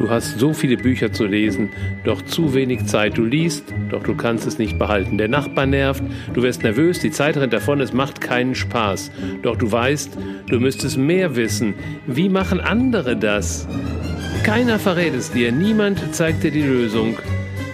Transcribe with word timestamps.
Du 0.00 0.08
hast 0.08 0.38
so 0.38 0.54
viele 0.54 0.78
Bücher 0.78 1.12
zu 1.12 1.26
lesen, 1.26 1.68
doch 2.04 2.22
zu 2.22 2.54
wenig 2.54 2.86
Zeit. 2.86 3.18
Du 3.18 3.22
liest, 3.22 3.64
doch 3.90 4.02
du 4.02 4.14
kannst 4.14 4.46
es 4.46 4.56
nicht 4.56 4.78
behalten. 4.78 5.18
Der 5.18 5.28
Nachbar 5.28 5.66
nervt, 5.66 6.02
du 6.32 6.42
wirst 6.42 6.62
nervös, 6.62 7.00
die 7.00 7.10
Zeit 7.10 7.36
rennt 7.36 7.52
davon, 7.52 7.82
es 7.82 7.92
macht 7.92 8.18
keinen 8.18 8.54
Spaß. 8.54 9.10
Doch 9.42 9.56
du 9.56 9.70
weißt, 9.70 10.16
du 10.48 10.58
müsstest 10.58 10.96
mehr 10.96 11.36
wissen. 11.36 11.74
Wie 12.06 12.30
machen 12.30 12.60
andere 12.60 13.14
das? 13.14 13.68
Keiner 14.42 14.78
verrät 14.78 15.12
es 15.12 15.32
dir, 15.32 15.52
niemand 15.52 16.14
zeigt 16.14 16.44
dir 16.44 16.50
die 16.50 16.62
Lösung. 16.62 17.18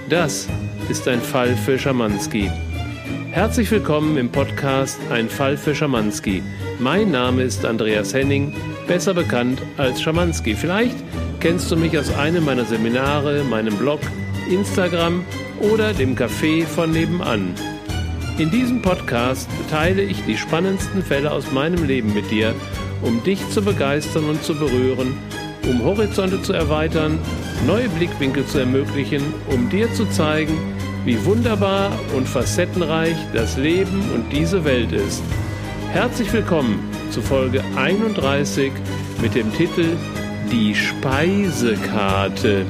Das 0.09 0.49
ist 0.89 1.07
ein 1.07 1.21
Fall 1.21 1.55
für 1.55 1.79
Schamanski. 1.79 2.51
Herzlich 3.31 3.71
willkommen 3.71 4.17
im 4.17 4.31
Podcast 4.31 4.99
Ein 5.13 5.29
Fall 5.29 5.57
für 5.57 5.77
Schamanski. 5.77 6.43
Mein 6.81 7.13
Name 7.13 7.45
ist 7.45 7.65
Andreas 7.65 8.13
Henning, 8.13 8.53
besser 8.89 9.15
bekannt 9.15 9.63
als 9.77 10.03
Schamanski. 10.03 10.57
Vielleicht 10.57 10.97
kennst 11.47 11.71
du 11.71 11.77
mich 11.77 11.97
aus 11.97 12.13
einem 12.13 12.45
meiner 12.45 12.65
Seminare, 12.65 13.45
meinem 13.45 13.77
Blog, 13.77 14.01
Instagram 14.51 15.25
oder 15.61 15.93
dem 15.93 16.17
Café 16.17 16.65
von 16.65 16.91
nebenan. 16.91 17.55
In 18.37 18.51
diesem 18.51 18.83
Podcast 18.83 19.49
teile 19.71 20.03
ich 20.03 20.25
die 20.25 20.37
spannendsten 20.37 21.05
Fälle 21.05 21.31
aus 21.31 21.53
meinem 21.53 21.87
Leben 21.87 22.13
mit 22.15 22.33
dir, 22.33 22.53
um 23.01 23.23
dich 23.23 23.49
zu 23.51 23.63
begeistern 23.63 24.25
und 24.25 24.43
zu 24.43 24.59
berühren, 24.59 25.17
um 25.71 25.85
Horizonte 25.85 26.43
zu 26.43 26.53
erweitern, 26.53 27.17
neue 27.65 27.89
Blickwinkel 27.91 28.45
zu 28.45 28.59
ermöglichen, 28.59 29.23
um 29.49 29.71
dir 29.71 29.89
zu 29.95 30.05
zeigen, 30.07 30.59
wie 31.05 31.25
wunderbar 31.25 31.93
und 32.17 32.29
facettenreich 32.29 33.15
das 33.33 33.57
Leben 33.57 34.03
und 34.13 34.33
diese 34.33 34.65
Welt 34.65 34.91
ist. 34.91 35.23
Herzlich 35.93 36.33
willkommen 36.33 36.81
zu 37.13 37.23
Folge 37.23 37.63
31 37.77 38.73
mit 39.23 39.37
dem 39.37 39.55
Titel 39.55 39.97
die 40.51 40.75
Speisekarte. 40.75 42.67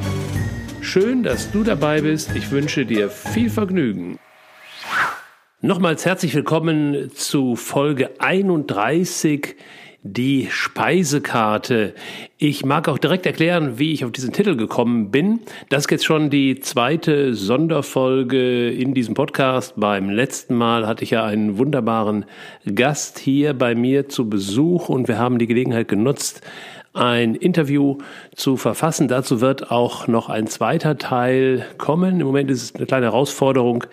Schön, 0.80 1.22
dass 1.22 1.50
du 1.50 1.62
dabei 1.62 2.00
bist. 2.00 2.34
Ich 2.34 2.50
wünsche 2.50 2.86
dir 2.86 3.10
viel 3.10 3.50
Vergnügen. 3.50 4.18
Nochmals 5.60 6.06
herzlich 6.06 6.34
willkommen 6.34 7.10
zu 7.14 7.56
Folge 7.56 8.20
31 8.20 9.56
die 10.14 10.48
Speisekarte. 10.50 11.94
Ich 12.38 12.64
mag 12.64 12.88
auch 12.88 12.98
direkt 12.98 13.26
erklären, 13.26 13.78
wie 13.78 13.92
ich 13.92 14.04
auf 14.04 14.12
diesen 14.12 14.32
Titel 14.32 14.56
gekommen 14.56 15.10
bin. 15.10 15.40
Das 15.68 15.84
ist 15.84 15.90
jetzt 15.90 16.04
schon 16.04 16.30
die 16.30 16.60
zweite 16.60 17.34
Sonderfolge 17.34 18.70
in 18.70 18.94
diesem 18.94 19.14
Podcast. 19.14 19.74
Beim 19.76 20.08
letzten 20.10 20.54
Mal 20.54 20.86
hatte 20.86 21.02
ich 21.02 21.10
ja 21.10 21.24
einen 21.24 21.58
wunderbaren 21.58 22.26
Gast 22.72 23.18
hier 23.18 23.54
bei 23.54 23.74
mir 23.74 24.08
zu 24.08 24.28
Besuch 24.28 24.88
und 24.88 25.08
wir 25.08 25.18
haben 25.18 25.38
die 25.38 25.46
Gelegenheit 25.46 25.88
genutzt, 25.88 26.40
ein 26.96 27.34
Interview 27.34 27.98
zu 28.34 28.56
verfassen. 28.56 29.08
Dazu 29.08 29.40
wird 29.40 29.70
auch 29.70 30.08
noch 30.08 30.28
ein 30.28 30.46
zweiter 30.46 30.98
Teil 30.98 31.66
kommen. 31.78 32.20
Im 32.20 32.26
Moment 32.26 32.50
ist 32.50 32.62
es 32.62 32.74
eine 32.74 32.86
kleine 32.86 33.06
Herausforderung, 33.06 33.84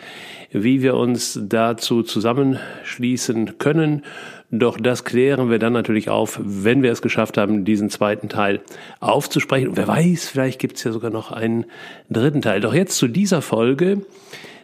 wie 0.51 0.81
wir 0.81 0.95
uns 0.95 1.39
dazu 1.43 2.03
zusammenschließen 2.03 3.57
können. 3.57 4.03
Doch 4.51 4.77
das 4.77 5.03
klären 5.03 5.49
wir 5.49 5.57
dann 5.57 5.73
natürlich 5.73 6.09
auf, 6.09 6.39
wenn 6.43 6.83
wir 6.83 6.91
es 6.91 7.01
geschafft 7.01 7.37
haben, 7.37 7.65
diesen 7.65 7.89
zweiten 7.89 8.29
Teil 8.29 8.61
aufzusprechen. 8.99 9.69
Und 9.69 9.77
wer 9.77 9.87
weiß, 9.87 10.29
vielleicht 10.29 10.59
gibt 10.59 10.77
es 10.77 10.83
ja 10.83 10.91
sogar 10.91 11.09
noch 11.09 11.31
einen 11.31 11.65
dritten 12.09 12.41
Teil. 12.41 12.61
Doch 12.61 12.73
jetzt 12.73 12.97
zu 12.97 13.07
dieser 13.07 13.41
Folge 13.41 14.05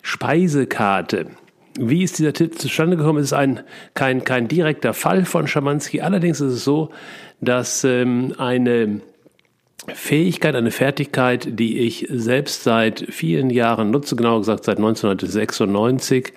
Speisekarte. 0.03 1.27
Wie 1.81 2.03
ist 2.03 2.19
dieser 2.19 2.33
Titel 2.33 2.57
zustande 2.57 2.97
gekommen? 2.97 3.19
Es 3.19 3.27
ist 3.27 3.33
ein, 3.33 3.61
kein, 3.93 4.25
kein 4.25 4.49
direkter 4.49 4.93
Fall 4.93 5.23
von 5.23 5.47
Schamanski. 5.47 6.01
Allerdings 6.01 6.41
ist 6.41 6.53
es 6.53 6.63
so, 6.65 6.89
dass 7.39 7.85
ähm, 7.85 8.33
eine 8.37 8.99
Fähigkeit, 9.87 10.55
eine 10.55 10.71
Fertigkeit, 10.71 11.47
die 11.57 11.79
ich 11.79 12.05
selbst 12.09 12.63
seit 12.63 13.05
vielen 13.09 13.49
Jahren 13.49 13.91
nutze, 13.91 14.17
genauer 14.17 14.39
gesagt 14.39 14.65
seit 14.65 14.77
1996, 14.77 16.33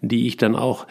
die 0.00 0.26
ich 0.26 0.36
dann 0.36 0.56
auch 0.56 0.86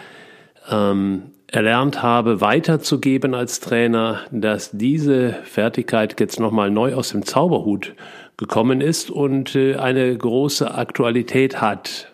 ähm, 0.72 1.32
erlernt 1.48 2.02
habe, 2.02 2.40
weiterzugeben 2.40 3.34
als 3.34 3.60
Trainer, 3.60 4.22
dass 4.32 4.72
diese 4.72 5.34
Fertigkeit 5.44 6.18
jetzt 6.20 6.40
nochmal 6.40 6.72
neu 6.72 6.94
aus 6.94 7.10
dem 7.10 7.26
Zauberhut 7.26 7.96
gekommen 8.38 8.80
ist 8.80 9.12
und 9.12 9.56
äh, 9.56 9.76
eine 9.76 10.18
große 10.18 10.74
Aktualität 10.74 11.60
hat. 11.60 12.14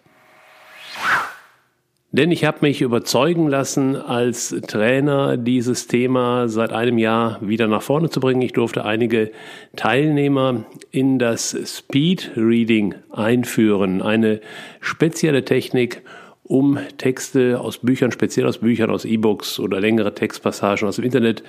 Denn 2.18 2.32
ich 2.32 2.46
habe 2.46 2.60
mich 2.62 2.82
überzeugen 2.82 3.50
lassen, 3.50 3.98
als 3.98 4.56
Trainer 4.68 5.36
dieses 5.36 5.88
Thema 5.88 6.48
seit 6.48 6.72
einem 6.72 6.98
Jahr 6.98 7.40
wieder 7.42 7.68
nach 7.68 7.82
vorne 7.82 8.10
zu 8.10 8.22
bringen. 8.22 8.42
Ich 8.42 8.54
durfte 8.54 8.86
einige 8.86 9.34
Teilnehmer 9.76 10.64
in 10.92 11.20
das 11.20 11.58
Speed 11.66 12.32
Reading 12.38 12.96
einführen, 13.12 14.02
eine 14.02 14.40
spezielle 14.80 15.44
Technik, 15.44 16.04
um 16.44 16.80
Texte 16.98 17.60
aus 17.60 17.80
Büchern, 17.80 18.14
speziell 18.14 18.48
aus 18.48 18.60
Büchern, 18.60 18.92
aus 18.92 19.04
E-Books 19.04 19.60
oder 19.60 19.82
längere 19.82 20.16
Textpassagen 20.16 20.88
aus 20.88 20.96
dem 20.96 21.04
Internet 21.04 21.44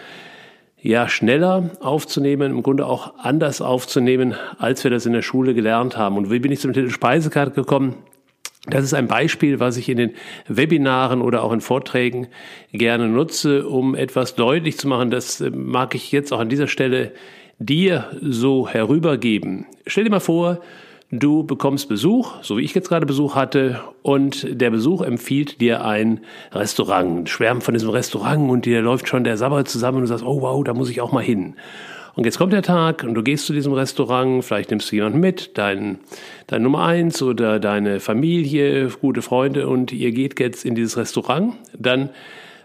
ja 0.83 1.09
schneller 1.09 1.71
aufzunehmen, 1.79 2.51
im 2.51 2.65
Grunde 2.65 2.87
auch 2.87 3.15
anders 3.19 3.61
aufzunehmen, 3.61 4.35
als 4.59 4.83
wir 4.83 4.91
das 4.91 5.07
in 5.07 5.13
der 5.13 5.23
Schule 5.23 5.55
gelernt 5.55 5.97
haben. 5.97 6.17
Und 6.17 6.33
wie 6.33 6.41
bin 6.41 6.51
ich 6.51 6.59
zum 6.59 6.73
Titel 6.73 6.91
Speisekarte 6.91 7.53
gekommen? 7.53 7.95
Das 8.69 8.85
ist 8.85 8.95
ein 8.95 9.07
Beispiel, 9.07 9.61
was 9.61 9.77
ich 9.77 9.89
in 9.89 9.97
den 9.97 10.15
Webinaren 10.49 11.23
oder 11.23 11.43
auch 11.43 11.53
in 11.53 11.61
Vorträgen 11.61 12.27
gerne 12.73 13.09
nutze, 13.09 13.67
um 13.67 13.95
etwas 13.95 14.35
deutlich 14.35 14.79
zu 14.79 14.89
machen. 14.89 15.11
Das 15.11 15.41
äh, 15.41 15.51
mag 15.51 15.95
ich 15.95 16.13
jetzt 16.13 16.33
auch 16.33 16.41
an 16.41 16.49
dieser 16.49 16.69
Stelle 16.69 17.13
dir 17.59 18.11
so 18.21 18.69
herübergeben. 18.69 19.67
Stell 19.87 20.05
dir 20.05 20.11
mal 20.11 20.21
vor, 20.21 20.61
du 21.11 21.45
bekommst 21.45 21.89
Besuch, 21.89 22.43
so 22.43 22.59
wie 22.59 22.63
ich 22.63 22.75
jetzt 22.75 22.89
gerade 22.89 23.07
Besuch 23.07 23.35
hatte, 23.35 23.81
und 24.03 24.47
der 24.61 24.71
Besuch 24.71 25.03
empfiehlt 25.03 25.61
dir 25.61 25.85
ein 25.85 26.21
Restaurant, 26.53 27.29
schwärmt 27.29 27.63
von 27.63 27.75
diesem 27.75 27.91
Restaurant 27.91 28.51
und 28.51 28.67
dir 28.67 28.83
läuft 28.83 29.09
schon 29.09 29.25
der 29.25 29.37
Sabber 29.37 29.65
zusammen 29.65 29.99
und 29.99 30.03
du 30.03 30.09
sagst, 30.09 30.25
oh 30.25 30.43
wow, 30.43 30.63
da 30.65 30.75
muss 30.75 30.91
ich 30.91 31.01
auch 31.01 31.13
mal 31.13 31.23
hin. 31.23 31.55
Und 32.17 32.25
jetzt 32.25 32.39
kommt 32.39 32.55
der 32.55 32.63
Tag 32.63 33.05
und 33.05 33.13
du 33.13 33.23
gehst 33.23 33.45
zu 33.45 33.53
diesem 33.53 33.75
Restaurant, 33.75 34.43
vielleicht 34.43 34.71
nimmst 34.71 34.91
du 34.91 34.97
jemanden 34.97 35.21
mit, 35.21 35.59
dein, 35.59 35.99
dein 36.47 36.63
Nummer 36.63 36.83
eins 36.87 37.21
oder 37.21 37.61
deine 37.61 38.01
Familie, 38.01 38.89
gute 38.89 39.21
Freunde 39.21 39.69
und 39.69 39.93
ihr 39.93 40.13
geht 40.13 40.41
jetzt 40.41 40.65
in 40.65 40.75
dieses 40.75 40.97
Restaurant. 40.97 41.57
Dann 41.79 42.09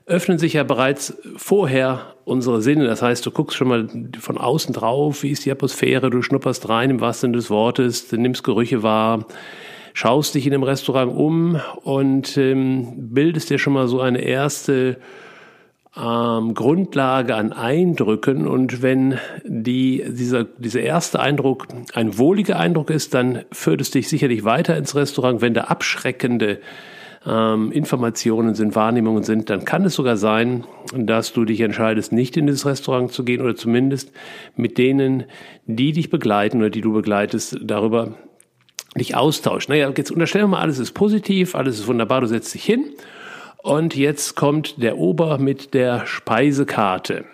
öffnen 0.06 0.40
sich 0.40 0.54
ja 0.54 0.64
bereits 0.64 1.18
vorher 1.36 2.16
unsere 2.24 2.62
Sinne. 2.62 2.86
Das 2.86 3.02
heißt, 3.02 3.26
du 3.26 3.32
guckst 3.32 3.58
schon 3.58 3.68
mal 3.68 3.90
von 4.22 4.38
außen 4.38 4.74
drauf, 4.74 5.22
wie 5.22 5.32
ist 5.32 5.44
die 5.44 5.52
Atmosphäre, 5.52 6.10
du 6.10 6.22
schnupperst 6.22 6.70
rein 6.70 6.90
im 6.90 7.02
wahrsten 7.02 7.28
Sinne 7.28 7.38
des 7.38 7.50
Wortes, 7.50 8.08
du 8.08 8.16
nimmst 8.16 8.46
Gerüche 8.46 8.84
wahr, 8.84 9.26
schaust 9.94 10.34
dich 10.34 10.46
in 10.46 10.54
dem 10.54 10.64
Restaurant 10.64 11.14
um 11.14 11.60
und 11.84 12.38
ähm, 12.38 12.94
bildest 13.14 13.50
dir 13.50 13.60
schon 13.60 13.74
mal 13.74 13.90
so 13.90 14.00
eine 14.00 14.22
erste 14.22 14.96
ähm, 15.98 16.54
Grundlage 16.54 17.36
an 17.36 17.52
Eindrücken. 17.52 18.48
Und 18.48 18.82
wenn 18.82 19.18
die, 19.44 20.04
dieser, 20.08 20.46
dieser 20.46 20.82
erste 20.82 21.20
Eindruck 21.20 21.68
ein 21.94 22.18
wohliger 22.18 22.58
Eindruck 22.58 22.90
ist, 22.90 23.14
dann 23.14 23.44
führt 23.52 23.82
es 23.82 23.92
dich 23.92 24.08
sicherlich 24.08 24.44
weiter 24.44 24.78
ins 24.78 24.96
Restaurant. 24.96 25.42
Wenn 25.42 25.54
da 25.54 25.66
abschreckende 25.66 26.60
ähm, 27.26 27.72
Informationen 27.72 28.56
sind, 28.56 28.76
Wahrnehmungen 28.76 29.24
sind, 29.24 29.50
dann 29.50 29.66
kann 29.66 29.86
es 29.86 29.96
sogar 29.96 30.18
sein, 30.18 30.64
dass 30.96 31.34
du 31.34 31.46
dich 31.46 31.60
entscheidest, 31.62 32.14
nicht 32.14 32.38
in 32.38 32.48
dieses 32.48 32.66
Restaurant 32.66 33.12
zu 33.12 33.24
gehen 33.24 33.42
oder 33.42 33.56
zumindest 33.56 34.12
mit 34.56 34.78
denen, 34.78 35.26
die 35.66 35.92
dich 35.92 36.10
begleiten 36.10 36.58
oder 36.60 36.70
die 36.70 36.82
du 36.82 36.94
begleitest, 36.94 37.60
darüber 37.62 38.16
dich 38.96 39.16
austauschen. 39.16 39.74
Naja, 39.74 39.92
jetzt 39.96 40.12
unterstellen 40.12 40.46
wir 40.46 40.50
mal, 40.50 40.62
alles 40.62 40.80
ist 40.80 40.94
positiv, 40.94 41.54
alles 41.54 41.80
ist 41.80 41.88
wunderbar, 41.88 42.22
du 42.22 42.28
setzt 42.28 42.54
dich 42.54 42.64
hin 42.64 42.86
und 43.64 43.96
jetzt 43.96 44.36
kommt 44.36 44.82
der 44.82 44.98
Ober 44.98 45.38
mit 45.38 45.74
der 45.74 46.06
Speisekarte. 46.06 47.26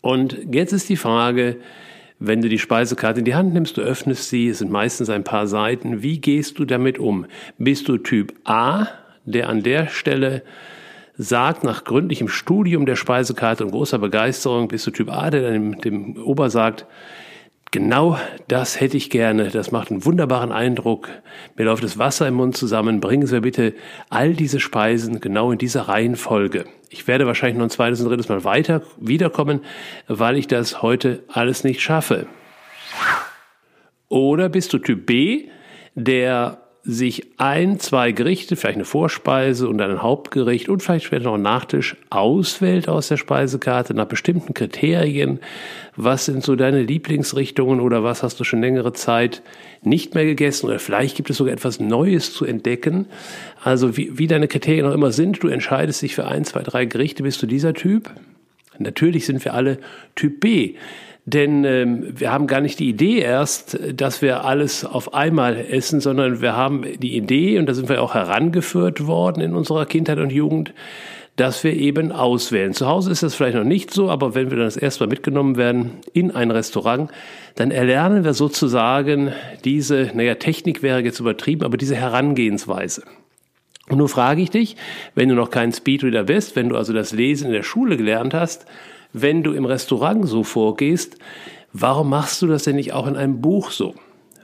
Und 0.00 0.38
jetzt 0.50 0.72
ist 0.72 0.88
die 0.88 0.96
Frage, 0.96 1.56
wenn 2.18 2.42
du 2.42 2.48
die 2.48 2.58
Speisekarte 2.58 3.20
in 3.20 3.24
die 3.24 3.34
Hand 3.34 3.52
nimmst, 3.52 3.76
du 3.76 3.80
öffnest 3.80 4.28
sie, 4.28 4.48
es 4.48 4.58
sind 4.58 4.70
meistens 4.70 5.08
ein 5.10 5.24
paar 5.24 5.46
Seiten, 5.46 6.02
wie 6.02 6.20
gehst 6.20 6.58
du 6.58 6.64
damit 6.64 6.98
um? 6.98 7.26
Bist 7.58 7.88
du 7.88 7.98
Typ 7.98 8.34
A, 8.44 8.88
der 9.24 9.48
an 9.48 9.62
der 9.62 9.88
Stelle 9.88 10.42
sagt, 11.16 11.64
nach 11.64 11.84
gründlichem 11.84 12.28
Studium 12.28 12.86
der 12.86 12.96
Speisekarte 12.96 13.64
und 13.64 13.70
großer 13.70 13.98
Begeisterung, 13.98 14.68
bist 14.68 14.86
du 14.86 14.90
Typ 14.90 15.10
A, 15.10 15.30
der 15.30 15.42
dann 15.42 15.52
dem, 15.52 15.80
dem 15.80 16.16
Ober 16.24 16.50
sagt, 16.50 16.86
Genau 17.70 18.18
das 18.48 18.80
hätte 18.80 18.96
ich 18.96 19.10
gerne. 19.10 19.50
Das 19.50 19.72
macht 19.72 19.90
einen 19.90 20.04
wunderbaren 20.04 20.52
Eindruck. 20.52 21.10
Mir 21.56 21.64
läuft 21.64 21.84
das 21.84 21.98
Wasser 21.98 22.26
im 22.26 22.34
Mund 22.34 22.56
zusammen. 22.56 23.00
Bringen 23.00 23.26
Sie 23.26 23.34
mir 23.34 23.40
bitte 23.42 23.74
all 24.08 24.32
diese 24.32 24.58
Speisen 24.58 25.20
genau 25.20 25.52
in 25.52 25.58
dieser 25.58 25.82
Reihenfolge. 25.82 26.64
Ich 26.88 27.06
werde 27.06 27.26
wahrscheinlich 27.26 27.58
noch 27.58 27.66
ein 27.66 27.70
zweites 27.70 28.00
und 28.00 28.08
drittes 28.08 28.30
Mal 28.30 28.44
weiter 28.44 28.82
wiederkommen, 28.96 29.60
weil 30.06 30.38
ich 30.38 30.46
das 30.46 30.80
heute 30.80 31.22
alles 31.28 31.62
nicht 31.62 31.82
schaffe. 31.82 32.26
Oder 34.08 34.48
bist 34.48 34.72
du 34.72 34.78
Typ 34.78 35.04
B, 35.04 35.48
der 35.94 36.67
sich 36.88 37.26
ein, 37.36 37.78
zwei 37.80 38.12
Gerichte, 38.12 38.56
vielleicht 38.56 38.76
eine 38.76 38.86
Vorspeise 38.86 39.68
und 39.68 39.78
ein 39.78 40.00
Hauptgericht 40.00 40.70
und 40.70 40.82
vielleicht 40.82 41.04
später 41.04 41.24
noch 41.24 41.34
ein 41.34 41.42
Nachtisch 41.42 41.96
auswählt 42.08 42.88
aus 42.88 43.08
der 43.08 43.18
Speisekarte 43.18 43.92
nach 43.92 44.06
bestimmten 44.06 44.54
Kriterien. 44.54 45.38
Was 45.96 46.24
sind 46.24 46.42
so 46.42 46.56
deine 46.56 46.82
Lieblingsrichtungen 46.82 47.80
oder 47.80 48.04
was 48.04 48.22
hast 48.22 48.40
du 48.40 48.44
schon 48.44 48.62
längere 48.62 48.94
Zeit 48.94 49.42
nicht 49.82 50.14
mehr 50.14 50.24
gegessen 50.24 50.66
oder 50.66 50.78
vielleicht 50.78 51.14
gibt 51.14 51.28
es 51.28 51.36
sogar 51.36 51.52
etwas 51.52 51.78
Neues 51.78 52.32
zu 52.32 52.46
entdecken. 52.46 53.04
Also 53.62 53.98
wie, 53.98 54.16
wie 54.18 54.26
deine 54.26 54.48
Kriterien 54.48 54.86
auch 54.86 54.94
immer 54.94 55.12
sind, 55.12 55.42
du 55.42 55.48
entscheidest 55.48 56.00
dich 56.00 56.14
für 56.14 56.26
ein, 56.26 56.46
zwei, 56.46 56.62
drei 56.62 56.86
Gerichte, 56.86 57.22
bist 57.22 57.42
du 57.42 57.46
dieser 57.46 57.74
Typ? 57.74 58.10
Natürlich 58.78 59.26
sind 59.26 59.44
wir 59.44 59.54
alle 59.54 59.78
Typ 60.14 60.40
B. 60.40 60.74
Denn 61.26 61.64
ähm, 61.64 62.18
wir 62.18 62.32
haben 62.32 62.46
gar 62.46 62.62
nicht 62.62 62.78
die 62.78 62.88
Idee 62.88 63.18
erst, 63.18 63.78
dass 63.94 64.22
wir 64.22 64.46
alles 64.46 64.86
auf 64.86 65.12
einmal 65.12 65.58
essen, 65.58 66.00
sondern 66.00 66.40
wir 66.40 66.56
haben 66.56 66.84
die 67.00 67.18
Idee, 67.18 67.58
und 67.58 67.66
da 67.66 67.74
sind 67.74 67.90
wir 67.90 68.02
auch 68.02 68.14
herangeführt 68.14 69.06
worden 69.06 69.42
in 69.42 69.54
unserer 69.54 69.84
Kindheit 69.84 70.18
und 70.18 70.32
Jugend, 70.32 70.72
dass 71.36 71.62
wir 71.64 71.74
eben 71.74 72.12
auswählen. 72.12 72.72
Zu 72.72 72.86
Hause 72.86 73.10
ist 73.12 73.22
das 73.22 73.34
vielleicht 73.34 73.56
noch 73.56 73.64
nicht 73.64 73.92
so, 73.92 74.08
aber 74.10 74.34
wenn 74.34 74.50
wir 74.50 74.56
dann 74.56 74.66
das 74.66 74.78
erste 74.78 75.04
Mal 75.04 75.10
mitgenommen 75.10 75.56
werden 75.56 75.98
in 76.14 76.30
ein 76.30 76.50
Restaurant, 76.50 77.10
dann 77.54 77.70
erlernen 77.70 78.24
wir 78.24 78.32
sozusagen 78.32 79.32
diese, 79.64 80.10
naja, 80.14 80.34
Technik 80.34 80.82
wäre 80.82 81.00
jetzt 81.00 81.20
übertrieben, 81.20 81.62
aber 81.62 81.76
diese 81.76 81.94
Herangehensweise. 81.94 83.02
Und 83.88 83.98
nun 83.98 84.08
frage 84.08 84.42
ich 84.42 84.50
dich, 84.50 84.76
wenn 85.14 85.28
du 85.28 85.34
noch 85.34 85.50
kein 85.50 85.72
Speedreader 85.72 86.24
bist, 86.24 86.56
wenn 86.56 86.68
du 86.68 86.76
also 86.76 86.92
das 86.92 87.12
Lesen 87.12 87.46
in 87.46 87.52
der 87.52 87.62
Schule 87.62 87.96
gelernt 87.96 88.34
hast, 88.34 88.66
wenn 89.12 89.42
du 89.42 89.52
im 89.52 89.64
Restaurant 89.64 90.28
so 90.28 90.42
vorgehst, 90.42 91.16
warum 91.72 92.10
machst 92.10 92.42
du 92.42 92.46
das 92.46 92.64
denn 92.64 92.76
nicht 92.76 92.92
auch 92.92 93.06
in 93.06 93.16
einem 93.16 93.40
Buch 93.40 93.70
so? 93.70 93.94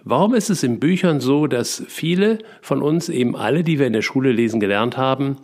Warum 0.04 0.34
ist 0.34 0.50
es 0.50 0.62
in 0.62 0.80
Büchern 0.80 1.20
so, 1.20 1.46
dass 1.46 1.82
viele 1.88 2.38
von 2.60 2.82
uns, 2.82 3.08
eben 3.08 3.36
alle, 3.36 3.64
die 3.64 3.78
wir 3.78 3.86
in 3.86 3.94
der 3.94 4.02
Schule 4.02 4.32
lesen 4.32 4.60
gelernt 4.60 4.96
haben, 4.96 5.38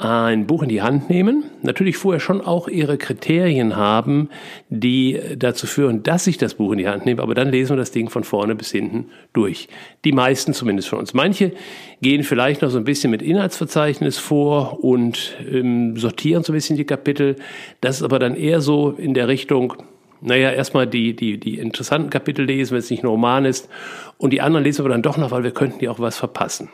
ein 0.00 0.46
Buch 0.46 0.62
in 0.62 0.70
die 0.70 0.80
Hand 0.80 1.10
nehmen, 1.10 1.44
natürlich 1.60 1.98
vorher 1.98 2.20
schon 2.20 2.40
auch 2.40 2.68
ihre 2.68 2.96
Kriterien 2.96 3.76
haben, 3.76 4.30
die 4.70 5.20
dazu 5.36 5.66
führen, 5.66 6.02
dass 6.02 6.26
ich 6.26 6.38
das 6.38 6.54
Buch 6.54 6.72
in 6.72 6.78
die 6.78 6.88
Hand 6.88 7.04
nehme, 7.04 7.20
aber 7.20 7.34
dann 7.34 7.50
lesen 7.50 7.72
wir 7.72 7.76
das 7.76 7.90
Ding 7.90 8.08
von 8.08 8.24
vorne 8.24 8.54
bis 8.54 8.70
hinten 8.70 9.10
durch. 9.34 9.68
Die 10.06 10.12
meisten 10.12 10.54
zumindest 10.54 10.88
von 10.88 11.00
uns. 11.00 11.12
Manche 11.12 11.52
gehen 12.00 12.24
vielleicht 12.24 12.62
noch 12.62 12.70
so 12.70 12.78
ein 12.78 12.84
bisschen 12.84 13.10
mit 13.10 13.20
Inhaltsverzeichnis 13.20 14.16
vor 14.16 14.82
und 14.82 15.36
ähm, 15.46 15.98
sortieren 15.98 16.44
so 16.44 16.52
ein 16.52 16.56
bisschen 16.56 16.78
die 16.78 16.86
Kapitel. 16.86 17.36
Das 17.82 17.96
ist 17.96 18.02
aber 18.02 18.18
dann 18.18 18.36
eher 18.36 18.62
so 18.62 18.92
in 18.92 19.12
der 19.12 19.28
Richtung, 19.28 19.74
naja, 20.22 20.50
erstmal 20.50 20.86
die, 20.86 21.14
die, 21.14 21.38
die 21.38 21.58
interessanten 21.58 22.08
Kapitel 22.08 22.46
lesen, 22.46 22.72
wenn 22.72 22.78
es 22.78 22.88
nicht 22.88 23.04
ein 23.04 23.08
Roman 23.08 23.44
ist. 23.44 23.68
Und 24.16 24.32
die 24.32 24.40
anderen 24.40 24.64
lesen 24.64 24.82
wir 24.82 24.88
dann 24.88 25.02
doch 25.02 25.18
noch, 25.18 25.30
weil 25.30 25.42
wir 25.42 25.50
könnten 25.50 25.84
ja 25.84 25.90
auch 25.90 26.00
was 26.00 26.16
verpassen. 26.16 26.70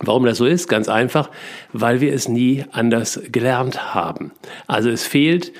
Warum 0.00 0.24
das 0.24 0.38
so 0.38 0.46
ist? 0.46 0.68
Ganz 0.68 0.88
einfach, 0.88 1.30
weil 1.72 2.00
wir 2.00 2.12
es 2.12 2.28
nie 2.28 2.64
anders 2.70 3.20
gelernt 3.32 3.94
haben. 3.94 4.32
Also 4.66 4.90
es 4.90 5.06
fehlt 5.06 5.52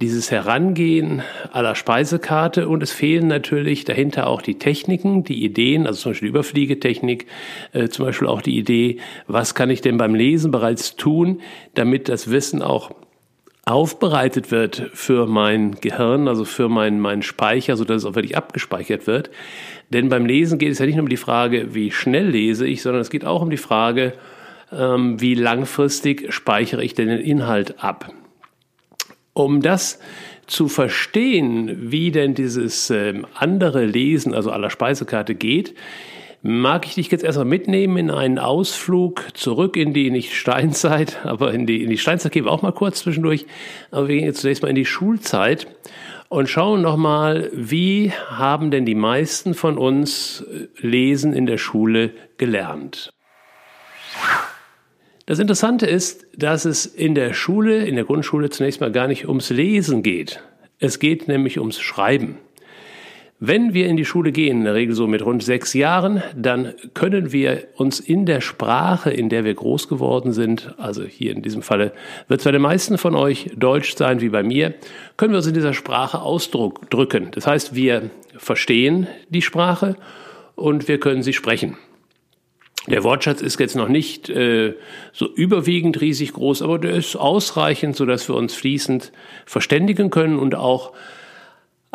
dieses 0.00 0.30
Herangehen 0.30 1.22
aller 1.52 1.76
Speisekarte 1.76 2.68
und 2.68 2.82
es 2.82 2.90
fehlen 2.90 3.28
natürlich 3.28 3.84
dahinter 3.84 4.26
auch 4.26 4.42
die 4.42 4.58
Techniken, 4.58 5.22
die 5.22 5.44
Ideen, 5.44 5.86
also 5.86 6.00
zum 6.00 6.12
Beispiel 6.12 6.26
die 6.26 6.30
Überfliegetechnik, 6.30 7.26
äh, 7.72 7.88
zum 7.88 8.04
Beispiel 8.04 8.26
auch 8.26 8.42
die 8.42 8.58
Idee, 8.58 8.98
was 9.28 9.54
kann 9.54 9.70
ich 9.70 9.80
denn 9.80 9.96
beim 9.96 10.14
Lesen 10.14 10.50
bereits 10.50 10.96
tun, 10.96 11.40
damit 11.74 12.08
das 12.08 12.30
Wissen 12.30 12.60
auch 12.60 12.90
aufbereitet 13.66 14.50
wird 14.50 14.90
für 14.92 15.26
mein 15.26 15.76
Gehirn, 15.80 16.28
also 16.28 16.44
für 16.44 16.68
meinen 16.68 17.00
mein 17.00 17.22
Speicher, 17.22 17.76
sodass 17.76 18.02
es 18.02 18.04
auch 18.04 18.14
wirklich 18.14 18.36
abgespeichert 18.36 19.06
wird. 19.06 19.30
Denn 19.90 20.08
beim 20.08 20.26
Lesen 20.26 20.58
geht 20.58 20.72
es 20.72 20.78
ja 20.78 20.86
nicht 20.86 20.96
nur 20.96 21.04
um 21.04 21.08
die 21.08 21.16
Frage, 21.16 21.74
wie 21.74 21.90
schnell 21.90 22.28
lese 22.28 22.66
ich, 22.66 22.82
sondern 22.82 23.02
es 23.02 23.10
geht 23.10 23.24
auch 23.24 23.42
um 23.42 23.50
die 23.50 23.56
Frage, 23.56 24.14
ähm, 24.72 25.20
wie 25.20 25.34
langfristig 25.34 26.32
speichere 26.32 26.82
ich 26.82 26.94
denn 26.94 27.08
den 27.08 27.20
Inhalt 27.20 27.82
ab. 27.82 28.12
Um 29.32 29.62
das 29.62 29.98
zu 30.46 30.68
verstehen, 30.68 31.90
wie 31.90 32.10
denn 32.10 32.34
dieses 32.34 32.90
ähm, 32.90 33.26
andere 33.34 33.84
Lesen, 33.84 34.34
also 34.34 34.50
aller 34.50 34.70
Speisekarte 34.70 35.34
geht, 35.34 35.74
mag 36.42 36.86
ich 36.86 36.94
dich 36.94 37.10
jetzt 37.10 37.24
erstmal 37.24 37.46
mitnehmen 37.46 37.96
in 37.96 38.10
einen 38.10 38.38
Ausflug 38.38 39.28
zurück 39.32 39.78
in 39.78 39.94
die, 39.94 40.10
nicht 40.10 40.34
Steinzeit, 40.34 41.18
aber 41.24 41.54
in 41.54 41.66
die, 41.66 41.82
in 41.82 41.90
die 41.90 41.98
Steinzeit 41.98 42.32
gehen 42.32 42.44
wir 42.44 42.52
auch 42.52 42.62
mal 42.62 42.72
kurz 42.72 43.00
zwischendurch. 43.00 43.46
Aber 43.90 44.08
wir 44.08 44.16
gehen 44.16 44.26
jetzt 44.26 44.42
zunächst 44.42 44.62
mal 44.62 44.68
in 44.68 44.74
die 44.74 44.84
Schulzeit 44.84 45.66
und 46.28 46.48
schauen 46.48 46.82
nochmal, 46.82 47.50
wie 47.52 48.12
haben 48.12 48.70
denn 48.70 48.86
die 48.86 48.94
meisten 48.94 49.54
von 49.54 49.78
uns 49.78 50.42
äh, 50.42 50.68
Lesen 50.86 51.32
in 51.32 51.46
der 51.46 51.58
Schule 51.58 52.12
gelernt. 52.38 53.12
Das 55.26 55.38
Interessante 55.38 55.86
ist, 55.86 56.26
dass 56.36 56.64
es 56.64 56.84
in 56.84 57.14
der 57.14 57.32
Schule, 57.32 57.86
in 57.86 57.94
der 57.94 58.04
Grundschule 58.04 58.50
zunächst 58.50 58.80
mal 58.80 58.92
gar 58.92 59.06
nicht 59.06 59.26
ums 59.26 59.50
Lesen 59.50 60.02
geht. 60.02 60.42
Es 60.78 60.98
geht 60.98 61.28
nämlich 61.28 61.58
ums 61.58 61.80
Schreiben. 61.80 62.38
Wenn 63.46 63.74
wir 63.74 63.88
in 63.88 63.98
die 63.98 64.06
Schule 64.06 64.32
gehen, 64.32 64.60
in 64.60 64.64
der 64.64 64.72
Regel 64.72 64.94
so 64.94 65.06
mit 65.06 65.22
rund 65.22 65.42
sechs 65.42 65.74
Jahren, 65.74 66.22
dann 66.34 66.72
können 66.94 67.30
wir 67.30 67.64
uns 67.76 68.00
in 68.00 68.24
der 68.24 68.40
Sprache, 68.40 69.10
in 69.10 69.28
der 69.28 69.44
wir 69.44 69.52
groß 69.52 69.86
geworden 69.86 70.32
sind, 70.32 70.72
also 70.78 71.02
hier 71.04 71.32
in 71.32 71.42
diesem 71.42 71.60
Falle 71.60 71.92
wird 72.26 72.40
es 72.40 72.44
bei 72.44 72.52
den 72.52 72.62
meisten 72.62 72.96
von 72.96 73.14
euch 73.14 73.50
Deutsch 73.54 73.96
sein 73.96 74.22
wie 74.22 74.30
bei 74.30 74.42
mir, 74.42 74.72
können 75.18 75.34
wir 75.34 75.36
uns 75.36 75.46
in 75.46 75.52
dieser 75.52 75.74
Sprache 75.74 76.22
ausdrücken. 76.22 77.28
Das 77.32 77.46
heißt, 77.46 77.74
wir 77.74 78.08
verstehen 78.38 79.08
die 79.28 79.42
Sprache 79.42 79.96
und 80.54 80.88
wir 80.88 80.98
können 80.98 81.22
sie 81.22 81.34
sprechen. 81.34 81.76
Der 82.86 83.04
Wortschatz 83.04 83.42
ist 83.42 83.60
jetzt 83.60 83.76
noch 83.76 83.88
nicht 83.88 84.30
äh, 84.30 84.72
so 85.12 85.28
überwiegend 85.34 86.00
riesig 86.00 86.32
groß, 86.32 86.62
aber 86.62 86.78
der 86.78 86.92
ist 86.92 87.14
ausreichend, 87.14 87.94
sodass 87.94 88.26
wir 88.26 88.36
uns 88.36 88.54
fließend 88.54 89.12
verständigen 89.44 90.08
können 90.08 90.38
und 90.38 90.54
auch 90.54 90.94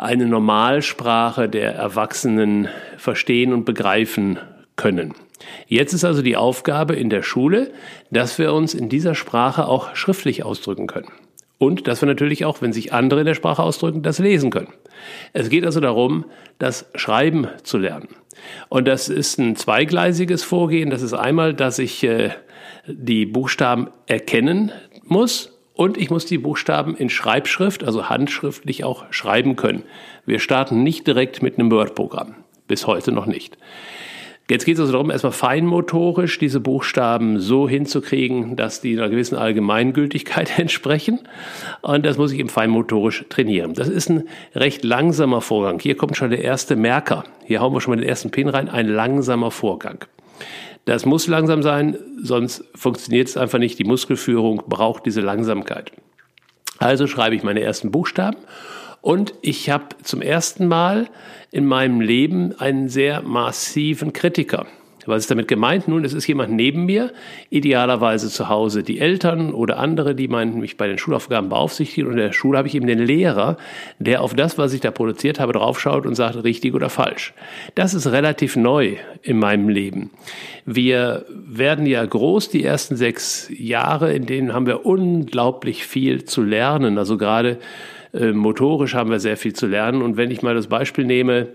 eine 0.00 0.26
Normalsprache 0.26 1.48
der 1.48 1.74
Erwachsenen 1.74 2.68
verstehen 2.96 3.52
und 3.52 3.64
begreifen 3.64 4.38
können. 4.76 5.14
Jetzt 5.66 5.92
ist 5.92 6.04
also 6.04 6.22
die 6.22 6.36
Aufgabe 6.36 6.94
in 6.94 7.10
der 7.10 7.22
Schule, 7.22 7.70
dass 8.10 8.38
wir 8.38 8.54
uns 8.54 8.72
in 8.72 8.88
dieser 8.88 9.14
Sprache 9.14 9.66
auch 9.66 9.94
schriftlich 9.94 10.44
ausdrücken 10.44 10.86
können. 10.86 11.10
Und 11.58 11.86
dass 11.86 12.00
wir 12.00 12.06
natürlich 12.06 12.46
auch, 12.46 12.62
wenn 12.62 12.72
sich 12.72 12.94
andere 12.94 13.20
in 13.20 13.26
der 13.26 13.34
Sprache 13.34 13.62
ausdrücken, 13.62 14.02
das 14.02 14.18
lesen 14.18 14.50
können. 14.50 14.72
Es 15.34 15.50
geht 15.50 15.66
also 15.66 15.80
darum, 15.80 16.24
das 16.58 16.86
Schreiben 16.94 17.48
zu 17.62 17.76
lernen. 17.76 18.08
Und 18.70 18.88
das 18.88 19.10
ist 19.10 19.38
ein 19.38 19.56
zweigleisiges 19.56 20.42
Vorgehen. 20.42 20.88
Das 20.88 21.02
ist 21.02 21.12
einmal, 21.12 21.52
dass 21.52 21.78
ich 21.78 22.02
äh, 22.04 22.30
die 22.86 23.26
Buchstaben 23.26 23.88
erkennen 24.06 24.72
muss 25.04 25.59
und 25.80 25.96
ich 25.96 26.10
muss 26.10 26.26
die 26.26 26.36
Buchstaben 26.36 26.94
in 26.94 27.08
Schreibschrift, 27.08 27.84
also 27.84 28.10
handschriftlich 28.10 28.84
auch 28.84 29.06
schreiben 29.08 29.56
können. 29.56 29.82
Wir 30.26 30.38
starten 30.38 30.82
nicht 30.82 31.06
direkt 31.06 31.42
mit 31.42 31.58
einem 31.58 31.70
Word-Programm. 31.70 32.34
Bis 32.68 32.86
heute 32.86 33.12
noch 33.12 33.24
nicht. 33.24 33.56
Jetzt 34.50 34.66
geht 34.66 34.74
es 34.74 34.80
also 34.80 34.92
darum, 34.92 35.10
erstmal 35.10 35.32
feinmotorisch 35.32 36.38
diese 36.38 36.60
Buchstaben 36.60 37.40
so 37.40 37.66
hinzukriegen, 37.66 38.56
dass 38.56 38.82
die 38.82 38.92
einer 38.92 39.08
gewissen 39.08 39.36
Allgemeingültigkeit 39.36 40.58
entsprechen. 40.58 41.20
Und 41.80 42.04
das 42.04 42.18
muss 42.18 42.32
ich 42.32 42.40
eben 42.40 42.50
feinmotorisch 42.50 43.24
trainieren. 43.30 43.72
Das 43.72 43.88
ist 43.88 44.10
ein 44.10 44.24
recht 44.54 44.84
langsamer 44.84 45.40
Vorgang. 45.40 45.80
Hier 45.80 45.96
kommt 45.96 46.14
schon 46.14 46.28
der 46.28 46.44
erste 46.44 46.76
Merker. 46.76 47.24
Hier 47.46 47.62
hauen 47.62 47.72
wir 47.72 47.80
schon 47.80 47.92
mal 47.94 48.00
den 48.00 48.08
ersten 48.08 48.30
Pin 48.30 48.50
rein. 48.50 48.68
Ein 48.68 48.86
langsamer 48.86 49.50
Vorgang. 49.50 50.04
Das 50.90 51.06
muss 51.06 51.28
langsam 51.28 51.62
sein, 51.62 51.96
sonst 52.20 52.64
funktioniert 52.74 53.28
es 53.28 53.36
einfach 53.36 53.60
nicht. 53.60 53.78
Die 53.78 53.84
Muskelführung 53.84 54.64
braucht 54.66 55.06
diese 55.06 55.20
Langsamkeit. 55.20 55.92
Also 56.78 57.06
schreibe 57.06 57.36
ich 57.36 57.44
meine 57.44 57.60
ersten 57.60 57.92
Buchstaben 57.92 58.38
und 59.00 59.32
ich 59.40 59.70
habe 59.70 59.84
zum 60.02 60.20
ersten 60.20 60.66
Mal 60.66 61.08
in 61.52 61.64
meinem 61.64 62.00
Leben 62.00 62.58
einen 62.58 62.88
sehr 62.88 63.22
massiven 63.22 64.12
Kritiker. 64.12 64.66
Was 65.06 65.22
ist 65.22 65.30
damit 65.30 65.48
gemeint? 65.48 65.88
Nun, 65.88 66.04
es 66.04 66.12
ist 66.12 66.26
jemand 66.26 66.52
neben 66.52 66.84
mir, 66.84 67.12
idealerweise 67.48 68.28
zu 68.28 68.48
Hause 68.48 68.82
die 68.82 69.00
Eltern 69.00 69.52
oder 69.52 69.78
andere, 69.78 70.14
die 70.14 70.28
mich 70.28 70.76
bei 70.76 70.86
den 70.86 70.98
Schulaufgaben 70.98 71.48
beaufsichtigen. 71.48 72.06
Und 72.06 72.18
in 72.18 72.24
der 72.24 72.32
Schule 72.32 72.58
habe 72.58 72.68
ich 72.68 72.74
eben 72.74 72.86
den 72.86 72.98
Lehrer, 72.98 73.56
der 73.98 74.22
auf 74.22 74.34
das, 74.34 74.58
was 74.58 74.72
ich 74.72 74.80
da 74.80 74.90
produziert 74.90 75.40
habe, 75.40 75.52
draufschaut 75.52 76.06
und 76.06 76.14
sagt, 76.14 76.42
richtig 76.44 76.74
oder 76.74 76.90
falsch. 76.90 77.32
Das 77.74 77.94
ist 77.94 78.06
relativ 78.06 78.56
neu 78.56 78.96
in 79.22 79.38
meinem 79.38 79.68
Leben. 79.68 80.10
Wir 80.66 81.24
werden 81.28 81.86
ja 81.86 82.04
groß 82.04 82.50
die 82.50 82.64
ersten 82.64 82.96
sechs 82.96 83.50
Jahre, 83.56 84.12
in 84.12 84.26
denen 84.26 84.52
haben 84.52 84.66
wir 84.66 84.84
unglaublich 84.84 85.86
viel 85.86 86.24
zu 86.24 86.42
lernen. 86.42 86.98
Also 86.98 87.16
gerade 87.16 87.58
äh, 88.12 88.32
motorisch 88.32 88.94
haben 88.94 89.10
wir 89.10 89.20
sehr 89.20 89.36
viel 89.36 89.52
zu 89.52 89.66
lernen. 89.66 90.02
Und 90.02 90.16
wenn 90.16 90.30
ich 90.30 90.42
mal 90.42 90.54
das 90.54 90.66
Beispiel 90.66 91.04
nehme, 91.04 91.48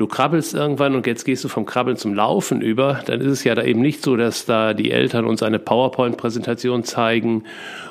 du 0.00 0.06
krabbelst 0.06 0.54
irgendwann 0.54 0.94
und 0.94 1.06
jetzt 1.06 1.24
gehst 1.24 1.44
du 1.44 1.48
vom 1.48 1.66
Krabbeln 1.66 1.98
zum 1.98 2.14
Laufen 2.14 2.62
über, 2.62 3.02
dann 3.04 3.20
ist 3.20 3.26
es 3.26 3.44
ja 3.44 3.54
da 3.54 3.62
eben 3.62 3.82
nicht 3.82 4.02
so, 4.02 4.16
dass 4.16 4.46
da 4.46 4.72
die 4.72 4.90
Eltern 4.90 5.26
uns 5.26 5.42
eine 5.42 5.58
PowerPoint-Präsentation 5.58 6.84
zeigen 6.84 7.44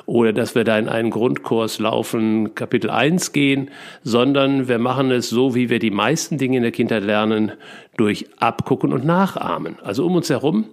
oder 0.06 0.32
dass 0.32 0.56
wir 0.56 0.64
da 0.64 0.76
in 0.76 0.88
einen 0.88 1.10
Grundkurs 1.10 1.78
laufen, 1.78 2.56
Kapitel 2.56 2.90
1 2.90 3.30
gehen, 3.30 3.70
sondern 4.02 4.66
wir 4.66 4.80
machen 4.80 5.12
es 5.12 5.30
so, 5.30 5.54
wie 5.54 5.70
wir 5.70 5.78
die 5.78 5.92
meisten 5.92 6.36
Dinge 6.36 6.56
in 6.56 6.64
der 6.64 6.72
Kindheit 6.72 7.04
lernen, 7.04 7.52
durch 7.96 8.26
Abgucken 8.38 8.92
und 8.92 9.04
Nachahmen. 9.04 9.78
Also 9.84 10.04
um 10.04 10.16
uns 10.16 10.30
herum 10.30 10.64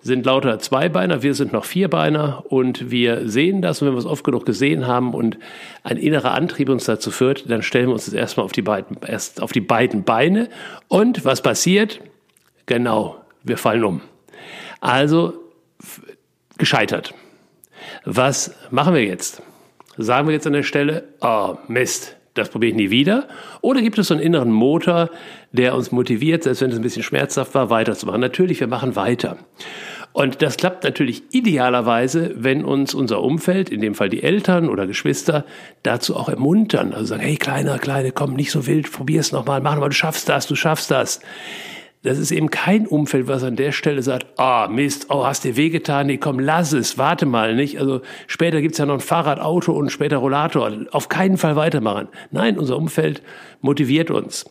sind 0.00 0.26
lauter 0.26 0.58
Zweibeiner, 0.58 1.22
wir 1.22 1.34
sind 1.34 1.52
noch 1.52 1.64
Vierbeiner 1.64 2.44
und 2.48 2.90
wir 2.90 3.28
sehen 3.28 3.62
das 3.62 3.80
und 3.80 3.88
wenn 3.88 3.94
wir 3.94 3.98
es 3.98 4.06
oft 4.06 4.24
genug 4.24 4.46
gesehen 4.46 4.86
haben 4.86 5.14
und 5.14 5.38
ein 5.82 5.96
innerer 5.96 6.32
Antrieb 6.32 6.68
uns 6.68 6.84
dazu 6.84 7.10
führt, 7.10 7.50
dann 7.50 7.62
stellen 7.62 7.88
wir 7.88 7.94
uns 7.94 8.04
das 8.04 8.14
erstmal 8.14 8.44
auf 8.44 8.52
die 8.52 8.62
beiden, 8.62 8.98
erst 9.06 9.42
auf 9.42 9.52
die 9.52 9.60
beiden 9.60 10.04
Beine 10.04 10.48
und 10.88 11.24
was 11.24 11.42
passiert? 11.42 12.00
Genau, 12.66 13.16
wir 13.42 13.58
fallen 13.58 13.84
um. 13.84 14.00
Also 14.80 15.34
gescheitert. 16.58 17.14
Was 18.04 18.54
machen 18.70 18.94
wir 18.94 19.04
jetzt? 19.04 19.42
Sagen 19.96 20.28
wir 20.28 20.34
jetzt 20.34 20.46
an 20.46 20.52
der 20.52 20.62
Stelle, 20.62 21.04
oh 21.20 21.56
Mist, 21.68 22.16
das 22.38 22.48
probiere 22.48 22.70
ich 22.70 22.76
nie 22.76 22.90
wieder? 22.90 23.28
Oder 23.60 23.82
gibt 23.82 23.98
es 23.98 24.08
so 24.08 24.14
einen 24.14 24.22
inneren 24.22 24.52
Motor, 24.52 25.10
der 25.52 25.74
uns 25.74 25.92
motiviert, 25.92 26.42
selbst 26.42 26.62
wenn 26.62 26.70
es 26.70 26.76
ein 26.76 26.82
bisschen 26.82 27.02
schmerzhaft 27.02 27.54
war, 27.54 27.70
weiterzumachen? 27.70 28.20
Natürlich, 28.20 28.60
wir 28.60 28.66
machen 28.66 28.96
weiter. 28.96 29.38
Und 30.12 30.40
das 30.40 30.56
klappt 30.56 30.84
natürlich 30.84 31.24
idealerweise, 31.32 32.32
wenn 32.36 32.64
uns 32.64 32.94
unser 32.94 33.22
Umfeld, 33.22 33.68
in 33.68 33.82
dem 33.82 33.94
Fall 33.94 34.08
die 34.08 34.22
Eltern 34.22 34.70
oder 34.70 34.86
Geschwister, 34.86 35.44
dazu 35.82 36.16
auch 36.16 36.30
ermuntern. 36.30 36.94
Also 36.94 37.04
sagen, 37.04 37.20
hey 37.20 37.36
Kleiner, 37.36 37.78
Kleine, 37.78 38.12
komm, 38.12 38.32
nicht 38.32 38.50
so 38.50 38.66
wild, 38.66 38.90
probier 38.90 39.20
es 39.20 39.32
nochmal, 39.32 39.60
mach 39.60 39.78
mal, 39.78 39.88
du 39.88 39.94
schaffst 39.94 40.30
das, 40.30 40.46
du 40.46 40.54
schaffst 40.54 40.90
das. 40.90 41.20
Das 42.06 42.18
ist 42.18 42.30
eben 42.30 42.50
kein 42.50 42.86
Umfeld, 42.86 43.26
was 43.26 43.42
an 43.42 43.56
der 43.56 43.72
Stelle 43.72 44.00
sagt, 44.00 44.38
ah, 44.38 44.68
Mist, 44.68 45.06
oh, 45.08 45.26
hast 45.26 45.42
dir 45.42 45.56
wehgetan, 45.56 46.06
nee, 46.06 46.18
komm, 46.18 46.38
lass 46.38 46.72
es, 46.72 46.98
warte 46.98 47.26
mal, 47.26 47.56
nicht? 47.56 47.80
Also 47.80 48.00
später 48.28 48.60
gibt's 48.60 48.78
ja 48.78 48.86
noch 48.86 48.94
ein 48.94 49.00
Fahrrad, 49.00 49.40
Auto 49.40 49.72
und 49.72 49.90
später 49.90 50.18
Rollator. 50.18 50.70
Auf 50.92 51.08
keinen 51.08 51.36
Fall 51.36 51.56
weitermachen. 51.56 52.06
Nein, 52.30 52.58
unser 52.58 52.76
Umfeld 52.76 53.22
motiviert 53.60 54.12
uns. 54.12 54.44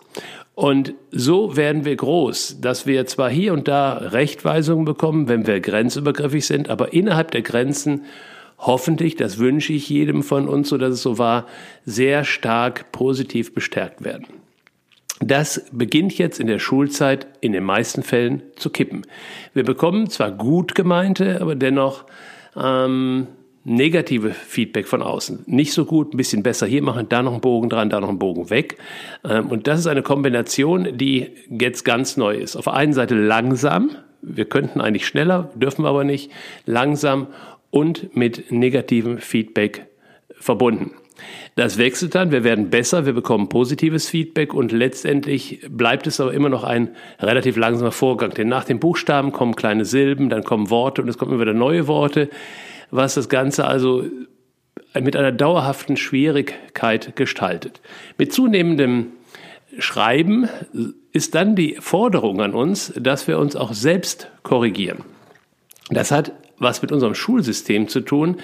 Und 0.54 0.96
so 1.12 1.56
werden 1.56 1.86
wir 1.86 1.96
groß, 1.96 2.60
dass 2.60 2.88
wir 2.88 3.06
zwar 3.06 3.30
hier 3.30 3.54
und 3.54 3.70
da 3.70 3.94
Rechtweisungen 3.94 4.84
bekommen, 4.84 5.30
wenn 5.30 5.48
wir 5.48 5.62
grenzübergriffig 5.62 6.46
sind, 6.46 6.70
aber 6.70 6.92
innerhalb 6.92 7.32
der 7.32 7.42
Grenzen 7.42 8.04
hoffentlich, 8.58 9.16
das 9.16 9.38
wünsche 9.38 9.72
ich 9.72 9.88
jedem 9.88 10.24
von 10.24 10.50
uns, 10.50 10.68
so 10.68 10.78
dass 10.78 10.96
es 10.96 11.02
so 11.02 11.18
war, 11.18 11.46
sehr 11.86 12.26
stark 12.26 12.92
positiv 12.92 13.54
bestärkt 13.54 14.04
werden. 14.04 14.28
Das 15.22 15.66
beginnt 15.72 16.18
jetzt 16.18 16.40
in 16.40 16.48
der 16.48 16.60
Schulzeit 16.60 17.28
in 17.40 17.54
den 17.54 17.64
meisten 17.64 18.04
Fällen 18.04 18.44
zu 18.56 18.70
kippen. 18.70 19.06
Wir 19.54 19.64
bekommen 19.64 20.10
zwar 20.10 20.32
gut 20.32 20.76
gemeinte, 20.76 21.40
aber 21.40 21.56
dennoch 21.56 22.06
ähm, 22.58 23.28
negative 23.64 24.32
Feedback 24.32 24.88
von 24.88 25.02
außen. 25.02 25.44
Nicht 25.48 25.74
so 25.74 25.86
gut, 25.86 26.14
ein 26.14 26.18
bisschen 26.18 26.44
besser 26.44 26.68
hier 26.68 26.84
machen, 26.84 27.08
da 27.10 27.24
noch 27.24 27.32
einen 27.32 27.42
Bogen 27.42 27.70
dran, 27.70 27.90
da 27.90 28.00
noch 28.00 28.10
einen 28.10 28.20
Bogen 28.20 28.50
weg. 28.50 28.78
Ähm, 29.24 29.48
und 29.48 29.68
das 29.68 29.80
ist 29.80 29.88
eine 29.88 30.04
Kombination, 30.04 30.98
die 30.98 31.32
jetzt 31.50 31.84
ganz 31.84 32.18
neu 32.18 32.36
ist. 32.36 32.56
Auf 32.56 32.66
der 32.66 32.74
einen 32.74 32.94
Seite 32.94 33.16
langsam, 33.16 33.92
wir 34.22 34.46
könnten 34.46 34.82
eigentlich 34.82 35.08
schneller, 35.08 35.50
dürfen 35.56 35.84
wir 35.84 35.90
aber 35.90 36.04
nicht, 36.04 36.32
langsam 36.66 37.28
und 37.72 38.16
mit 38.16 38.52
negativem 38.52 39.18
Feedback 39.18 39.88
verbunden. 40.38 40.92
Das 41.56 41.78
wechselt 41.78 42.16
dann, 42.16 42.32
wir 42.32 42.44
werden 42.44 42.70
besser, 42.70 43.06
wir 43.06 43.14
bekommen 43.14 43.50
positives 43.50 44.10
Feedback 44.10 44.54
und 44.54 44.72
letztendlich 44.72 45.62
bleibt 45.70 46.08
es 46.08 46.20
aber 46.20 46.34
immer 46.34 46.50
noch 46.50 46.64
ein 46.64 46.96
relativ 47.20 47.56
langsamer 47.58 47.92
Vorgang. 47.92 48.32
Denn 48.32 48.50
nach 48.50 48.66
den 48.66 48.80
Buchstaben 48.80 49.32
kommen 49.32 49.56
kleine 49.56 49.86
Silben, 49.86 50.30
dann 50.30 50.44
kommen 50.44 50.70
Worte 50.70 51.02
und 51.02 51.08
es 51.08 51.18
kommen 51.18 51.32
immer 51.32 51.42
wieder 51.42 51.54
neue 51.54 51.88
Worte, 51.88 52.30
was 52.92 53.16
das 53.16 53.30
Ganze 53.30 53.66
also 53.66 54.04
mit 54.94 55.16
einer 55.16 55.32
dauerhaften 55.32 55.98
Schwierigkeit 55.98 57.16
gestaltet. 57.16 57.82
Mit 58.18 58.34
zunehmendem 58.34 59.08
Schreiben 59.80 60.48
ist 61.12 61.36
dann 61.36 61.56
die 61.56 61.78
Forderung 61.80 62.42
an 62.42 62.54
uns, 62.54 62.94
dass 62.98 63.28
wir 63.28 63.40
uns 63.40 63.56
auch 63.56 63.74
selbst 63.74 64.30
korrigieren. 64.44 65.00
Das 65.90 66.12
hat 66.12 66.32
was 66.60 66.82
mit 66.82 66.92
unserem 66.92 67.16
Schulsystem 67.16 67.88
zu 67.88 68.02
tun, 68.02 68.38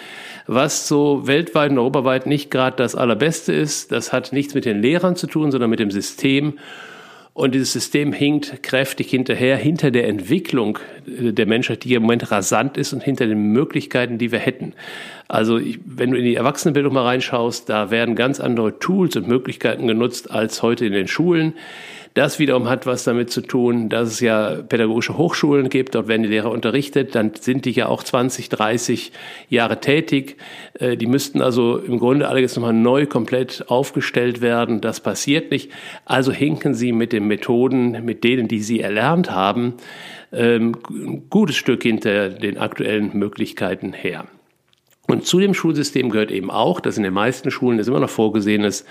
was 0.48 0.88
so 0.88 1.28
weltweit 1.28 1.72
und 1.72 1.78
europaweit 1.78 2.28
nicht 2.28 2.52
gerade 2.52 2.76
das 2.76 2.96
Allerbeste 2.96 3.54
ist. 3.54 3.92
Das 3.92 4.12
hat 4.12 4.34
nichts 4.34 4.54
mit 4.54 4.66
den 4.66 4.82
Lehrern 4.82 5.16
zu 5.16 5.28
tun, 5.28 5.52
sondern 5.52 5.70
mit 5.70 5.80
dem 5.80 5.92
System. 5.92 6.54
Und 7.34 7.56
dieses 7.56 7.72
System 7.72 8.12
hinkt 8.12 8.62
kräftig 8.62 9.10
hinterher, 9.10 9.56
hinter 9.56 9.90
der 9.90 10.10
Entwicklung 10.10 10.80
der 11.06 11.46
Menschheit, 11.46 11.86
die 11.86 11.94
im 11.94 12.02
Moment 12.02 12.30
rasant 12.30 12.78
ist 12.78 12.92
und 12.92 13.02
hinter 13.02 13.26
den 13.26 13.54
Möglichkeiten, 13.54 14.18
die 14.18 14.34
wir 14.34 14.40
hätten. 14.40 14.74
Also 15.30 15.58
ich, 15.58 15.80
wenn 15.86 16.12
du 16.12 16.18
in 16.18 16.26
die 16.26 16.36
Erwachsenenbildung 16.36 16.94
mal 16.94 17.06
reinschaust, 17.06 17.70
da 17.70 17.90
werden 17.90 18.16
ganz 18.16 18.42
andere 18.42 18.80
Tools 18.80 19.16
und 19.16 19.30
Möglichkeiten 19.30 19.88
genutzt 19.88 20.30
als 20.30 20.62
heute 20.62 20.86
in 20.86 20.92
den 20.92 21.08
Schulen. 21.08 21.54
Das 22.14 22.40
wiederum 22.40 22.68
hat 22.68 22.86
was 22.86 23.06
damit 23.06 23.32
zu 23.32 23.40
tun, 23.40 23.88
dass 23.88 24.10
es 24.10 24.20
ja 24.20 24.56
pädagogische 24.56 25.18
Hochschulen 25.18 25.70
gibt, 25.70 25.96
dort 25.96 26.10
werden 26.10 26.24
die 26.24 26.30
Lehrer 26.30 26.52
unterrichtet, 26.52 27.16
dann 27.16 27.32
sind 27.40 27.64
die 27.64 27.72
ja 27.72 27.88
auch 27.88 28.04
20, 28.04 28.50
30 28.50 29.14
Jahre 29.48 29.80
tätig. 29.80 30.36
Äh, 30.74 30.98
die 30.98 31.06
müssten 31.06 31.42
also 31.42 31.78
im 31.78 32.00
Grunde 32.00 32.28
alle 32.28 32.42
nochmal 32.42 32.74
neu 32.74 33.06
komplett 33.06 33.66
aufgestellt 33.70 34.42
werden. 34.42 34.82
Das 34.82 35.00
passiert 35.00 35.52
nicht. 35.52 35.72
Also 36.04 36.34
hinken 36.34 36.74
sie 36.74 36.92
mit 36.92 37.14
den 37.14 37.28
Methoden, 37.28 38.04
mit 38.04 38.26
denen, 38.26 38.50
die 38.50 38.60
sie 38.60 38.82
erlernt 38.82 39.32
haben, 39.32 39.76
ähm, 40.34 40.76
ein 40.90 41.30
gutes 41.30 41.56
Stück 41.56 41.84
hinter 41.84 42.30
den 42.30 42.58
aktuellen 42.58 43.18
Möglichkeiten 43.18 43.94
her. 43.94 44.26
Und 45.08 45.26
zu 45.26 45.40
dem 45.40 45.54
Schulsystem 45.54 46.10
gehört 46.10 46.32
eben 46.32 46.52
auch, 46.52 46.80
dass 46.80 46.98
in 46.98 47.04
den 47.04 47.14
meisten 47.14 47.52
Schulen 47.52 47.80
es 47.80 47.88
immer 47.88 48.00
noch 48.00 48.10
vorgesehen 48.10 48.64
ist, 48.64 48.88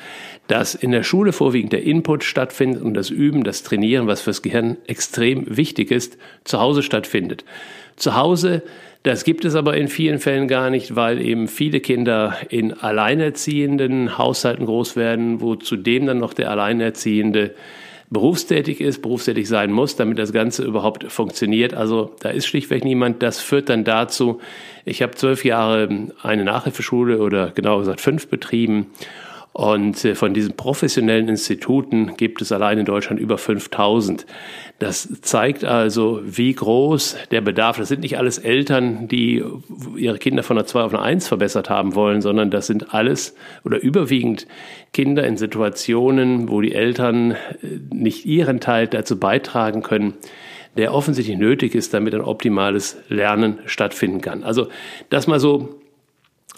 dass 0.48 0.74
in 0.74 0.90
der 0.90 1.02
Schule 1.02 1.32
vorwiegend 1.32 1.72
der 1.72 1.84
Input 1.84 2.24
stattfindet 2.24 2.82
und 2.82 2.94
das 2.94 3.10
Üben, 3.10 3.44
das 3.44 3.62
Trainieren, 3.62 4.06
was 4.06 4.20
fürs 4.20 4.42
Gehirn 4.42 4.76
extrem 4.86 5.56
wichtig 5.56 5.90
ist, 5.90 6.18
zu 6.44 6.60
Hause 6.60 6.82
stattfindet. 6.82 7.44
Zu 7.96 8.16
Hause, 8.16 8.62
das 9.02 9.24
gibt 9.24 9.44
es 9.44 9.54
aber 9.54 9.76
in 9.76 9.88
vielen 9.88 10.18
Fällen 10.18 10.46
gar 10.46 10.68
nicht, 10.68 10.94
weil 10.94 11.22
eben 11.22 11.48
viele 11.48 11.80
Kinder 11.80 12.36
in 12.50 12.74
alleinerziehenden 12.74 14.18
Haushalten 14.18 14.66
groß 14.66 14.96
werden, 14.96 15.40
wo 15.40 15.54
zudem 15.54 16.06
dann 16.06 16.18
noch 16.18 16.34
der 16.34 16.50
Alleinerziehende 16.50 17.54
berufstätig 18.10 18.80
ist, 18.80 19.02
berufstätig 19.02 19.48
sein 19.48 19.70
muss, 19.70 19.96
damit 19.96 20.18
das 20.18 20.32
Ganze 20.32 20.64
überhaupt 20.64 21.10
funktioniert. 21.10 21.74
Also 21.74 22.14
da 22.20 22.30
ist 22.30 22.46
schlichtweg 22.46 22.84
niemand. 22.84 23.22
Das 23.22 23.40
führt 23.40 23.68
dann 23.68 23.84
dazu, 23.84 24.40
ich 24.84 25.02
habe 25.02 25.14
zwölf 25.14 25.44
Jahre 25.44 26.08
eine 26.22 26.44
Nachhilfeschule 26.44 27.18
oder 27.18 27.50
genauer 27.50 27.80
gesagt 27.80 28.00
fünf 28.00 28.26
betrieben 28.26 28.86
und 29.60 30.06
äh, 30.06 30.14
von 30.14 30.32
diesen 30.32 30.56
professionellen 30.56 31.28
Instituten 31.28 32.16
gibt 32.16 32.40
es 32.40 32.50
allein 32.50 32.78
in 32.78 32.86
Deutschland 32.86 33.20
über 33.20 33.36
5000. 33.36 34.24
Das 34.78 35.20
zeigt 35.20 35.64
also, 35.64 36.22
wie 36.24 36.54
groß 36.54 37.18
der 37.30 37.42
Bedarf. 37.42 37.76
Das 37.76 37.88
sind 37.88 38.00
nicht 38.00 38.16
alles 38.16 38.38
Eltern, 38.38 39.06
die 39.06 39.44
ihre 39.98 40.16
Kinder 40.16 40.42
von 40.42 40.56
einer 40.56 40.64
2 40.64 40.80
auf 40.80 40.94
eine 40.94 41.02
1 41.02 41.28
verbessert 41.28 41.68
haben 41.68 41.94
wollen, 41.94 42.22
sondern 42.22 42.50
das 42.50 42.68
sind 42.68 42.94
alles 42.94 43.34
oder 43.62 43.78
überwiegend 43.78 44.46
Kinder 44.94 45.26
in 45.26 45.36
Situationen, 45.36 46.48
wo 46.48 46.62
die 46.62 46.74
Eltern 46.74 47.32
äh, 47.32 47.36
nicht 47.92 48.24
ihren 48.24 48.60
Teil 48.60 48.86
dazu 48.86 49.20
beitragen 49.20 49.82
können, 49.82 50.14
der 50.78 50.94
offensichtlich 50.94 51.36
nötig 51.36 51.74
ist, 51.74 51.92
damit 51.92 52.14
ein 52.14 52.22
optimales 52.22 52.96
Lernen 53.10 53.58
stattfinden 53.66 54.22
kann. 54.22 54.42
Also 54.42 54.68
das 55.10 55.26
mal 55.26 55.38
so 55.38 55.80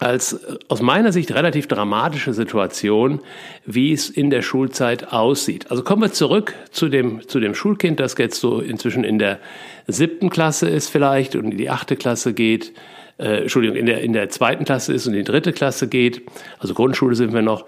als 0.02 0.40
aus 0.68 0.82
meiner 0.82 1.12
Sicht 1.12 1.32
relativ 1.32 1.66
dramatische 1.68 2.34
Situation, 2.34 3.20
wie 3.64 3.92
es 3.92 4.10
in 4.10 4.30
der 4.30 4.42
Schulzeit 4.42 5.12
aussieht. 5.12 5.70
Also 5.70 5.82
kommen 5.82 6.02
wir 6.02 6.12
zurück 6.12 6.54
zu 6.70 6.88
dem, 6.88 7.26
zu 7.28 7.40
dem 7.40 7.54
Schulkind, 7.54 8.00
das 8.00 8.16
jetzt 8.18 8.40
so 8.40 8.60
inzwischen 8.60 9.04
in 9.04 9.18
der 9.18 9.38
siebten 9.86 10.30
Klasse 10.30 10.68
ist 10.68 10.88
vielleicht 10.88 11.36
und 11.36 11.52
in 11.52 11.58
die 11.58 11.70
achte 11.70 11.96
Klasse 11.96 12.34
geht. 12.34 12.72
Äh, 13.18 13.42
Entschuldigung, 13.42 13.76
in 13.76 13.86
der, 13.86 14.00
in 14.00 14.12
der 14.12 14.28
zweiten 14.28 14.64
Klasse 14.64 14.92
ist 14.92 15.06
und 15.06 15.12
in 15.12 15.20
die 15.20 15.30
dritte 15.30 15.52
Klasse 15.52 15.88
geht. 15.88 16.22
Also 16.58 16.74
Grundschule 16.74 17.14
sind 17.14 17.32
wir 17.32 17.42
noch. 17.42 17.66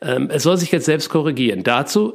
Ähm, 0.00 0.28
es 0.30 0.42
soll 0.42 0.56
sich 0.56 0.72
jetzt 0.72 0.86
selbst 0.86 1.10
korrigieren. 1.10 1.62
Dazu 1.64 2.14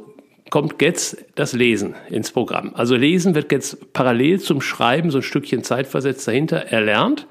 kommt 0.50 0.82
jetzt 0.82 1.24
das 1.36 1.52
Lesen 1.52 1.94
ins 2.10 2.32
Programm. 2.32 2.72
Also 2.74 2.96
Lesen 2.96 3.34
wird 3.34 3.52
jetzt 3.52 3.92
parallel 3.92 4.40
zum 4.40 4.60
Schreiben 4.60 5.10
so 5.10 5.18
ein 5.18 5.22
Stückchen 5.22 5.62
zeitversetzt 5.62 6.26
dahinter 6.26 6.56
erlernt 6.56 7.26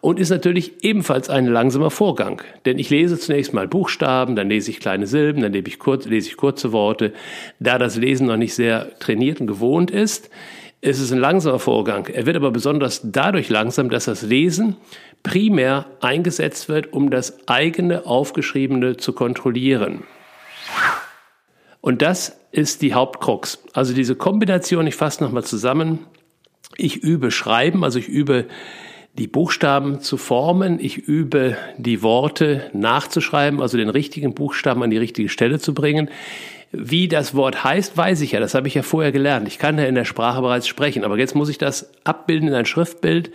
und 0.00 0.18
ist 0.18 0.30
natürlich 0.30 0.84
ebenfalls 0.84 1.28
ein 1.28 1.46
langsamer 1.46 1.90
Vorgang. 1.90 2.42
Denn 2.64 2.78
ich 2.78 2.88
lese 2.88 3.18
zunächst 3.18 3.52
mal 3.52 3.68
Buchstaben, 3.68 4.36
dann 4.36 4.48
lese 4.48 4.70
ich 4.70 4.80
kleine 4.80 5.06
Silben, 5.06 5.42
dann 5.42 5.52
lese 5.52 5.68
ich, 5.68 5.78
kurz, 5.78 6.06
lese 6.06 6.28
ich 6.28 6.36
kurze 6.36 6.72
Worte. 6.72 7.12
Da 7.58 7.78
das 7.78 7.96
Lesen 7.96 8.26
noch 8.26 8.36
nicht 8.36 8.54
sehr 8.54 8.98
trainiert 8.98 9.40
und 9.40 9.46
gewohnt 9.46 9.90
ist, 9.90 10.30
ist 10.80 11.00
es 11.00 11.12
ein 11.12 11.18
langsamer 11.18 11.58
Vorgang. 11.58 12.06
Er 12.06 12.24
wird 12.24 12.36
aber 12.36 12.50
besonders 12.50 13.02
dadurch 13.04 13.50
langsam, 13.50 13.90
dass 13.90 14.06
das 14.06 14.22
Lesen 14.22 14.76
primär 15.22 15.84
eingesetzt 16.00 16.70
wird, 16.70 16.94
um 16.94 17.10
das 17.10 17.46
eigene 17.46 18.06
Aufgeschriebene 18.06 18.96
zu 18.96 19.12
kontrollieren. 19.12 20.04
Und 21.82 22.00
das 22.00 22.39
ist 22.52 22.82
die 22.82 22.94
Hauptkrux. 22.94 23.62
Also 23.72 23.94
diese 23.94 24.16
Kombination, 24.16 24.86
ich 24.86 24.96
fasse 24.96 25.22
nochmal 25.22 25.44
zusammen. 25.44 26.00
Ich 26.76 26.96
übe 26.96 27.30
Schreiben, 27.30 27.84
also 27.84 27.98
ich 27.98 28.08
übe 28.08 28.46
die 29.18 29.26
Buchstaben 29.26 30.00
zu 30.00 30.16
formen. 30.16 30.78
Ich 30.80 30.96
übe 30.96 31.56
die 31.76 32.02
Worte 32.02 32.70
nachzuschreiben, 32.72 33.60
also 33.60 33.76
den 33.76 33.90
richtigen 33.90 34.34
Buchstaben 34.34 34.82
an 34.82 34.90
die 34.90 34.98
richtige 34.98 35.28
Stelle 35.28 35.58
zu 35.58 35.74
bringen. 35.74 36.10
Wie 36.72 37.08
das 37.08 37.34
Wort 37.34 37.64
heißt, 37.64 37.96
weiß 37.96 38.20
ich 38.20 38.32
ja. 38.32 38.40
Das 38.40 38.54
habe 38.54 38.68
ich 38.68 38.74
ja 38.74 38.82
vorher 38.82 39.10
gelernt. 39.10 39.48
Ich 39.48 39.58
kann 39.58 39.78
ja 39.78 39.84
in 39.84 39.96
der 39.96 40.04
Sprache 40.04 40.40
bereits 40.40 40.68
sprechen. 40.68 41.04
Aber 41.04 41.18
jetzt 41.18 41.34
muss 41.34 41.48
ich 41.48 41.58
das 41.58 41.90
abbilden 42.04 42.48
in 42.48 42.54
ein 42.54 42.66
Schriftbild. 42.66 43.32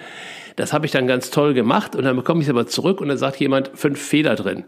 Das 0.55 0.71
habe 0.71 0.85
ich 0.85 0.91
dann 0.91 1.07
ganz 1.07 1.31
toll 1.31 1.53
gemacht 1.53 1.95
und 1.95 2.03
dann 2.05 2.15
bekomme 2.15 2.41
ich 2.41 2.47
es 2.47 2.49
aber 2.49 2.67
zurück 2.67 3.01
und 3.01 3.09
dann 3.09 3.17
sagt 3.17 3.39
jemand 3.39 3.71
fünf 3.73 3.99
Fehler 3.99 4.35
drin. 4.35 4.63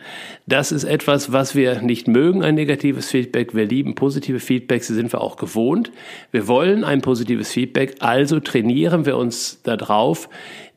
Das 0.46 0.72
ist 0.72 0.84
etwas, 0.84 1.32
was 1.32 1.56
wir 1.56 1.82
nicht 1.82 2.08
mögen, 2.08 2.44
ein 2.44 2.56
negatives 2.56 3.10
Feedback. 3.10 3.56
Wir 3.56 3.65
lieben 3.65 3.96
positive 3.96 4.39
Feedbacks, 4.39 4.88
die 4.88 4.94
sind 4.94 5.13
wir 5.13 5.22
auch 5.22 5.38
gewohnt. 5.38 5.91
Wir 6.32 6.48
wollen 6.48 6.84
ein 6.84 7.01
positives 7.01 7.51
Feedback, 7.51 7.96
also 8.00 8.39
trainieren 8.39 9.06
wir 9.06 9.17
uns 9.17 9.62
darauf, 9.63 10.29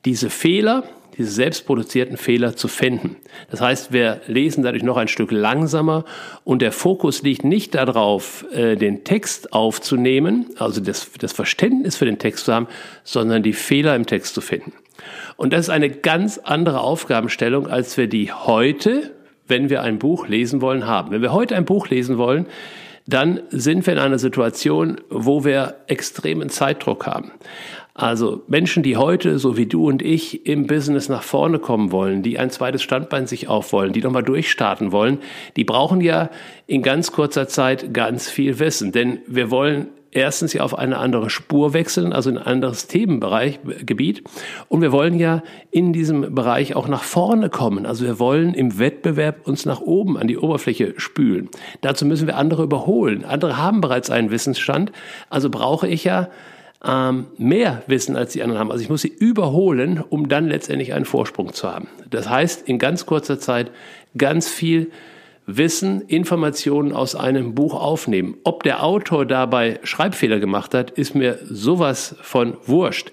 diese 0.04 0.30
Fehler, 0.30 0.84
diese 1.20 1.32
selbstproduzierten 1.32 2.16
Fehler 2.16 2.56
zu 2.56 2.66
finden. 2.66 3.16
Das 3.50 3.60
heißt, 3.60 3.92
wir 3.92 4.22
lesen 4.26 4.64
dadurch 4.64 4.82
noch 4.82 4.96
ein 4.96 5.06
Stück 5.06 5.30
langsamer 5.30 6.04
und 6.44 6.62
der 6.62 6.72
Fokus 6.72 7.22
liegt 7.22 7.44
nicht 7.44 7.74
darauf, 7.74 8.46
äh, 8.52 8.76
den 8.76 9.04
Text 9.04 9.52
aufzunehmen, 9.52 10.46
also 10.58 10.80
das, 10.80 11.10
das 11.18 11.32
Verständnis 11.32 11.96
für 11.96 12.06
den 12.06 12.18
Text 12.18 12.46
zu 12.46 12.54
haben, 12.54 12.68
sondern 13.04 13.42
die 13.42 13.52
Fehler 13.52 13.94
im 13.94 14.06
Text 14.06 14.34
zu 14.34 14.40
finden. 14.40 14.72
Und 15.36 15.52
das 15.52 15.60
ist 15.60 15.70
eine 15.70 15.90
ganz 15.90 16.38
andere 16.38 16.80
Aufgabenstellung, 16.80 17.66
als 17.66 17.98
wir 17.98 18.08
die 18.08 18.32
heute, 18.32 19.10
wenn 19.46 19.68
wir 19.68 19.82
ein 19.82 19.98
Buch 19.98 20.26
lesen 20.26 20.62
wollen, 20.62 20.86
haben. 20.86 21.10
Wenn 21.10 21.22
wir 21.22 21.32
heute 21.32 21.54
ein 21.54 21.66
Buch 21.66 21.88
lesen 21.88 22.16
wollen, 22.16 22.46
dann 23.06 23.40
sind 23.50 23.86
wir 23.86 23.92
in 23.92 23.98
einer 23.98 24.18
Situation, 24.18 25.00
wo 25.10 25.44
wir 25.44 25.76
extremen 25.86 26.48
Zeitdruck 26.48 27.06
haben. 27.06 27.32
Also 27.94 28.42
Menschen, 28.46 28.82
die 28.82 28.96
heute, 28.96 29.38
so 29.38 29.56
wie 29.56 29.66
du 29.66 29.86
und 29.86 30.02
ich, 30.02 30.46
im 30.46 30.66
Business 30.66 31.08
nach 31.08 31.22
vorne 31.22 31.58
kommen 31.58 31.92
wollen, 31.92 32.22
die 32.22 32.38
ein 32.38 32.50
zweites 32.50 32.82
Standbein 32.82 33.26
sich 33.26 33.48
aufwollen, 33.48 33.92
die 33.92 34.00
nochmal 34.00 34.22
durchstarten 34.22 34.92
wollen, 34.92 35.18
die 35.56 35.64
brauchen 35.64 36.00
ja 36.00 36.30
in 36.66 36.82
ganz 36.82 37.12
kurzer 37.12 37.48
Zeit 37.48 37.92
ganz 37.92 38.28
viel 38.30 38.58
Wissen. 38.58 38.92
Denn 38.92 39.18
wir 39.26 39.50
wollen 39.50 39.88
erstens 40.12 40.52
ja 40.52 40.62
auf 40.62 40.76
eine 40.76 40.98
andere 40.98 41.30
Spur 41.30 41.72
wechseln, 41.72 42.12
also 42.12 42.30
in 42.30 42.38
ein 42.38 42.46
anderes 42.46 42.86
Themenbereich, 42.86 43.60
Gebiet. 43.84 44.24
Und 44.68 44.82
wir 44.82 44.92
wollen 44.92 45.18
ja 45.18 45.42
in 45.70 45.92
diesem 45.92 46.34
Bereich 46.34 46.74
auch 46.74 46.88
nach 46.88 47.02
vorne 47.02 47.48
kommen. 47.48 47.86
Also 47.86 48.04
wir 48.04 48.18
wollen 48.18 48.54
im 48.54 48.78
Wettbewerb 48.78 49.46
uns 49.46 49.66
nach 49.66 49.80
oben 49.80 50.16
an 50.16 50.26
die 50.26 50.38
Oberfläche 50.38 50.94
spülen. 50.96 51.48
Dazu 51.80 52.06
müssen 52.06 52.26
wir 52.26 52.36
andere 52.36 52.62
überholen. 52.62 53.24
Andere 53.24 53.56
haben 53.56 53.80
bereits 53.80 54.10
einen 54.10 54.30
Wissensstand. 54.30 54.92
Also 55.28 55.50
brauche 55.50 55.88
ich 55.88 56.04
ja 56.04 56.28
ähm, 56.84 57.26
mehr 57.36 57.82
Wissen 57.86 58.16
als 58.16 58.32
die 58.32 58.42
anderen 58.42 58.60
haben. 58.60 58.70
Also 58.70 58.82
ich 58.82 58.90
muss 58.90 59.02
sie 59.02 59.08
überholen, 59.08 60.02
um 60.08 60.28
dann 60.28 60.48
letztendlich 60.48 60.94
einen 60.94 61.04
Vorsprung 61.04 61.52
zu 61.52 61.70
haben. 61.70 61.88
Das 62.08 62.28
heißt, 62.28 62.68
in 62.68 62.78
ganz 62.78 63.06
kurzer 63.06 63.38
Zeit 63.38 63.70
ganz 64.16 64.48
viel 64.48 64.90
Wissen, 65.46 66.02
Informationen 66.02 66.92
aus 66.92 67.14
einem 67.14 67.54
Buch 67.54 67.74
aufnehmen. 67.74 68.36
Ob 68.44 68.62
der 68.62 68.82
Autor 68.84 69.26
dabei 69.26 69.80
Schreibfehler 69.82 70.38
gemacht 70.38 70.74
hat, 70.74 70.90
ist 70.90 71.14
mir 71.14 71.38
sowas 71.44 72.16
von 72.22 72.56
wurscht. 72.66 73.10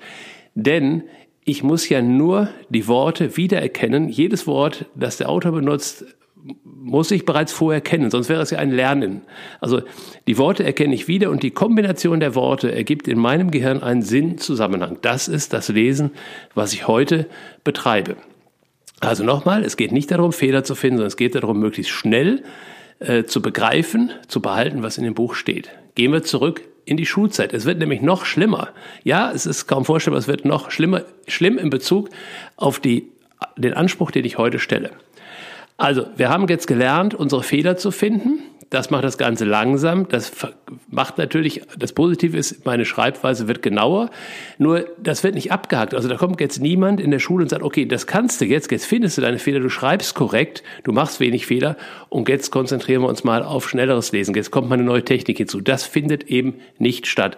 Denn 0.54 1.04
ich 1.44 1.64
muss 1.64 1.88
ja 1.90 2.02
nur 2.02 2.50
die 2.70 2.88
Worte 2.88 3.38
wiedererkennen. 3.38 4.10
Jedes 4.10 4.48
Wort, 4.48 4.86
das 4.96 5.18
der 5.18 5.30
Autor 5.30 5.54
benutzt, 5.54 6.06
muss 6.64 7.12
ich 7.12 7.26
bereits 7.26 7.52
vorher 7.52 7.82
kennen, 7.82 8.12
sonst 8.12 8.30
wäre 8.30 8.42
es 8.42 8.52
ja 8.52 8.60
ein 8.60 8.72
Lernen. 8.72 9.22
Also 9.60 9.82
die 10.28 10.38
Worte 10.38 10.64
erkenne 10.64 10.96
ich 10.96 11.08
wieder 11.08 11.30
und 11.30 11.44
die 11.44 11.52
Kombination 11.52 12.20
der 12.20 12.36
Worte 12.36 12.74
ergibt 12.74 13.08
in 13.08 13.20
meinem 13.20 13.52
Gehirn 13.52 13.84
einen 13.84 14.02
Sinnzusammenhang. 14.02 14.98
Das 15.02 15.28
ist 15.28 15.54
das 15.54 15.70
Lesen, 15.70 16.12
was 16.54 16.74
ich 16.74 16.88
heute 16.88 17.28
betreibe. 17.64 18.16
Also 19.00 19.24
nochmal, 19.24 19.64
es 19.64 19.78
geht 19.78 19.92
nicht 19.92 20.10
darum, 20.12 20.34
Fehler 20.34 20.64
zu 20.64 20.76
finden, 20.76 20.98
sondern 20.98 21.08
es 21.08 21.18
geht 21.18 21.36
darum, 21.36 21.60
möglichst 21.60 21.92
schnell 21.92 22.44
äh, 23.00 23.26
zu 23.26 23.42
begreifen, 23.42 24.12
zu 24.28 24.42
behalten, 24.42 24.82
was 24.82 24.98
in 24.98 25.04
dem 25.04 25.14
Buch 25.14 25.36
steht. 25.36 25.70
Gehen 25.96 26.12
wir 26.12 26.24
zurück 26.24 26.62
in 26.86 26.98
die 26.98 27.06
Schulzeit. 27.06 27.54
Es 27.54 27.66
wird 27.66 27.80
nämlich 27.80 28.02
noch 28.02 28.26
schlimmer. 28.26 28.70
Ja, 29.04 29.32
es 29.32 29.46
ist 29.46 29.68
kaum 29.68 29.86
vorstellbar, 29.86 30.20
es 30.20 30.28
wird 30.28 30.46
noch 30.46 30.72
schlimmer, 30.72 31.04
schlimm 31.28 31.58
in 31.58 31.70
Bezug 31.70 32.10
auf 32.56 32.80
die, 32.80 33.12
den 33.58 33.74
Anspruch, 33.74 34.10
den 34.10 34.26
ich 34.26 34.38
heute 34.38 34.58
stelle. 34.58 34.92
Also, 35.78 36.08
wir 36.16 36.30
haben 36.30 36.48
jetzt 36.48 36.68
gelernt, 36.68 37.14
unsere 37.14 37.44
Fehler 37.44 37.78
zu 37.78 37.92
finden. 37.92 38.40
Das 38.70 38.90
macht 38.90 39.06
das 39.06 39.18
Ganze 39.18 39.46
langsam. 39.46 40.10
Das 40.10 40.32
macht 40.90 41.18
natürlich, 41.18 41.62
das 41.78 41.94
Positive 41.94 42.36
ist, 42.36 42.66
meine 42.66 42.84
Schreibweise 42.84 43.48
wird 43.48 43.62
genauer. 43.62 44.10
Nur, 44.58 44.86
das 45.02 45.24
wird 45.24 45.36
nicht 45.36 45.52
abgehakt. 45.52 45.94
Also, 45.94 46.10
da 46.10 46.16
kommt 46.16 46.42
jetzt 46.42 46.60
niemand 46.60 47.00
in 47.00 47.12
der 47.12 47.20
Schule 47.20 47.44
und 47.44 47.50
sagt, 47.50 47.62
okay, 47.62 47.86
das 47.86 48.08
kannst 48.08 48.42
du 48.42 48.46
jetzt, 48.46 48.72
jetzt 48.72 48.86
findest 48.86 49.18
du 49.18 49.22
deine 49.22 49.38
Fehler, 49.38 49.60
du 49.60 49.70
schreibst 49.70 50.16
korrekt, 50.16 50.64
du 50.84 50.92
machst 50.92 51.20
wenig 51.20 51.46
Fehler 51.46 51.78
und 52.10 52.28
jetzt 52.28 52.52
konzentrieren 52.52 53.04
wir 53.04 53.10
uns 53.10 53.24
mal 53.24 53.44
auf 53.44 53.70
schnelleres 53.70 54.12
Lesen. 54.12 54.34
Jetzt 54.34 54.50
kommt 54.50 54.70
mal 54.70 54.76
eine 54.76 54.84
neue 54.84 55.06
Technik 55.06 55.38
hinzu. 55.38 55.62
Das 55.62 55.86
findet 55.86 56.24
eben 56.24 56.56
nicht 56.80 57.06
statt. 57.06 57.38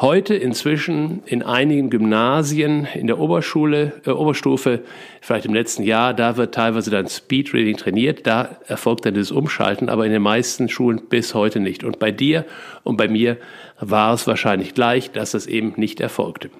Heute 0.00 0.36
inzwischen 0.36 1.24
in 1.26 1.42
einigen 1.42 1.90
Gymnasien 1.90 2.86
in 2.94 3.08
der 3.08 3.18
Oberschule, 3.18 4.00
äh, 4.06 4.10
Oberstufe, 4.10 4.84
vielleicht 5.20 5.44
im 5.44 5.54
letzten 5.54 5.82
Jahr, 5.82 6.14
da 6.14 6.36
wird 6.36 6.54
teilweise 6.54 6.92
dann 6.92 7.08
Speedreading 7.08 7.76
trainiert, 7.76 8.24
da 8.24 8.58
erfolgt 8.68 9.06
dann 9.06 9.14
das 9.14 9.32
Umschalten, 9.32 9.88
aber 9.88 10.06
in 10.06 10.12
den 10.12 10.22
meisten 10.22 10.68
Schulen 10.68 11.02
bis 11.08 11.34
heute 11.34 11.58
nicht. 11.58 11.82
Und 11.82 11.98
bei 11.98 12.12
dir 12.12 12.44
und 12.84 12.96
bei 12.96 13.08
mir 13.08 13.38
war 13.80 14.14
es 14.14 14.28
wahrscheinlich 14.28 14.72
gleich, 14.72 15.10
dass 15.10 15.32
das 15.32 15.48
eben 15.48 15.72
nicht 15.76 15.98
erfolgte. 15.98 16.50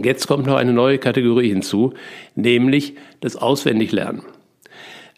Jetzt 0.00 0.28
kommt 0.28 0.46
noch 0.46 0.56
eine 0.56 0.72
neue 0.72 0.98
Kategorie 0.98 1.48
hinzu, 1.48 1.94
nämlich 2.36 2.94
das 3.22 3.34
Auswendiglernen. 3.34 4.22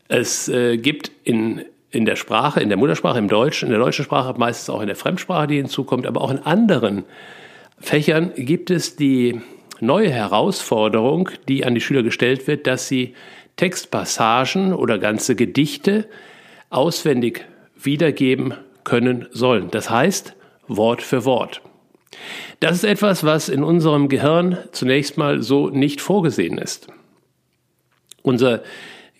Es 0.08 0.48
äh, 0.48 0.78
gibt 0.78 1.10
in 1.24 1.66
in 1.90 2.04
der 2.04 2.16
Sprache, 2.16 2.60
in 2.60 2.68
der 2.68 2.78
Muttersprache, 2.78 3.18
im 3.18 3.28
Deutschen, 3.28 3.66
in 3.66 3.72
der 3.72 3.80
deutschen 3.80 4.04
Sprache, 4.04 4.34
meistens 4.38 4.70
auch 4.70 4.80
in 4.80 4.86
der 4.86 4.96
Fremdsprache, 4.96 5.46
die 5.46 5.56
hinzukommt, 5.56 6.06
aber 6.06 6.20
auch 6.20 6.30
in 6.30 6.38
anderen 6.38 7.04
Fächern 7.80 8.32
gibt 8.36 8.70
es 8.70 8.96
die 8.96 9.40
neue 9.80 10.10
Herausforderung, 10.10 11.30
die 11.48 11.64
an 11.64 11.74
die 11.74 11.80
Schüler 11.80 12.02
gestellt 12.02 12.46
wird, 12.46 12.66
dass 12.66 12.88
sie 12.88 13.14
Textpassagen 13.56 14.72
oder 14.72 14.98
ganze 14.98 15.36
Gedichte 15.36 16.08
auswendig 16.70 17.44
wiedergeben 17.76 18.54
können 18.84 19.26
sollen. 19.30 19.70
Das 19.70 19.90
heißt 19.90 20.34
Wort 20.66 21.02
für 21.02 21.24
Wort. 21.24 21.62
Das 22.60 22.72
ist 22.72 22.84
etwas, 22.84 23.24
was 23.24 23.48
in 23.48 23.62
unserem 23.62 24.08
Gehirn 24.08 24.58
zunächst 24.72 25.16
mal 25.16 25.42
so 25.42 25.70
nicht 25.70 26.00
vorgesehen 26.00 26.58
ist. 26.58 26.88
Unser 28.22 28.62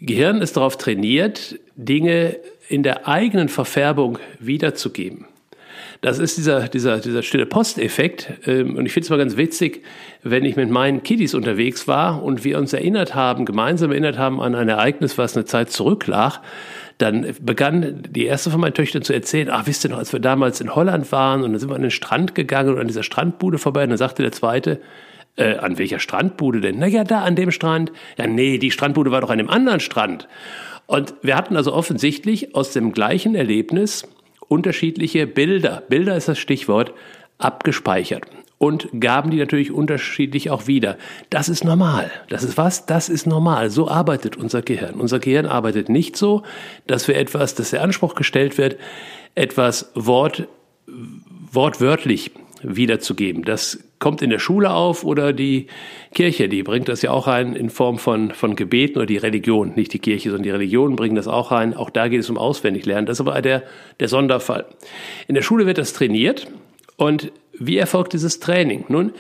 Gehirn 0.01 0.41
ist 0.41 0.57
darauf 0.57 0.77
trainiert, 0.77 1.59
Dinge 1.77 2.39
in 2.69 2.83
der 2.83 3.09
eigenen 3.09 3.49
Verfärbung 3.49 4.19
wiederzugeben. 4.39 5.27
Das 6.01 6.21
ist 6.21 6.37
dieser, 6.37 6.69
dieser, 6.69 6.99
dieser 6.99 7.23
stille 7.23 7.47
Posteffekt. 7.47 8.33
Ähm, 8.47 8.77
und 8.77 8.87
ich 8.87 8.93
finde 8.93 9.05
es 9.07 9.11
mal 9.11 9.19
ganz 9.19 9.37
witzig, 9.37 9.83
wenn 10.23 10.45
ich 10.45 10.55
mit 10.55 10.71
meinen 10.71 11.03
Kiddies 11.03 11.35
unterwegs 11.35 11.89
war 11.89 12.23
und 12.23 12.45
wir 12.45 12.59
uns 12.59 12.73
erinnert 12.73 13.15
haben, 13.15 13.45
gemeinsam 13.45 13.91
erinnert 13.91 14.17
haben 14.17 14.41
an 14.41 14.55
ein 14.55 14.69
Ereignis, 14.69 15.19
was 15.19 15.37
eine 15.37 15.45
Zeit 15.45 15.71
zurücklag, 15.71 16.41
dann 16.99 17.27
begann 17.41 18.03
die 18.11 18.27
erste 18.27 18.51
von 18.51 18.61
meinen 18.61 18.75
Töchtern 18.75 19.03
zu 19.03 19.13
erzählen, 19.13 19.49
ach, 19.51 19.67
wisst 19.67 19.85
ihr 19.85 19.91
noch, 19.91 19.99
als 19.99 20.13
wir 20.13 20.21
damals 20.21 20.61
in 20.61 20.75
Holland 20.75 21.11
waren 21.11 21.43
und 21.43 21.53
dann 21.53 21.61
sind 21.61 21.71
wir 21.71 21.77
an 21.77 21.83
den 21.83 21.91
Strand 21.91 22.35
gegangen 22.35 22.75
und 22.75 22.81
an 22.81 22.89
dieser 22.89 23.05
Strandbude 23.05 23.59
vorbei 23.59 23.85
und 23.85 23.91
dann 23.91 23.99
sagte 23.99 24.23
der 24.23 24.33
zweite, 24.33 24.81
äh, 25.37 25.57
an 25.57 25.79
welcher 25.79 26.01
Strandbude 26.01 26.61
denn? 26.61 26.79
Naja, 26.79 27.05
da 27.05 27.23
an 27.23 27.37
dem 27.37 27.53
Strand. 27.53 27.93
Ja, 28.19 28.27
nee, 28.27 28.59
die 28.59 28.73
Strandbude 28.73 29.13
war 29.13 29.21
doch 29.21 29.31
an 29.31 29.39
dem 29.39 29.49
anderen 29.49 29.81
Strand. 29.81 30.29
Und 30.89 31.15
wir 31.21 31.37
hatten 31.37 31.55
also 31.55 31.75
offensichtlich 31.75 32.55
aus 32.55 32.73
dem 32.73 32.93
gleichen 32.93 33.35
Erlebnis 33.35 34.09
unterschiedliche 34.49 35.27
Bilder, 35.27 35.83
Bilder 35.87 36.17
ist 36.17 36.29
das 36.29 36.39
Stichwort, 36.39 36.95
abgespeichert 37.37 38.25
und 38.57 38.89
gaben 38.99 39.31
die 39.31 39.37
natürlich 39.37 39.71
unterschiedlich 39.71 40.51
auch 40.51 40.67
wieder. 40.67 40.97
Das 41.29 41.51
ist 41.51 41.63
normal. 41.63 42.11
Das 42.31 42.43
ist 42.43 42.57
was? 42.57 42.87
Das 42.87 43.11
ist 43.11 43.27
normal. 43.27 43.69
So 43.69 43.89
arbeitet 43.89 44.37
unser 44.37 44.63
Gehirn. 44.63 44.95
Unser 44.95 45.19
Gehirn 45.19 45.45
arbeitet 45.45 45.91
nicht 45.91 46.17
so, 46.17 46.43
dass 46.87 47.07
wir 47.07 47.17
etwas, 47.17 47.55
dass 47.55 47.71
der 47.71 47.83
Anspruch 47.83 48.15
gestellt 48.15 48.57
wird, 48.57 48.79
etwas 49.35 49.93
Wort, 49.95 50.49
wortwörtlich 51.53 52.31
wiederzugeben. 52.63 53.45
Das 53.45 53.79
kommt 53.99 54.23
in 54.23 54.31
der 54.31 54.39
Schule 54.39 54.71
auf 54.71 55.05
oder 55.05 55.33
die 55.33 55.67
Kirche, 56.15 56.49
die 56.49 56.63
bringt 56.63 56.89
das 56.89 57.03
ja 57.03 57.11
auch 57.11 57.27
rein 57.27 57.55
in 57.55 57.71
Form 57.71 57.99
von, 57.99 58.33
von 58.33 58.57
Gebeten 58.57 58.99
oder 58.99 59.07
die 59.07 59.17
Religion, 59.17 59.73
nicht 59.75 59.93
die 59.93 59.99
Kirche, 59.99 60.31
sondern 60.31 60.45
die 60.45 60.51
Religionen 60.51 60.97
bringen 60.97 61.17
das 61.17 61.29
auch 61.29 61.51
rein. 61.51 61.75
Auch 61.75 61.91
da 61.91 62.09
geht 62.09 62.21
es 62.21 62.31
um 62.31 62.39
Auswendiglernen. 62.39 63.07
Das 63.07 63.17
ist 63.17 63.27
aber 63.27 63.41
der, 63.43 63.65
der 64.01 64.09
Sonderfall. 64.09 64.67
In 65.27 65.35
der 65.35 65.43
Schule 65.43 65.67
wird 65.67 65.79
das 65.79 65.93
trainiert 65.93 66.47
und 66.97 67.33
wie 67.59 67.77
erfolgt 67.77 68.13
dieses 68.13 68.41
Training? 68.41 68.85
Nun, 68.89 69.13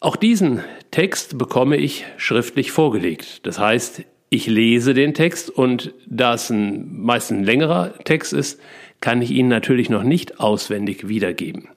auch 0.00 0.16
diesen 0.16 0.62
Text 0.90 1.38
bekomme 1.38 1.76
ich 1.76 2.04
schriftlich 2.16 2.70
vorgelegt. 2.70 3.46
Das 3.46 3.58
heißt, 3.58 4.04
ich 4.28 4.46
lese 4.46 4.94
den 4.94 5.14
Text 5.14 5.50
und 5.50 5.94
da 6.06 6.34
es 6.34 6.50
ein, 6.50 7.00
meist 7.00 7.30
ein 7.30 7.44
längerer 7.44 7.94
Text 8.04 8.32
ist, 8.32 8.60
kann 9.00 9.22
ich 9.22 9.30
ihn 9.30 9.48
natürlich 9.48 9.90
noch 9.90 10.02
nicht 10.02 10.40
auswendig 10.40 11.08
wiedergeben. 11.08 11.68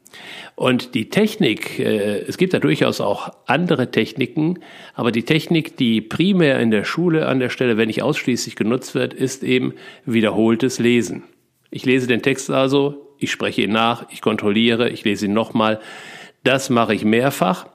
Und 0.56 0.96
die 0.96 1.10
Technik, 1.10 1.80
äh, 1.80 2.20
es 2.28 2.38
gibt 2.38 2.54
da 2.54 2.60
durchaus 2.60 3.02
auch 3.02 3.32
andere 3.46 3.92
Techniken, 3.92 4.60
aber 4.94 5.12
die 5.12 5.24
Technik, 5.24 5.78
die 5.78 6.02
primär 6.02 6.60
in 6.60 6.72
der 6.72 6.84
Schule 6.84 7.28
an 7.28 7.40
der 7.40 7.50
Stelle, 7.50 7.78
wenn 7.78 7.88
nicht 7.88 8.02
ausschließlich 8.02 8.56
genutzt 8.56 8.96
wird, 8.96 9.14
ist 9.14 9.44
eben 9.44 9.74
wiederholtes 10.06 10.80
Lesen. 10.80 11.24
Ich 11.72 11.86
lese 11.86 12.08
den 12.08 12.22
Text 12.22 12.50
also, 12.50 13.16
ich 13.20 13.32
spreche 13.32 13.62
ihn 13.62 13.72
nach, 13.72 14.06
ich 14.12 14.22
kontrolliere, 14.22 14.90
ich 14.90 15.04
lese 15.04 15.26
ihn 15.26 15.34
nochmal. 15.34 15.80
Das 16.44 16.70
mache 16.70 16.96
ich 16.96 17.04
mehrfach 17.04 17.68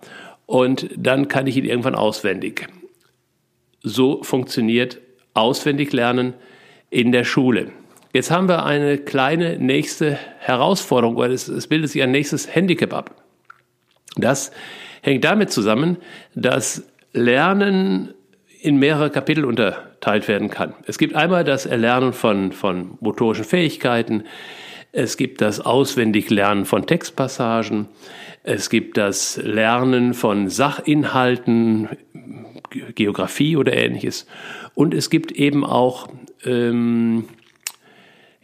und 0.47 0.89
dann 0.97 1.29
kann 1.29 1.47
ich 1.47 1.57
ihn 1.57 1.65
irgendwann 1.65 1.95
auswendig. 1.95 2.67
So 3.83 4.23
funktioniert 4.23 5.01
auswendig 5.35 5.93
lernen 5.93 6.35
in 6.91 7.13
der 7.13 7.25
Schule. 7.25 7.73
Jetzt 8.15 8.31
haben 8.31 8.47
wir 8.49 8.65
eine 8.65 8.97
kleine 8.97 9.59
nächste 9.59 10.17
Herausforderung, 10.39 11.17
weil 11.17 11.33
es, 11.33 11.49
es 11.49 11.67
bildet 11.67 11.91
sich 11.91 12.01
ein 12.01 12.13
nächstes 12.13 12.55
Handicap 12.55 12.95
ab. 12.95 13.23
Das 14.15 14.53
hängt 15.03 15.25
damit 15.25 15.51
zusammen, 15.51 15.97
dass 16.37 16.87
Lernen 17.13 18.15
in 18.61 18.77
mehrere 18.77 19.11
Kapitel 19.11 19.45
unterteilt 19.45 20.29
werden 20.29 20.49
kann. 20.49 20.75
Es 20.87 20.97
gibt 20.97 21.17
einmal 21.17 21.43
das 21.43 21.67
Erlernen 21.67 22.13
von, 22.13 22.53
von 22.53 22.97
motorischen 23.01 23.45
Fähigkeiten, 23.45 24.23
es 24.93 25.17
gibt 25.17 25.41
das 25.41 25.59
Auswendiglernen 25.61 26.67
von 26.67 26.87
Textpassagen, 26.87 27.89
es 28.45 28.71
gibt 28.71 28.97
das 28.97 29.39
Lernen 29.43 30.15
von 30.15 30.49
Sachinhalten, 30.49 31.89
Geografie 32.95 33.57
oder 33.57 33.73
ähnliches. 33.73 34.29
Und 34.75 34.95
es 34.95 35.11
gibt 35.11 35.33
eben 35.33 35.65
auch 35.65 36.07
ähm, 36.45 37.25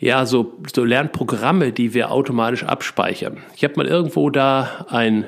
ja, 0.00 0.24
so, 0.24 0.54
so 0.74 0.82
Lernprogramme, 0.82 1.72
die 1.72 1.92
wir 1.92 2.10
automatisch 2.10 2.64
abspeichern. 2.64 3.36
Ich 3.54 3.62
habe 3.64 3.74
mal 3.76 3.86
irgendwo 3.86 4.30
da 4.30 4.86
ein 4.88 5.26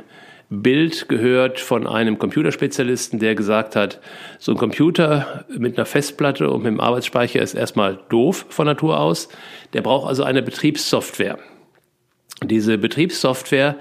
Bild 0.49 1.09
gehört 1.09 1.61
von 1.61 1.87
einem 1.87 2.19
Computerspezialisten, 2.19 3.19
der 3.19 3.35
gesagt 3.35 3.77
hat, 3.77 4.01
so 4.39 4.53
ein 4.53 4.59
Computer 4.59 5.45
mit 5.57 5.77
einer 5.77 5.87
Festplatte 5.87 6.51
und 6.51 6.63
mit 6.63 6.69
einem 6.69 6.81
Arbeitsspeicher 6.81 7.41
ist 7.41 7.55
erstmal 7.55 8.01
doof 8.09 8.47
von 8.49 8.67
Natur 8.67 8.99
aus. 8.99 9.29
Der 9.75 9.83
braucht 9.83 10.09
also 10.09 10.25
eine 10.25 10.43
Betriebssoftware. 10.43 11.39
Diese 12.43 12.79
Betriebssoftware, 12.79 13.77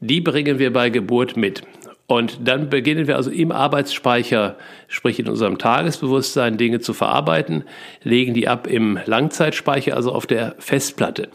die 0.00 0.20
bringen 0.20 0.60
wir 0.60 0.72
bei 0.72 0.90
Geburt 0.90 1.36
mit. 1.36 1.62
Und 2.06 2.46
dann 2.46 2.70
beginnen 2.70 3.08
wir 3.08 3.16
also 3.16 3.30
im 3.30 3.50
Arbeitsspeicher, 3.50 4.56
sprich 4.86 5.18
in 5.18 5.28
unserem 5.28 5.58
Tagesbewusstsein, 5.58 6.56
Dinge 6.56 6.80
zu 6.80 6.92
verarbeiten, 6.92 7.64
legen 8.02 8.32
die 8.32 8.46
ab 8.46 8.68
im 8.68 8.98
Langzeitspeicher, 9.06 9.96
also 9.96 10.12
auf 10.12 10.26
der 10.26 10.54
Festplatte. 10.58 11.28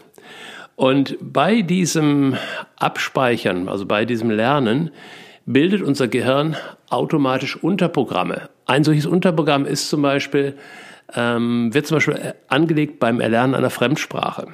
Und 0.74 1.16
bei 1.20 1.60
diesem 1.60 2.36
Abspeichern, 2.76 3.68
also 3.68 3.84
bei 3.84 4.06
diesem 4.06 4.30
Lernen, 4.30 4.90
bildet 5.44 5.82
unser 5.82 6.08
Gehirn 6.08 6.56
automatisch 6.88 7.56
Unterprogramme. 7.56 8.48
Ein 8.64 8.84
solches 8.84 9.06
Unterprogramm 9.06 9.66
ist 9.66 9.90
zum 9.90 10.00
Beispiel, 10.00 10.54
ähm, 11.14 11.74
wird 11.74 11.86
zum 11.86 11.96
Beispiel 11.96 12.34
angelegt 12.48 12.98
beim 12.98 13.20
Erlernen 13.20 13.54
einer 13.54 13.70
Fremdsprache. 13.70 14.48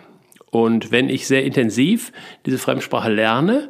Und 0.50 0.90
wenn 0.90 1.08
ich 1.08 1.26
sehr 1.28 1.44
intensiv 1.44 2.10
diese 2.46 2.58
Fremdsprache 2.58 3.12
lerne 3.12 3.68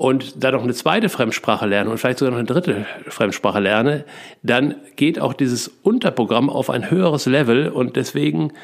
und 0.00 0.42
dann 0.42 0.54
noch 0.54 0.62
eine 0.62 0.72
zweite 0.72 1.10
Fremdsprache 1.10 1.66
lerne 1.66 1.90
und 1.90 1.98
vielleicht 1.98 2.20
sogar 2.20 2.30
noch 2.32 2.38
eine 2.38 2.46
dritte 2.46 2.86
Fremdsprache 3.08 3.60
lerne, 3.60 4.06
dann 4.42 4.76
geht 4.96 5.20
auch 5.20 5.34
dieses 5.34 5.68
Unterprogramm 5.82 6.48
auf 6.48 6.70
ein 6.70 6.90
höheres 6.90 7.26
Level 7.26 7.68
und 7.68 7.96
deswegen 7.96 8.54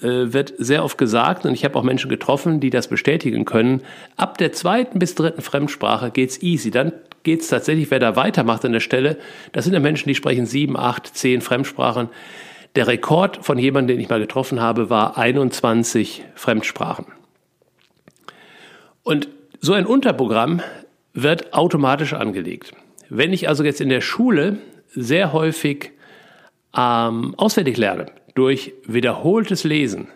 äh, 0.00 0.32
wird 0.32 0.54
sehr 0.56 0.82
oft 0.82 0.96
gesagt, 0.96 1.44
und 1.44 1.52
ich 1.52 1.66
habe 1.66 1.78
auch 1.78 1.82
Menschen 1.82 2.08
getroffen, 2.08 2.58
die 2.58 2.70
das 2.70 2.88
bestätigen 2.88 3.44
können, 3.44 3.82
ab 4.16 4.38
der 4.38 4.52
zweiten 4.52 4.98
bis 4.98 5.14
dritten 5.14 5.42
Fremdsprache 5.42 6.10
geht's 6.10 6.40
easy. 6.40 6.70
Dann 6.70 6.94
geht's 7.22 7.48
tatsächlich, 7.48 7.90
wer 7.90 7.98
da 7.98 8.16
weitermacht 8.16 8.64
an 8.64 8.72
der 8.72 8.80
Stelle, 8.80 9.18
das 9.52 9.64
sind 9.64 9.74
ja 9.74 9.80
Menschen, 9.80 10.08
die 10.08 10.14
sprechen 10.14 10.46
sieben, 10.46 10.74
acht, 10.74 11.14
zehn 11.14 11.42
Fremdsprachen. 11.42 12.08
Der 12.76 12.86
Rekord 12.86 13.44
von 13.44 13.58
jemandem, 13.58 13.98
den 13.98 14.02
ich 14.02 14.08
mal 14.08 14.20
getroffen 14.20 14.62
habe, 14.62 14.88
war 14.88 15.18
21 15.18 16.24
Fremdsprachen. 16.34 17.04
Und 19.02 19.28
so 19.60 19.72
ein 19.72 19.86
Unterprogramm 19.86 20.62
wird 21.22 21.52
automatisch 21.52 22.12
angelegt. 22.12 22.72
Wenn 23.08 23.32
ich 23.32 23.48
also 23.48 23.64
jetzt 23.64 23.80
in 23.80 23.88
der 23.88 24.00
Schule 24.00 24.58
sehr 24.88 25.32
häufig 25.32 25.92
ähm, 26.76 27.34
auswendig 27.36 27.76
lerne, 27.76 28.06
durch 28.34 28.72
wiederholtes 28.86 29.64
Lesen, 29.64 30.08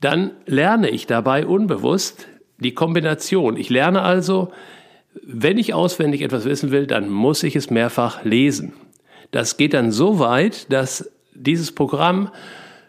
dann 0.00 0.32
lerne 0.46 0.90
ich 0.90 1.06
dabei 1.06 1.46
unbewusst 1.46 2.28
die 2.58 2.74
Kombination. 2.74 3.56
Ich 3.56 3.70
lerne 3.70 4.02
also, 4.02 4.52
wenn 5.22 5.56
ich 5.56 5.72
auswendig 5.72 6.20
etwas 6.20 6.44
wissen 6.44 6.70
will, 6.70 6.86
dann 6.86 7.08
muss 7.08 7.42
ich 7.42 7.56
es 7.56 7.70
mehrfach 7.70 8.24
lesen. 8.24 8.74
Das 9.30 9.56
geht 9.56 9.72
dann 9.72 9.92
so 9.92 10.18
weit, 10.18 10.70
dass 10.72 11.10
dieses 11.32 11.72
Programm 11.72 12.30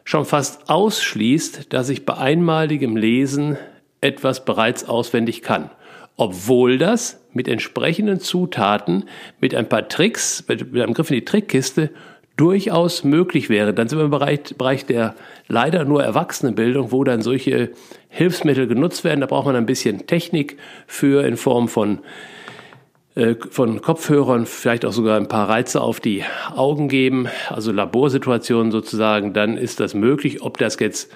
schon 0.03 0.25
fast 0.25 0.69
ausschließt, 0.69 1.71
dass 1.73 1.89
ich 1.89 2.05
bei 2.05 2.17
einmaligem 2.17 2.97
Lesen 2.97 3.57
etwas 4.01 4.43
bereits 4.43 4.87
auswendig 4.87 5.41
kann 5.41 5.69
obwohl 6.17 6.77
das 6.77 7.21
mit 7.33 7.47
entsprechenden 7.47 8.19
Zutaten, 8.19 9.05
mit 9.41 9.53
ein 9.53 9.67
paar 9.67 9.87
Tricks, 9.87 10.45
mit, 10.47 10.71
mit 10.71 10.81
einem 10.81 10.93
Griff 10.93 11.09
in 11.09 11.15
die 11.15 11.25
Trickkiste 11.25 11.89
durchaus 12.37 13.03
möglich 13.03 13.49
wäre. 13.49 13.73
Dann 13.73 13.87
sind 13.87 13.99
wir 13.99 14.05
im 14.05 14.11
Bereich, 14.11 14.55
Bereich 14.57 14.85
der 14.85 15.15
leider 15.47 15.85
nur 15.85 16.03
Erwachsenenbildung, 16.03 16.91
wo 16.91 17.03
dann 17.03 17.21
solche 17.21 17.71
Hilfsmittel 18.09 18.67
genutzt 18.67 19.03
werden. 19.03 19.21
Da 19.21 19.27
braucht 19.27 19.45
man 19.45 19.55
ein 19.55 19.65
bisschen 19.65 20.07
Technik 20.07 20.57
für 20.87 21.25
in 21.25 21.37
Form 21.37 21.67
von 21.67 21.99
äh, 23.15 23.35
von 23.49 23.81
Kopfhörern 23.81 24.45
vielleicht 24.45 24.85
auch 24.85 24.91
sogar 24.91 25.17
ein 25.17 25.29
paar 25.29 25.47
Reize 25.47 25.81
auf 25.81 26.01
die 26.01 26.23
Augen 26.53 26.89
geben, 26.89 27.27
also 27.49 27.71
Laborsituationen 27.71 28.71
sozusagen, 28.71 29.33
dann 29.33 29.57
ist 29.57 29.79
das 29.79 29.93
möglich. 29.93 30.41
Ob 30.41 30.57
das 30.57 30.77
jetzt 30.79 31.11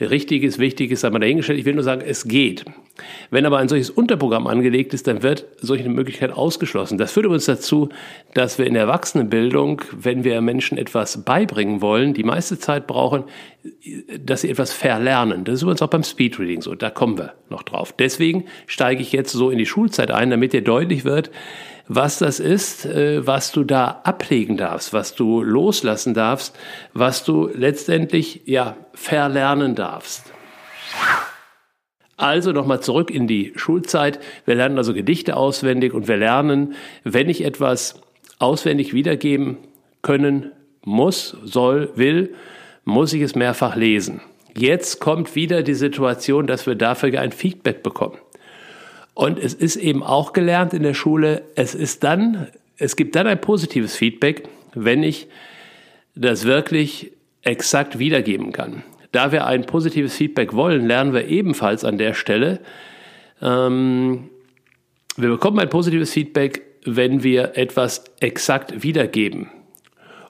richtig 0.00 0.42
ist, 0.42 0.58
wichtig 0.58 0.90
ist, 0.90 1.00
sei 1.00 1.10
mal 1.10 1.18
dahingestellt. 1.18 1.58
Ich 1.58 1.64
will 1.64 1.74
nur 1.74 1.84
sagen, 1.84 2.02
es 2.06 2.26
geht. 2.26 2.64
Wenn 3.30 3.46
aber 3.46 3.58
ein 3.58 3.68
solches 3.68 3.90
Unterprogramm 3.90 4.46
angelegt 4.46 4.92
ist, 4.92 5.06
dann 5.06 5.22
wird 5.22 5.46
solche 5.58 5.88
Möglichkeit 5.88 6.32
ausgeschlossen. 6.32 6.98
Das 6.98 7.12
führt 7.12 7.26
uns 7.26 7.46
dazu, 7.46 7.88
dass 8.34 8.58
wir 8.58 8.66
in 8.66 8.74
der 8.74 8.82
Erwachsenenbildung, 8.82 9.80
wenn 9.92 10.24
wir 10.24 10.40
Menschen 10.40 10.76
etwas 10.76 11.24
beibringen 11.24 11.80
wollen, 11.80 12.12
die 12.12 12.24
meiste 12.24 12.58
Zeit 12.58 12.86
brauchen, 12.86 13.24
dass 14.18 14.42
sie 14.42 14.50
etwas 14.50 14.72
verlernen. 14.72 15.44
Das 15.44 15.54
ist 15.54 15.62
übrigens 15.62 15.82
auch 15.82 15.88
beim 15.88 16.02
Speedreading 16.04 16.60
so. 16.60 16.74
Da 16.74 16.90
kommen 16.90 17.16
wir 17.16 17.34
noch 17.48 17.62
drauf. 17.62 17.94
Deswegen 17.98 18.44
steige 18.66 19.00
ich 19.00 19.12
jetzt 19.12 19.32
so 19.32 19.50
in 19.50 19.58
die 19.58 19.66
Schulzeit 19.66 20.10
ein, 20.10 20.30
damit 20.30 20.52
dir 20.52 20.62
deutlich 20.62 21.04
wird, 21.04 21.30
was 21.88 22.18
das 22.18 22.40
ist, 22.40 22.86
äh, 22.86 23.26
was 23.26 23.52
du 23.52 23.64
da 23.64 24.00
ablegen 24.04 24.56
darfst, 24.56 24.92
was 24.92 25.14
du 25.14 25.42
loslassen 25.42 26.14
darfst, 26.14 26.56
was 26.92 27.24
du 27.24 27.48
letztendlich 27.52 28.42
ja 28.46 28.76
verlernen 28.94 29.74
darfst. 29.74 30.32
Also 32.16 32.52
nochmal 32.52 32.80
zurück 32.80 33.10
in 33.10 33.26
die 33.26 33.52
Schulzeit. 33.56 34.20
Wir 34.44 34.54
lernen 34.54 34.78
also 34.78 34.94
Gedichte 34.94 35.36
auswendig 35.36 35.92
und 35.92 36.08
wir 36.08 36.16
lernen, 36.16 36.74
wenn 37.04 37.28
ich 37.28 37.44
etwas 37.44 38.00
auswendig 38.38 38.92
wiedergeben 38.92 39.58
können 40.02 40.52
muss, 40.84 41.36
soll, 41.44 41.90
will, 41.94 42.34
muss 42.84 43.12
ich 43.12 43.22
es 43.22 43.34
mehrfach 43.34 43.76
lesen. 43.76 44.20
Jetzt 44.56 45.00
kommt 45.00 45.34
wieder 45.34 45.62
die 45.62 45.74
Situation, 45.74 46.46
dass 46.46 46.66
wir 46.66 46.74
dafür 46.74 47.18
ein 47.20 47.32
Feedback 47.32 47.82
bekommen. 47.82 48.18
Und 49.14 49.38
es 49.38 49.54
ist 49.54 49.76
eben 49.76 50.02
auch 50.02 50.32
gelernt 50.32 50.72
in 50.72 50.82
der 50.82 50.94
Schule, 50.94 51.42
es 51.54 51.74
ist 51.74 52.02
dann, 52.04 52.48
es 52.78 52.96
gibt 52.96 53.14
dann 53.14 53.26
ein 53.26 53.40
positives 53.40 53.96
Feedback, 53.96 54.48
wenn 54.74 55.02
ich 55.02 55.28
das 56.14 56.44
wirklich 56.44 57.12
exakt 57.42 57.98
wiedergeben 57.98 58.52
kann. 58.52 58.84
Da 59.12 59.32
wir 59.32 59.46
ein 59.46 59.66
positives 59.66 60.16
Feedback 60.16 60.54
wollen, 60.54 60.86
lernen 60.86 61.12
wir 61.12 61.26
ebenfalls 61.28 61.84
an 61.84 61.98
der 61.98 62.14
Stelle, 62.14 62.60
ähm, 63.42 64.30
wir 65.16 65.28
bekommen 65.28 65.58
ein 65.58 65.68
positives 65.68 66.12
Feedback, 66.12 66.62
wenn 66.84 67.22
wir 67.22 67.56
etwas 67.56 68.04
exakt 68.20 68.82
wiedergeben. 68.82 69.50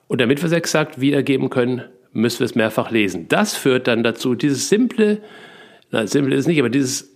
Und 0.07 0.19
damit 0.19 0.41
wir 0.41 0.47
es 0.47 0.51
exakt 0.51 0.99
wiedergeben 0.99 1.49
können, 1.49 1.83
müssen 2.11 2.39
wir 2.39 2.45
es 2.45 2.55
mehrfach 2.55 2.91
lesen. 2.91 3.27
Das 3.29 3.55
führt 3.55 3.87
dann 3.87 4.03
dazu, 4.03 4.35
dieses 4.35 4.67
simple, 4.67 5.21
nein, 5.91 6.07
simple 6.07 6.35
ist 6.35 6.47
nicht, 6.47 6.59
aber 6.59 6.69
dieses 6.69 7.12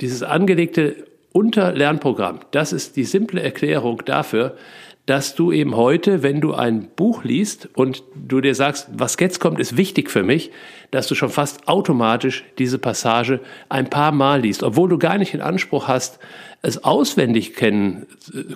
dieses 0.00 0.22
angelegte 0.22 1.06
Unterlernprogramm, 1.32 2.40
das 2.50 2.72
ist 2.72 2.96
die 2.96 3.04
simple 3.04 3.42
Erklärung 3.42 4.02
dafür, 4.04 4.56
dass 5.08 5.34
du 5.34 5.52
eben 5.52 5.74
heute, 5.74 6.22
wenn 6.22 6.42
du 6.42 6.52
ein 6.52 6.88
Buch 6.94 7.24
liest 7.24 7.70
und 7.74 8.02
du 8.14 8.42
dir 8.42 8.54
sagst, 8.54 8.88
was 8.92 9.16
jetzt 9.18 9.40
kommt, 9.40 9.58
ist 9.58 9.78
wichtig 9.78 10.10
für 10.10 10.22
mich, 10.22 10.50
dass 10.90 11.06
du 11.06 11.14
schon 11.14 11.30
fast 11.30 11.66
automatisch 11.66 12.44
diese 12.58 12.78
Passage 12.78 13.40
ein 13.70 13.88
paar 13.88 14.12
Mal 14.12 14.42
liest, 14.42 14.62
obwohl 14.62 14.90
du 14.90 14.98
gar 14.98 15.16
nicht 15.16 15.32
den 15.32 15.40
Anspruch 15.40 15.88
hast, 15.88 16.18
es 16.60 16.82
auswendig 16.82 17.54
kennen 17.54 18.06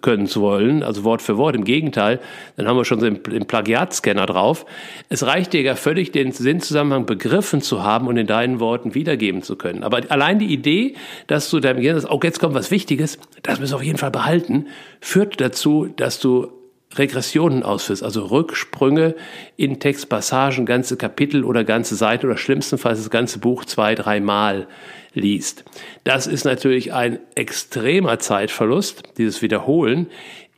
können 0.01 0.27
zu 0.27 0.41
wollen, 0.41 0.83
also 0.83 1.05
Wort 1.05 1.23
für 1.23 1.37
Wort. 1.37 1.55
Im 1.55 1.65
Gegenteil, 1.65 2.19
dann 2.57 2.67
haben 2.67 2.77
wir 2.77 2.85
schon 2.85 2.99
so 2.99 3.09
den 3.09 3.47
Plagiatscanner 3.47 4.27
drauf. 4.27 4.67
Es 5.09 5.25
reicht 5.25 5.53
dir 5.53 5.63
ja 5.63 5.77
völlig, 5.77 6.11
den 6.11 6.33
Sinnzusammenhang 6.33 7.07
begriffen 7.07 7.63
zu 7.63 7.85
haben 7.85 8.09
und 8.09 8.17
in 8.17 8.27
deinen 8.27 8.59
Worten 8.59 8.95
wiedergeben 8.95 9.43
zu 9.43 9.57
können. 9.57 9.85
Aber 9.85 10.01
allein 10.09 10.41
die 10.41 10.53
Idee, 10.53 10.95
dass 11.29 11.49
du 11.49 11.61
deinem 11.61 11.81
Gehirn 11.81 12.01
sagst, 12.01 12.13
oh, 12.13 12.21
jetzt 12.23 12.41
kommt 12.41 12.55
was 12.55 12.73
Wichtiges, 12.73 13.19
das 13.43 13.61
müssen 13.61 13.73
wir 13.73 13.77
auf 13.77 13.85
jeden 13.85 13.99
Fall 13.99 14.11
behalten, 14.11 14.67
führt 15.01 15.41
dazu, 15.41 15.89
dass 15.95 16.19
du 16.19 16.49
Regressionen 16.97 17.63
ausführst, 17.63 18.03
also 18.03 18.27
Rücksprünge 18.27 19.15
in 19.57 19.81
Textpassagen, 19.81 20.67
ganze 20.67 20.97
Kapitel 20.97 21.45
oder 21.45 21.65
ganze 21.65 21.97
Seiten 21.97 22.27
oder 22.27 22.37
schlimmstenfalls 22.37 22.99
das 22.99 23.11
ganze 23.11 23.39
Buch 23.39 23.65
zwei, 23.65 23.95
dreimal 23.95 24.67
liest. 25.15 25.65
Das 26.05 26.27
ist 26.27 26.45
natürlich 26.45 26.93
ein 26.93 27.19
extremer 27.35 28.19
Zeitverlust, 28.19 29.03
dieses 29.19 29.43
Wiederholen, 29.43 30.09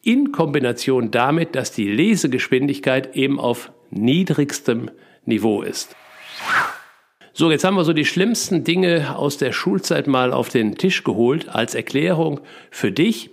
in 0.03 0.33
Kombination 0.33 1.11
damit, 1.11 1.55
dass 1.55 1.73
die 1.73 1.89
Lesegeschwindigkeit 1.89 3.17
eben 3.17 3.41
auf 3.41 3.73
niedrigstem 3.91 4.91
Niveau 5.25 5.63
ist. 5.63 5.97
So, 7.33 7.51
jetzt 7.51 7.65
haben 7.65 7.77
wir 7.77 7.85
so 7.85 7.93
die 7.93 8.05
schlimmsten 8.05 8.63
Dinge 8.63 9.17
aus 9.17 9.39
der 9.39 9.53
Schulzeit 9.53 10.07
mal 10.07 10.33
auf 10.33 10.51
den 10.51 10.77
Tisch 10.77 11.03
geholt 11.03 11.49
als 11.49 11.75
Erklärung 11.75 12.41
für 12.71 12.93
dich, 12.93 13.31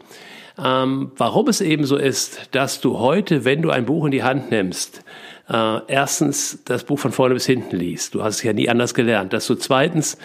ähm, 0.57 1.11
warum 1.17 1.47
es 1.47 1.61
eben 1.61 1.85
so 1.85 1.97
ist, 1.97 2.49
dass 2.51 2.81
du 2.81 2.99
heute, 2.99 3.45
wenn 3.45 3.61
du 3.61 3.69
ein 3.69 3.85
Buch 3.85 4.05
in 4.05 4.11
die 4.11 4.23
Hand 4.23 4.51
nimmst, 4.51 5.03
äh, 5.49 5.79
erstens 5.87 6.63
das 6.65 6.83
Buch 6.83 6.99
von 6.99 7.11
vorne 7.11 7.33
bis 7.33 7.45
hinten 7.45 7.75
liest. 7.75 8.15
Du 8.15 8.23
hast 8.23 8.37
es 8.37 8.43
ja 8.43 8.53
nie 8.53 8.69
anders 8.69 8.93
gelernt. 8.93 9.33
Dass 9.33 9.47
du 9.47 9.55
zweitens 9.55 10.17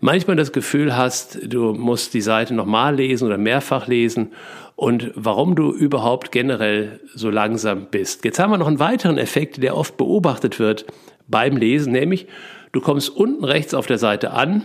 manchmal 0.00 0.36
das 0.36 0.52
Gefühl 0.52 0.96
hast, 0.96 1.38
du 1.42 1.74
musst 1.74 2.14
die 2.14 2.20
Seite 2.20 2.54
nochmal 2.54 2.94
lesen 2.96 3.26
oder 3.26 3.38
mehrfach 3.38 3.86
lesen 3.86 4.32
und 4.76 5.10
warum 5.14 5.56
du 5.56 5.72
überhaupt 5.72 6.30
generell 6.30 7.00
so 7.14 7.30
langsam 7.30 7.86
bist. 7.90 8.24
Jetzt 8.24 8.38
haben 8.38 8.50
wir 8.50 8.58
noch 8.58 8.68
einen 8.68 8.78
weiteren 8.78 9.18
Effekt, 9.18 9.60
der 9.62 9.76
oft 9.76 9.96
beobachtet 9.96 10.60
wird 10.60 10.86
beim 11.26 11.56
Lesen, 11.56 11.92
nämlich 11.92 12.28
du 12.72 12.80
kommst 12.80 13.10
unten 13.10 13.44
rechts 13.44 13.74
auf 13.74 13.86
der 13.86 13.98
Seite 13.98 14.30
an 14.30 14.64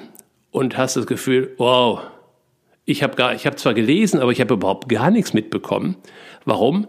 und 0.51 0.77
hast 0.77 0.95
das 0.95 1.07
Gefühl, 1.07 1.55
wow, 1.57 2.01
ich 2.85 3.03
habe 3.03 3.15
gar, 3.15 3.33
ich 3.33 3.45
habe 3.45 3.55
zwar 3.55 3.73
gelesen, 3.73 4.19
aber 4.19 4.31
ich 4.31 4.41
habe 4.41 4.53
überhaupt 4.53 4.89
gar 4.89 5.09
nichts 5.09 5.33
mitbekommen. 5.33 5.95
Warum? 6.45 6.87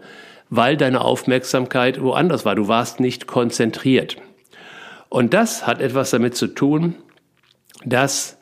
Weil 0.49 0.77
deine 0.77 1.01
Aufmerksamkeit 1.01 2.01
woanders 2.01 2.45
war. 2.45 2.55
Du 2.55 2.67
warst 2.67 2.99
nicht 2.99 3.27
konzentriert. 3.27 4.17
Und 5.09 5.33
das 5.33 5.65
hat 5.65 5.81
etwas 5.81 6.11
damit 6.11 6.35
zu 6.35 6.47
tun, 6.47 6.95
dass 7.85 8.37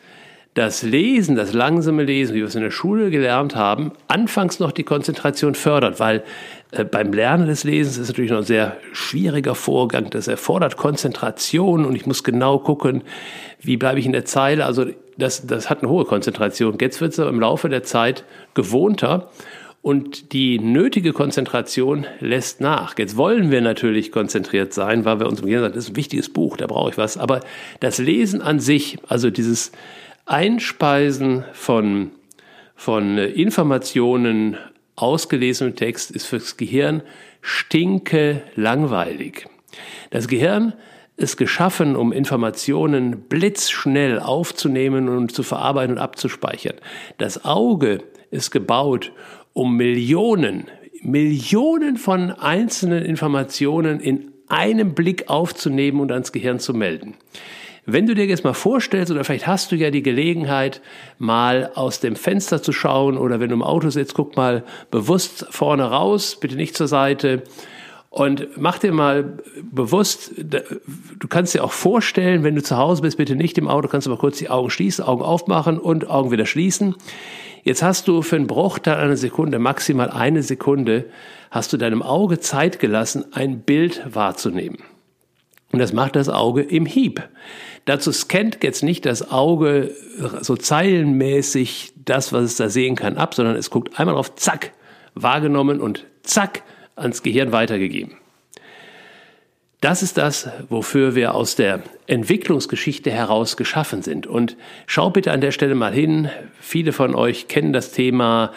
das 0.53 0.83
Lesen, 0.83 1.35
das 1.35 1.53
langsame 1.53 2.03
Lesen, 2.03 2.35
wie 2.35 2.39
wir 2.39 2.47
es 2.47 2.55
in 2.55 2.61
der 2.61 2.71
Schule 2.71 3.09
gelernt 3.09 3.55
haben, 3.55 3.91
anfangs 4.07 4.59
noch 4.59 4.71
die 4.71 4.83
Konzentration 4.83 5.55
fördert, 5.55 5.99
weil 5.99 6.23
beim 6.89 7.13
Lernen 7.13 7.47
des 7.47 7.63
Lesens 7.63 7.97
ist 7.97 8.07
natürlich 8.07 8.31
noch 8.31 8.39
ein 8.39 8.45
sehr 8.45 8.77
schwieriger 8.93 9.53
Vorgang. 9.53 10.09
Das 10.09 10.27
erfordert 10.27 10.77
Konzentration 10.77 11.85
und 11.85 11.95
ich 11.95 12.05
muss 12.05 12.23
genau 12.23 12.57
gucken, 12.57 13.03
wie 13.61 13.77
bleibe 13.77 13.99
ich 13.99 14.05
in 14.05 14.11
der 14.11 14.25
Zeile. 14.25 14.65
Also 14.65 14.85
das, 15.17 15.45
das 15.45 15.69
hat 15.69 15.79
eine 15.83 15.89
hohe 15.89 16.05
Konzentration. 16.05 16.77
Jetzt 16.79 16.99
wird 17.01 17.13
es 17.13 17.19
aber 17.19 17.29
im 17.29 17.39
Laufe 17.39 17.69
der 17.69 17.83
Zeit 17.83 18.23
gewohnter 18.55 19.29
und 19.83 20.33
die 20.33 20.59
nötige 20.59 21.13
Konzentration 21.13 22.07
lässt 22.19 22.61
nach. 22.61 22.97
Jetzt 22.97 23.17
wollen 23.17 23.51
wir 23.51 23.61
natürlich 23.61 24.11
konzentriert 24.11 24.73
sein, 24.73 25.05
weil 25.05 25.19
wir 25.19 25.27
uns 25.27 25.41
umgehen 25.41 25.59
sagen, 25.59 25.73
das 25.73 25.83
ist 25.83 25.91
ein 25.91 25.95
wichtiges 25.97 26.29
Buch, 26.29 26.57
da 26.57 26.65
brauche 26.65 26.89
ich 26.89 26.97
was. 26.97 27.17
Aber 27.17 27.41
das 27.81 27.99
Lesen 27.99 28.41
an 28.41 28.59
sich, 28.59 28.97
also 29.07 29.29
dieses 29.29 29.71
Einspeisen 30.25 31.43
von, 31.51 32.11
von 32.75 33.17
Informationen, 33.17 34.57
ausgelesenem 35.03 35.75
Text, 35.75 36.11
ist 36.11 36.25
fürs 36.25 36.57
Gehirn 36.57 37.03
stinke 37.41 38.41
langweilig. 38.55 39.47
Das 40.11 40.27
Gehirn 40.27 40.73
ist 41.17 41.37
geschaffen, 41.37 41.95
um 41.95 42.11
Informationen 42.11 43.21
blitzschnell 43.29 44.19
aufzunehmen 44.19 45.09
und 45.09 45.31
zu 45.31 45.43
verarbeiten 45.43 45.95
und 45.95 46.01
abzuspeichern. 46.01 46.75
Das 47.17 47.45
Auge 47.45 47.99
ist 48.31 48.51
gebaut, 48.51 49.11
um 49.53 49.77
Millionen, 49.77 50.67
Millionen 51.01 51.97
von 51.97 52.31
einzelnen 52.31 53.03
Informationen 53.03 53.99
in 53.99 54.31
einem 54.47 54.93
Blick 54.93 55.29
aufzunehmen 55.29 55.99
und 55.99 56.11
ans 56.11 56.31
Gehirn 56.31 56.59
zu 56.59 56.73
melden. 56.73 57.15
Wenn 57.85 58.07
du 58.07 58.15
dir 58.15 58.25
jetzt 58.25 58.45
mal 58.45 58.53
vorstellst, 58.53 59.11
oder 59.11 59.23
vielleicht 59.25 59.45
hast 59.45 59.71
du 59.71 59.75
ja 59.75 59.91
die 59.91 60.03
Gelegenheit, 60.03 60.81
mal 61.17 61.71
aus 61.75 61.99
dem 61.99 62.15
Fenster 62.15 62.61
zu 62.61 62.71
schauen, 62.71 63.17
oder 63.17 63.39
wenn 63.39 63.49
du 63.49 63.55
im 63.55 63.63
Auto 63.63 63.89
sitzt, 63.89 64.13
guck 64.13 64.37
mal 64.37 64.63
bewusst 64.89 65.45
vorne 65.49 65.83
raus, 65.83 66.37
bitte 66.39 66.55
nicht 66.55 66.77
zur 66.77 66.87
Seite. 66.87 67.43
Und 68.09 68.47
mach 68.57 68.77
dir 68.77 68.93
mal 68.93 69.39
bewusst, 69.63 70.31
du 70.37 71.27
kannst 71.27 71.55
dir 71.55 71.63
auch 71.63 71.71
vorstellen, 71.71 72.43
wenn 72.43 72.55
du 72.55 72.63
zu 72.63 72.77
Hause 72.77 73.01
bist, 73.01 73.17
bitte 73.17 73.35
nicht 73.35 73.57
im 73.57 73.67
Auto, 73.67 73.87
kannst 73.87 74.07
du 74.07 74.11
mal 74.11 74.17
kurz 74.17 74.37
die 74.37 74.49
Augen 74.49 74.69
schließen, 74.69 75.03
Augen 75.03 75.23
aufmachen 75.23 75.77
und 75.77 76.09
Augen 76.09 76.31
wieder 76.31 76.45
schließen. 76.45 76.95
Jetzt 77.63 77.81
hast 77.81 78.07
du 78.07 78.21
für 78.21 78.35
einen 78.35 78.47
Bruchteil 78.47 78.95
einer 78.95 79.17
Sekunde, 79.17 79.57
maximal 79.57 80.09
eine 80.09 80.43
Sekunde, 80.43 81.05
hast 81.49 81.73
du 81.73 81.77
deinem 81.77 82.01
Auge 82.01 82.39
Zeit 82.39 82.79
gelassen, 82.79 83.25
ein 83.31 83.61
Bild 83.61 84.03
wahrzunehmen. 84.13 84.77
Und 85.71 85.79
das 85.79 85.91
macht 85.91 86.15
das 86.15 86.29
Auge 86.29 86.61
im 86.61 86.85
Hieb. 86.85 87.23
Dazu 87.85 88.11
scannt 88.11 88.63
jetzt 88.63 88.83
nicht 88.83 89.05
das 89.05 89.31
Auge 89.31 89.91
so 90.41 90.55
zeilenmäßig 90.55 91.93
das, 92.05 92.31
was 92.31 92.43
es 92.43 92.55
da 92.55 92.69
sehen 92.69 92.95
kann, 92.95 93.17
ab, 93.17 93.33
sondern 93.33 93.55
es 93.55 93.69
guckt 93.69 93.99
einmal 93.99 94.15
auf 94.15 94.35
Zack, 94.35 94.71
wahrgenommen 95.15 95.81
und 95.81 96.05
Zack, 96.23 96.63
ans 96.95 97.23
Gehirn 97.23 97.51
weitergegeben. 97.51 98.15
Das 99.81 100.01
ist 100.01 100.17
das, 100.17 100.47
wofür 100.69 101.13
wir 101.13 101.35
aus 101.35 101.57
der 101.57 101.83
Entwicklungsgeschichte 102.07 103.11
heraus 103.11 103.57
geschaffen 103.57 104.01
sind. 104.01 104.25
Und 104.27 104.55
schau 104.87 105.09
bitte 105.09 105.33
an 105.33 105.41
der 105.41 105.51
Stelle 105.51 105.75
mal 105.75 105.91
hin. 105.91 106.29
Viele 106.61 106.93
von 106.93 107.15
euch 107.15 107.49
kennen 107.49 107.73
das 107.73 107.91
Thema 107.91 108.53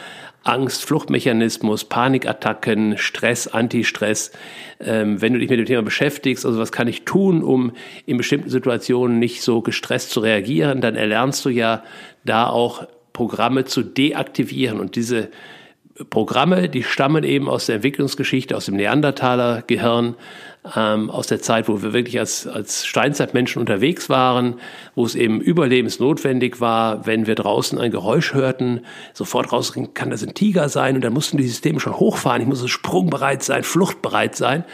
Angst, 0.47 0.85
Fluchtmechanismus, 0.85 1.85
Panikattacken, 1.85 2.99
Stress, 2.99 3.49
Antistress. 3.49 4.33
Ähm, 4.81 5.21
wenn 5.21 5.33
du 5.33 5.39
dich 5.39 5.51
mit 5.51 5.59
dem 5.59 5.67
Thema 5.67 5.83
beschäftigst, 5.83 6.47
also 6.47 6.59
was 6.59 6.73
kann 6.73 6.89
ich 6.89 7.05
tun, 7.05 7.43
um 7.43 7.73
in 8.07 8.17
bestimmten 8.17 8.51
Situationen 8.51 9.19
nicht 9.19 9.43
so 9.43 9.61
gestresst 9.63 10.11
zu 10.11 10.21
reagieren, 10.21 10.81
dann 10.81 10.95
erlernst 10.95 11.45
du 11.45 11.49
ja 11.49 11.83
da 12.25 12.49
auch 12.49 12.87
Programme 13.13 13.65
zu 13.65 13.83
deaktivieren 13.83 14.79
und 14.79 14.95
diese 14.97 15.31
Programme, 16.11 16.69
die 16.69 16.83
stammen 16.83 17.25
eben 17.25 17.49
aus 17.49 17.67
der 17.67 17.77
Entwicklungsgeschichte, 17.77 18.57
aus 18.57 18.67
dem 18.67 18.77
Neandertaler-Gehirn, 18.77 20.15
ähm, 20.75 21.11
aus 21.11 21.27
der 21.27 21.41
Zeit, 21.41 21.69
wo 21.69 21.83
wir 21.83 21.93
wirklich 21.93 22.19
als, 22.19 22.47
als 22.47 22.87
Steinzeitmenschen 22.87 23.61
unterwegs 23.61 24.09
waren, 24.09 24.55
wo 24.95 25.05
es 25.05 25.15
eben 25.15 25.41
überlebensnotwendig 25.41 26.61
war, 26.61 27.07
wenn 27.07 27.27
wir 27.27 27.35
draußen 27.35 27.79
ein 27.79 27.91
Geräusch 27.91 28.35
hörten, 28.35 28.81
sofort 29.13 29.53
rausgehen, 29.53 29.95
kann 29.95 30.11
das 30.11 30.23
ein 30.23 30.35
Tiger 30.35 30.69
sein 30.69 30.97
und 30.97 31.05
dann 31.05 31.13
mussten 31.13 31.37
die 31.37 31.47
Systeme 31.47 31.81
schon 31.81 31.97
hochfahren, 31.97 32.43
ich 32.43 32.49
muss 32.49 32.69
sprungbereit 32.69 33.43
sein, 33.43 33.63
fluchtbereit 33.63 34.35
sein. 34.37 34.65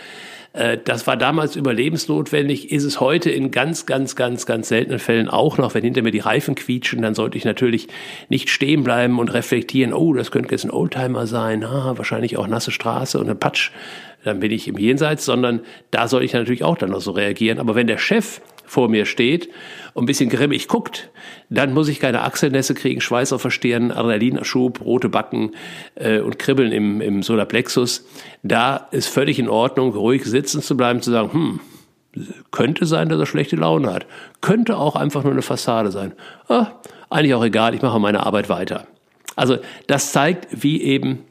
Äh, 0.53 0.79
das 0.85 1.07
war 1.07 1.17
damals 1.17 1.57
überlebensnotwendig, 1.57 2.71
ist 2.73 2.85
es 2.85 3.01
heute 3.01 3.31
in 3.31 3.51
ganz, 3.51 3.87
ganz, 3.87 4.17
ganz, 4.17 4.47
ganz 4.47 4.69
seltenen 4.69 4.99
Fällen 4.99 5.29
auch 5.29 5.59
noch. 5.59 5.75
Wenn 5.75 5.85
hinter 5.85 6.03
mir 6.03 6.11
die 6.11 6.19
Reifen 6.19 6.55
quietschen, 6.55 7.03
dann 7.03 7.15
sollte 7.15 7.39
ich 7.39 7.45
natürlich 7.45 7.89
nicht 8.29 8.51
stehen 8.51 8.85
bleiben 8.85 9.19
und 9.19 9.33
reflektieren, 9.33 9.93
oh, 9.93 10.13
das 10.13 10.31
könnte 10.31 10.53
jetzt 10.53 10.65
ein 10.65 10.71
Oldtimer 10.71 11.27
sein, 11.27 11.65
ah, 11.65 11.95
wahrscheinlich 11.97 12.37
auch 12.37 12.47
nasse 12.47 12.71
Straße 12.71 13.19
und 13.19 13.29
ein 13.29 13.39
Patsch, 13.39 13.71
dann 14.25 14.41
bin 14.41 14.53
ich 14.53 14.69
im 14.69 14.79
Jenseits, 14.79 15.25
sondern 15.25 15.61
da 15.91 16.09
soll 16.09 16.23
ich 16.23 16.33
natürlich 16.33 16.65
auch 16.65 16.79
dann 16.79 16.91
noch 16.91 17.01
so 17.01 17.13
reagieren. 17.13 17.59
Aber 17.59 17.75
wenn 17.75 17.87
der 17.87 17.99
Chef 17.99 18.41
vor 18.65 18.89
mir 18.89 19.05
steht 19.05 19.49
und 19.95 20.05
ein 20.05 20.07
bisschen 20.07 20.31
grimmig 20.31 20.69
guckt, 20.69 21.11
dann 21.51 21.75
muss 21.75 21.89
ich 21.89 22.01
keine 22.01 22.23
Achselnässe 22.23 22.75
kriegen, 22.75 23.01
Schweiß 23.01 23.33
auf 23.33 23.43
der 23.43 23.51
Stirn, 23.51 23.91
Adrenalinschub, 23.91 24.81
rote 24.81 25.09
Backen 25.09 25.53
äh, 25.95 26.21
und 26.21 26.39
Kribbeln 26.39 26.73
im, 26.73 27.01
im 27.01 27.23
Solarplexus. 27.23 28.07
Da 28.43 28.89
ist 28.91 29.09
völlig 29.09 29.39
in 29.39 29.49
Ordnung, 29.49 29.93
ruhig 29.93 30.25
sitzen 30.25 30.63
zu 30.63 30.77
bleiben, 30.77 31.03
zu 31.03 31.11
sagen, 31.11 31.33
hm, 31.33 31.61
könnte 32.51 32.87
sein, 32.87 33.09
dass 33.09 33.19
er 33.19 33.27
schlechte 33.27 33.57
Laune 33.57 33.93
hat. 33.93 34.07
Könnte 34.41 34.77
auch 34.77 34.97
einfach 34.97 35.23
nur 35.25 35.33
eine 35.33 35.43
Fassade 35.43 35.91
sein. 35.91 36.13
Ah, 36.49 36.69
eigentlich 37.11 37.35
auch 37.35 37.45
egal, 37.45 37.75
ich 37.75 37.83
mache 37.83 37.99
meine 37.99 38.25
Arbeit 38.25 38.49
weiter. 38.49 38.87
Also 39.37 39.59
das 39.87 40.13
zeigt, 40.13 40.63
wie 40.63 40.83
eben 40.83 41.25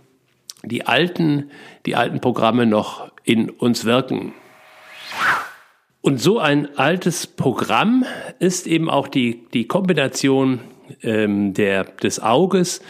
die 0.64 0.86
alten, 0.86 1.52
die 1.86 1.96
alten 1.96 2.22
Programme 2.22 2.66
noch 2.66 3.12
in 3.24 3.50
uns 3.50 3.86
wirken. 3.86 4.34
Und 6.02 6.20
so 6.20 6.40
ein 6.40 6.78
altes 6.78 7.28
Programm 7.28 8.06
ist 8.40 8.66
eben 8.66 8.90
auch 8.90 9.08
die, 9.08 9.44
die 9.54 9.68
Kombination 9.68 10.60
ähm, 11.04 11.54
der, 11.54 11.84
des 11.84 12.20
Auges 12.20 12.82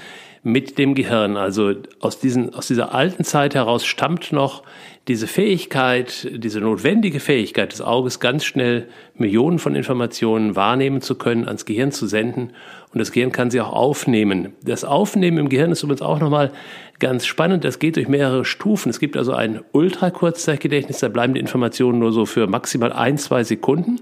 mit 0.43 0.77
dem 0.77 0.95
Gehirn. 0.95 1.37
Also 1.37 1.73
aus, 1.99 2.19
diesen, 2.19 2.53
aus 2.53 2.67
dieser 2.67 2.93
alten 2.93 3.23
Zeit 3.23 3.53
heraus 3.53 3.85
stammt 3.85 4.31
noch 4.31 4.63
diese 5.07 5.27
Fähigkeit, 5.27 6.29
diese 6.31 6.61
notwendige 6.61 7.19
Fähigkeit 7.19 7.71
des 7.71 7.81
Auges, 7.81 8.19
ganz 8.19 8.45
schnell 8.45 8.87
Millionen 9.15 9.59
von 9.59 9.75
Informationen 9.75 10.55
wahrnehmen 10.55 11.01
zu 11.01 11.15
können, 11.15 11.47
ans 11.47 11.65
Gehirn 11.65 11.91
zu 11.91 12.07
senden. 12.07 12.53
Und 12.93 12.99
das 12.99 13.11
Gehirn 13.11 13.31
kann 13.31 13.49
sie 13.51 13.61
auch 13.61 13.71
aufnehmen. 13.71 14.53
Das 14.63 14.83
Aufnehmen 14.83 15.37
im 15.37 15.49
Gehirn 15.49 15.71
ist 15.71 15.83
übrigens 15.83 16.01
auch 16.01 16.19
nochmal 16.19 16.51
ganz 16.99 17.25
spannend. 17.25 17.63
Das 17.63 17.79
geht 17.79 17.95
durch 17.95 18.07
mehrere 18.07 18.43
Stufen. 18.43 18.89
Es 18.89 18.99
gibt 18.99 19.15
also 19.15 19.33
ein 19.33 19.61
Ultrakurzzeitgedächtnis, 19.71 20.99
da 20.99 21.07
bleiben 21.07 21.33
die 21.33 21.39
Informationen 21.39 21.99
nur 21.99 22.11
so 22.11 22.25
für 22.25 22.47
maximal 22.47 22.91
ein, 22.91 23.17
zwei 23.17 23.43
Sekunden. 23.43 24.01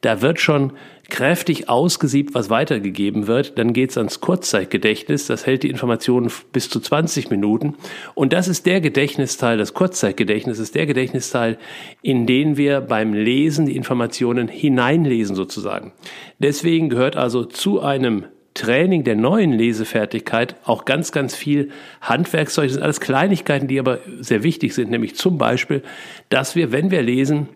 Da 0.00 0.22
wird 0.22 0.40
schon 0.40 0.72
kräftig 1.08 1.68
ausgesiebt, 1.68 2.34
was 2.34 2.50
weitergegeben 2.50 3.26
wird. 3.26 3.58
Dann 3.58 3.72
geht's 3.72 3.96
ans 3.96 4.20
Kurzzeitgedächtnis. 4.20 5.26
Das 5.26 5.46
hält 5.46 5.62
die 5.62 5.70
Informationen 5.70 6.30
bis 6.52 6.68
zu 6.68 6.80
20 6.80 7.30
Minuten. 7.30 7.74
Und 8.14 8.32
das 8.32 8.48
ist 8.48 8.66
der 8.66 8.80
Gedächtnisteil, 8.80 9.58
das 9.58 9.74
Kurzzeitgedächtnis 9.74 10.58
ist 10.58 10.74
der 10.74 10.86
Gedächtnisteil, 10.86 11.58
in 12.02 12.26
den 12.26 12.56
wir 12.56 12.80
beim 12.80 13.12
Lesen 13.12 13.66
die 13.66 13.76
Informationen 13.76 14.48
hineinlesen 14.48 15.36
sozusagen. 15.36 15.92
Deswegen 16.38 16.88
gehört 16.88 17.16
also 17.16 17.44
zu 17.44 17.80
einem 17.80 18.24
Training 18.54 19.04
der 19.04 19.16
neuen 19.16 19.52
Lesefertigkeit 19.52 20.56
auch 20.64 20.86
ganz, 20.86 21.12
ganz 21.12 21.36
viel 21.36 21.70
Handwerkzeug. 22.00 22.66
Das 22.66 22.74
sind 22.74 22.82
alles 22.82 23.00
Kleinigkeiten, 23.00 23.68
die 23.68 23.78
aber 23.78 23.98
sehr 24.20 24.42
wichtig 24.42 24.74
sind, 24.74 24.90
nämlich 24.90 25.14
zum 25.14 25.38
Beispiel, 25.38 25.82
dass 26.30 26.56
wir, 26.56 26.72
wenn 26.72 26.90
wir 26.90 27.02
lesen, 27.02 27.48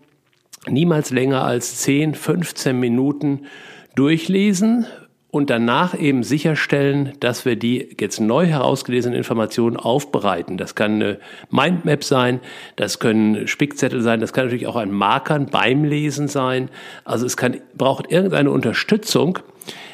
niemals 0.69 1.11
länger 1.11 1.45
als 1.45 1.79
10, 1.79 2.15
15 2.15 2.79
Minuten 2.79 3.47
durchlesen 3.95 4.87
und 5.31 5.49
danach 5.49 5.99
eben 5.99 6.23
sicherstellen, 6.23 7.13
dass 7.21 7.45
wir 7.45 7.57
die 7.57 7.97
jetzt 8.01 8.21
neu 8.21 8.47
herausgelesenen 8.47 9.17
Informationen 9.17 9.77
aufbereiten. 9.77 10.57
Das 10.57 10.75
kann 10.75 10.95
eine 10.95 11.19
Mindmap 11.51 12.03
sein, 12.03 12.41
das 12.77 12.99
können 12.99 13.47
Spickzettel 13.47 14.03
sein, 14.03 14.21
das 14.21 14.33
kann 14.33 14.47
natürlich 14.47 14.67
auch 14.67 14.77
ein 14.77 14.91
Markern 14.91 15.47
beim 15.47 15.85
Lesen 15.85 16.27
sein. 16.27 16.69
Also 17.05 17.27
es 17.27 17.37
kann, 17.37 17.59
braucht 17.77 18.11
irgendeine 18.11 18.51
Unterstützung, 18.51 19.39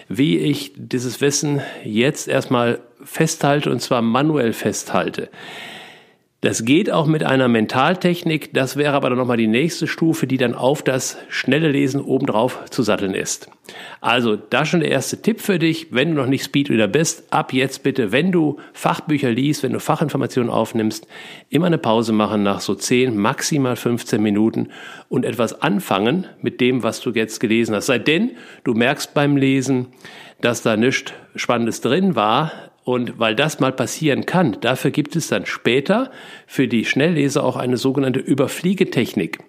wie 0.08 0.38
ich 0.38 0.72
dieses 0.76 1.20
Wissen 1.20 1.60
jetzt 1.84 2.28
erstmal 2.28 2.80
festhalte 3.04 3.70
und 3.70 3.80
zwar 3.80 4.00
manuell 4.02 4.52
festhalte. 4.52 5.28
Das 6.42 6.66
geht 6.66 6.90
auch 6.92 7.06
mit 7.06 7.24
einer 7.24 7.48
Mentaltechnik. 7.48 8.52
Das 8.52 8.76
wäre 8.76 8.92
aber 8.92 9.08
dann 9.08 9.18
nochmal 9.18 9.38
die 9.38 9.46
nächste 9.46 9.86
Stufe, 9.86 10.26
die 10.26 10.36
dann 10.36 10.54
auf 10.54 10.82
das 10.82 11.16
schnelle 11.28 11.70
Lesen 11.70 12.00
obendrauf 12.00 12.66
zu 12.68 12.82
satteln 12.82 13.14
ist. 13.14 13.48
Also, 14.02 14.36
da 14.36 14.66
schon 14.66 14.80
der 14.80 14.90
erste 14.90 15.22
Tipp 15.22 15.40
für 15.40 15.58
dich, 15.58 15.88
wenn 15.92 16.10
du 16.10 16.20
noch 16.20 16.28
nicht 16.28 16.44
Speedreader 16.44 16.88
bist, 16.88 17.32
ab 17.32 17.54
jetzt 17.54 17.82
bitte, 17.82 18.12
wenn 18.12 18.32
du 18.32 18.58
Fachbücher 18.74 19.30
liest, 19.30 19.62
wenn 19.62 19.72
du 19.72 19.80
Fachinformationen 19.80 20.50
aufnimmst, 20.50 21.08
immer 21.48 21.66
eine 21.66 21.78
Pause 21.78 22.12
machen 22.12 22.42
nach 22.42 22.60
so 22.60 22.74
10, 22.74 23.16
maximal 23.16 23.74
15 23.74 24.22
Minuten 24.22 24.68
und 25.08 25.24
etwas 25.24 25.62
anfangen 25.62 26.26
mit 26.42 26.60
dem, 26.60 26.82
was 26.82 27.00
du 27.00 27.10
jetzt 27.10 27.40
gelesen 27.40 27.74
hast. 27.74 27.86
Sei 27.86 27.98
denn, 27.98 28.32
du 28.62 28.74
merkst 28.74 29.14
beim 29.14 29.36
Lesen, 29.38 29.86
dass 30.42 30.62
da 30.62 30.76
nichts 30.76 31.12
Spannendes 31.34 31.80
drin 31.80 32.14
war, 32.14 32.52
und 32.86 33.18
weil 33.18 33.34
das 33.34 33.58
mal 33.58 33.72
passieren 33.72 34.26
kann, 34.26 34.58
dafür 34.60 34.92
gibt 34.92 35.16
es 35.16 35.26
dann 35.26 35.44
später 35.44 36.12
für 36.46 36.68
die 36.68 36.84
Schnellleser 36.84 37.42
auch 37.42 37.56
eine 37.56 37.78
sogenannte 37.78 38.20
Überfliegetechnik. 38.20 39.40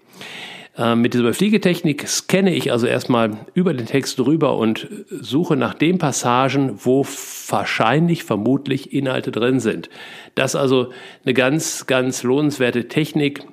Äh, 0.76 0.96
mit 0.96 1.14
dieser 1.14 1.26
Überfliegetechnik 1.26 2.08
scanne 2.08 2.56
ich 2.56 2.72
also 2.72 2.88
erstmal 2.88 3.38
über 3.54 3.76
den 3.76 3.86
Text 3.86 4.18
drüber 4.18 4.58
und 4.58 4.88
suche 5.12 5.56
nach 5.56 5.76
den 5.76 6.00
Passagen, 6.00 6.80
wo 6.84 7.06
wahrscheinlich, 7.50 8.24
vermutlich 8.24 8.92
Inhalte 8.92 9.32
drin 9.32 9.60
sind. 9.60 9.92
Das 10.34 10.56
ist 10.56 10.60
also 10.60 10.92
eine 11.24 11.36
ganz, 11.36 11.86
ganz 11.86 12.24
lohnenswerte 12.24 12.88
Technik, 12.88 13.46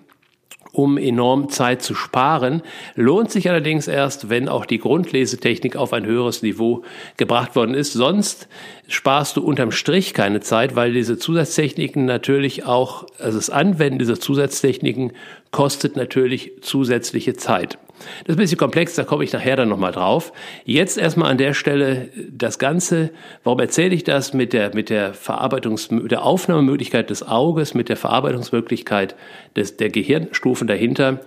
um 0.74 0.98
enorm 0.98 1.48
Zeit 1.48 1.82
zu 1.82 1.94
sparen. 1.94 2.62
Lohnt 2.96 3.30
sich 3.30 3.48
allerdings 3.48 3.88
erst, 3.88 4.28
wenn 4.28 4.48
auch 4.48 4.66
die 4.66 4.78
Grundlesetechnik 4.78 5.76
auf 5.76 5.92
ein 5.92 6.04
höheres 6.04 6.42
Niveau 6.42 6.82
gebracht 7.16 7.56
worden 7.56 7.74
ist. 7.74 7.92
Sonst 7.92 8.48
sparst 8.88 9.36
du 9.36 9.42
unterm 9.42 9.70
Strich 9.70 10.12
keine 10.14 10.40
Zeit, 10.40 10.76
weil 10.76 10.92
diese 10.92 11.16
Zusatztechniken 11.16 12.04
natürlich 12.04 12.66
auch, 12.66 13.06
also 13.18 13.38
das 13.38 13.50
Anwenden 13.50 14.00
dieser 14.00 14.18
Zusatztechniken 14.18 15.12
kostet 15.52 15.96
natürlich 15.96 16.52
zusätzliche 16.60 17.34
Zeit. 17.34 17.78
Das 17.98 18.30
ist 18.30 18.36
ein 18.36 18.36
bisschen 18.36 18.58
komplex, 18.58 18.94
da 18.94 19.04
komme 19.04 19.24
ich 19.24 19.32
nachher 19.32 19.56
dann 19.56 19.68
nochmal 19.68 19.92
drauf. 19.92 20.32
Jetzt 20.64 20.98
erstmal 20.98 21.30
an 21.30 21.38
der 21.38 21.54
Stelle 21.54 22.08
das 22.30 22.58
Ganze, 22.58 23.10
warum 23.44 23.60
erzähle 23.60 23.94
ich 23.94 24.04
das 24.04 24.34
mit 24.34 24.52
der, 24.52 24.74
mit 24.74 24.90
der 24.90 25.14
Verarbeitungs-, 25.14 26.08
der 26.08 26.24
Aufnahmemöglichkeit 26.24 27.10
des 27.10 27.26
Auges, 27.26 27.74
mit 27.74 27.88
der 27.88 27.96
Verarbeitungsmöglichkeit 27.96 29.14
des, 29.56 29.76
der 29.76 29.90
Gehirnstufen 29.90 30.66
dahinter. 30.66 31.20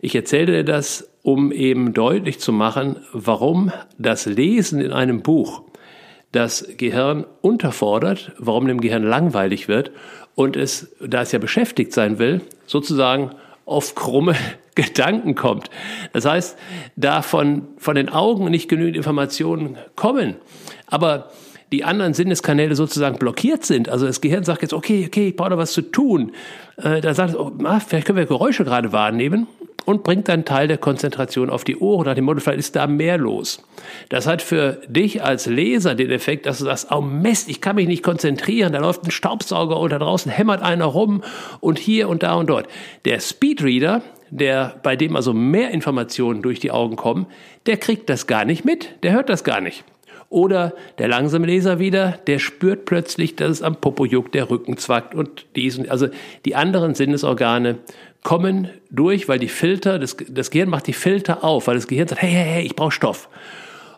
Ich 0.00 0.14
erzähle 0.14 0.52
dir 0.52 0.64
das, 0.64 1.10
um 1.22 1.52
eben 1.52 1.94
deutlich 1.94 2.40
zu 2.40 2.52
machen, 2.52 2.96
warum 3.12 3.72
das 3.98 4.26
Lesen 4.26 4.80
in 4.80 4.92
einem 4.92 5.22
Buch 5.22 5.62
das 6.32 6.66
Gehirn 6.78 7.26
unterfordert, 7.42 8.32
warum 8.38 8.66
dem 8.66 8.80
Gehirn 8.80 9.04
langweilig 9.04 9.68
wird 9.68 9.90
und 10.34 10.56
es, 10.56 10.96
da 11.00 11.22
es 11.22 11.32
ja 11.32 11.38
beschäftigt 11.38 11.92
sein 11.92 12.18
will, 12.18 12.40
sozusagen 12.66 13.32
auf 13.64 13.94
krumme 13.94 14.34
Gedanken 14.74 15.34
kommt. 15.34 15.68
Das 16.12 16.24
heißt, 16.24 16.58
da 16.96 17.22
von, 17.22 17.68
von 17.76 17.94
den 17.94 18.08
Augen 18.08 18.46
nicht 18.46 18.68
genügend 18.68 18.96
Informationen 18.96 19.76
kommen, 19.96 20.36
aber 20.86 21.30
die 21.72 21.84
anderen 21.84 22.14
Sinneskanäle 22.14 22.76
sozusagen 22.76 23.18
blockiert 23.18 23.64
sind. 23.64 23.88
Also 23.88 24.06
das 24.06 24.20
Gehirn 24.20 24.44
sagt 24.44 24.62
jetzt, 24.62 24.74
okay, 24.74 25.04
okay, 25.06 25.28
ich 25.28 25.36
brauche 25.36 25.50
noch 25.50 25.58
was 25.58 25.72
zu 25.72 25.82
tun. 25.82 26.32
Äh, 26.76 27.00
da 27.00 27.14
sagt 27.14 27.30
es, 27.30 27.36
oh, 27.36 27.50
vielleicht 27.86 28.06
können 28.06 28.18
wir 28.18 28.26
Geräusche 28.26 28.64
gerade 28.64 28.92
wahrnehmen 28.92 29.46
und 29.84 30.02
bringt 30.02 30.28
dann 30.28 30.44
Teil 30.44 30.68
der 30.68 30.78
Konzentration 30.78 31.50
auf 31.50 31.64
die 31.64 31.76
Ohren 31.76 32.06
nach 32.06 32.14
dem 32.14 32.24
Motto, 32.24 32.40
vielleicht 32.40 32.58
ist 32.58 32.76
da 32.76 32.86
mehr 32.86 33.18
los. 33.18 33.62
Das 34.08 34.26
hat 34.26 34.42
für 34.42 34.80
dich 34.88 35.22
als 35.22 35.46
Leser 35.46 35.94
den 35.94 36.10
Effekt, 36.10 36.46
dass 36.46 36.58
du 36.58 36.64
sagst, 36.64 36.88
oh 36.90 37.00
Mist, 37.00 37.48
ich 37.48 37.60
kann 37.60 37.76
mich 37.76 37.88
nicht 37.88 38.02
konzentrieren, 38.02 38.72
da 38.72 38.80
läuft 38.80 39.04
ein 39.04 39.10
Staubsauger 39.10 39.78
oder 39.78 39.98
draußen 39.98 40.30
hämmert 40.30 40.62
einer 40.62 40.86
rum 40.86 41.22
und 41.60 41.78
hier 41.78 42.08
und 42.08 42.22
da 42.22 42.34
und 42.34 42.48
dort. 42.48 42.68
Der 43.04 43.20
Speedreader, 43.20 44.02
der, 44.30 44.76
bei 44.82 44.96
dem 44.96 45.16
also 45.16 45.32
mehr 45.32 45.70
Informationen 45.70 46.42
durch 46.42 46.60
die 46.60 46.70
Augen 46.70 46.96
kommen, 46.96 47.26
der 47.66 47.76
kriegt 47.76 48.08
das 48.08 48.26
gar 48.26 48.44
nicht 48.44 48.64
mit, 48.64 48.90
der 49.02 49.12
hört 49.12 49.28
das 49.28 49.44
gar 49.44 49.60
nicht. 49.60 49.84
Oder 50.32 50.72
der 50.96 51.08
langsame 51.08 51.46
Leser 51.46 51.78
wieder, 51.78 52.18
der 52.26 52.38
spürt 52.38 52.86
plötzlich, 52.86 53.36
dass 53.36 53.50
es 53.50 53.62
am 53.62 53.76
Popo 53.76 54.06
juckt, 54.06 54.34
der 54.34 54.48
Rücken 54.48 54.78
zwackt 54.78 55.14
und 55.14 55.44
diesen, 55.56 55.90
also 55.90 56.08
die 56.46 56.54
anderen 56.54 56.94
Sinnesorgane 56.94 57.80
kommen 58.22 58.70
durch, 58.90 59.28
weil 59.28 59.38
die 59.38 59.48
Filter, 59.48 59.98
das, 59.98 60.16
das 60.28 60.50
Gehirn 60.50 60.68
macht 60.68 60.86
die 60.86 60.92
Filter 60.92 61.44
auf, 61.44 61.66
weil 61.66 61.74
das 61.74 61.86
Gehirn 61.86 62.08
sagt, 62.08 62.22
hey, 62.22 62.30
hey, 62.30 62.44
hey, 62.44 62.64
ich 62.64 62.76
brauche 62.76 62.92
Stoff. 62.92 63.28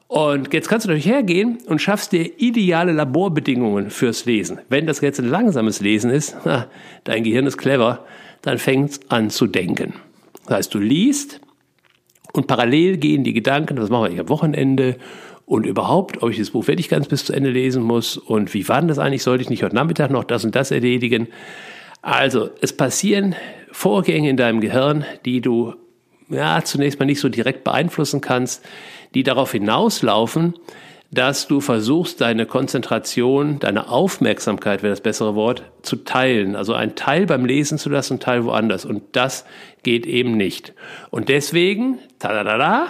Und 0.06 0.52
jetzt 0.52 0.68
kannst 0.68 0.84
du 0.84 0.90
natürlich 0.90 1.06
hergehen 1.06 1.58
und 1.66 1.80
schaffst 1.80 2.12
dir 2.12 2.30
ideale 2.38 2.92
Laborbedingungen 2.92 3.90
fürs 3.90 4.26
Lesen. 4.26 4.60
Wenn 4.68 4.87
das 4.87 5.00
jetzt 5.00 5.18
ein 5.18 5.28
langsames 5.28 5.80
Lesen 5.80 6.10
ist, 6.10 6.37
na, 6.44 6.68
dein 7.04 7.24
Gehirn 7.24 7.46
ist 7.46 7.58
clever, 7.58 8.04
dann 8.42 8.58
fängt 8.58 8.90
es 8.90 9.00
an 9.10 9.30
zu 9.30 9.46
denken. 9.46 9.94
Das 10.46 10.58
heißt, 10.58 10.74
du 10.74 10.78
liest 10.78 11.40
und 12.32 12.46
parallel 12.46 12.98
gehen 12.98 13.24
die 13.24 13.32
Gedanken, 13.32 13.78
was 13.78 13.90
machen 13.90 14.12
wir 14.12 14.20
am 14.20 14.28
Wochenende 14.28 14.96
und 15.46 15.66
überhaupt, 15.66 16.22
ob 16.22 16.30
ich 16.30 16.38
das 16.38 16.50
Buch 16.50 16.66
wirklich 16.66 16.88
ganz 16.88 17.08
bis 17.08 17.24
zu 17.24 17.32
Ende 17.32 17.50
lesen 17.50 17.82
muss 17.82 18.16
und 18.16 18.54
wie 18.54 18.66
war 18.68 18.80
denn 18.80 18.88
das 18.88 18.98
eigentlich, 18.98 19.22
sollte 19.22 19.42
ich 19.42 19.50
nicht 19.50 19.62
heute 19.62 19.74
Nachmittag 19.74 20.10
noch 20.10 20.24
das 20.24 20.44
und 20.44 20.54
das 20.54 20.70
erledigen. 20.70 21.28
Also, 22.04 22.50
es 22.60 22.76
passieren 22.76 23.34
Vorgänge 23.72 24.28
in 24.28 24.36
deinem 24.36 24.60
Gehirn, 24.60 25.06
die 25.24 25.40
du 25.40 25.74
ja, 26.28 26.62
zunächst 26.62 26.98
mal 26.98 27.06
nicht 27.06 27.20
so 27.20 27.30
direkt 27.30 27.64
beeinflussen 27.64 28.20
kannst, 28.20 28.62
die 29.14 29.22
darauf 29.22 29.52
hinauslaufen, 29.52 30.54
dass 31.10 31.46
du 31.46 31.60
versuchst, 31.60 32.20
deine 32.20 32.44
Konzentration, 32.44 33.58
deine 33.58 33.88
Aufmerksamkeit 33.88 34.82
wäre 34.82 34.92
das 34.92 35.00
bessere 35.00 35.34
Wort, 35.34 35.62
zu 35.80 35.96
teilen. 35.96 36.56
Also 36.56 36.74
ein 36.74 36.94
Teil 36.94 37.24
beim 37.24 37.46
Lesen 37.46 37.78
zu 37.78 37.88
lassen, 37.88 38.14
ein 38.14 38.20
Teil 38.20 38.44
woanders. 38.44 38.84
Und 38.84 39.02
das 39.12 39.46
geht 39.82 40.04
eben 40.04 40.36
nicht. 40.36 40.74
Und 41.10 41.30
deswegen, 41.30 42.00
tada, 42.18 42.88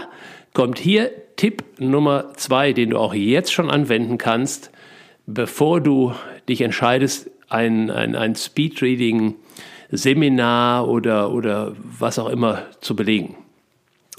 kommt 0.55 0.79
hier 0.79 1.11
Tipp 1.37 1.63
Nummer 1.79 2.33
zwei, 2.35 2.73
den 2.73 2.91
du 2.91 2.99
auch 2.99 3.15
jetzt 3.15 3.53
schon 3.53 3.71
anwenden 3.71 4.19
kannst, 4.19 4.71
bevor 5.27 5.81
du 5.81 6.15
dich 6.49 6.63
entscheidest, 6.63 7.31
ein, 7.49 7.91
ein, 7.91 8.15
ein 8.17 8.35
Speedreading 8.35 9.37
Seminar 9.91 10.89
oder, 10.89 11.33
oder 11.33 11.75
was 11.83 12.19
auch 12.19 12.29
immer 12.29 12.63
zu 12.81 12.97
belegen. 12.97 13.37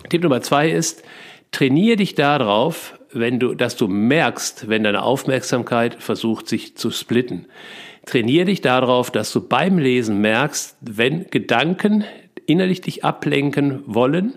Tipp 0.10 0.24
Nummer 0.24 0.42
zwei 0.42 0.70
ist, 0.70 1.04
trainiere 1.52 1.98
dich 1.98 2.16
darauf, 2.16 3.00
wenn 3.12 3.40
du, 3.40 3.56
dass 3.56 3.76
du 3.76 3.88
merkst, 3.88 4.68
wenn 4.68 4.84
deine 4.84 5.04
Aufmerksamkeit 5.04 5.96
versucht, 5.96 6.48
sich 6.48 6.76
zu 6.76 6.92
splitten. 6.92 7.46
Trainiere 8.06 8.46
dich 8.46 8.62
darauf, 8.62 9.10
dass 9.10 9.32
du 9.32 9.42
beim 9.42 9.80
Lesen 9.80 10.22
merkst, 10.22 10.78
wenn 10.82 11.28
Gedanken 11.32 12.04
innerlich 12.46 12.82
dich 12.82 13.04
ablenken 13.04 13.82
wollen 13.88 14.36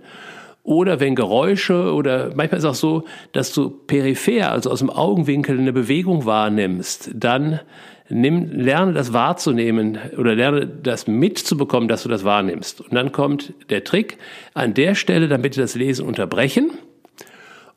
oder 0.63 1.01
wenn 1.01 1.15
Geräusche 1.15 1.93
oder 1.93 2.29
manchmal 2.35 2.59
ist 2.59 2.65
es 2.65 2.71
auch 2.71 2.75
so, 2.75 3.05
dass 3.33 3.53
du 3.53 3.71
peripher, 3.71 4.53
also 4.53 4.71
aus 4.71 4.79
dem 4.79 4.91
Augenwinkel 4.91 5.59
eine 5.59 5.73
Bewegung 5.73 6.25
wahrnimmst, 6.25 7.11
dann 7.15 7.61
nimm, 8.09 8.51
lerne 8.51 8.93
das 8.93 9.13
wahrzunehmen 9.13 9.99
oder 10.17 10.35
lerne 10.35 10.67
das 10.67 11.07
mitzubekommen, 11.07 11.89
dass 11.89 12.03
du 12.03 12.09
das 12.09 12.25
wahrnimmst. 12.25 12.81
Und 12.81 12.95
dann 12.95 13.13
kommt 13.13 13.53
der 13.71 13.85
Trick, 13.85 14.19
an 14.55 14.75
der 14.75 14.95
Stelle 14.95 15.29
dann 15.29 15.43
bitte 15.43 15.61
das 15.61 15.75
Lesen 15.75 16.07
unterbrechen 16.07 16.71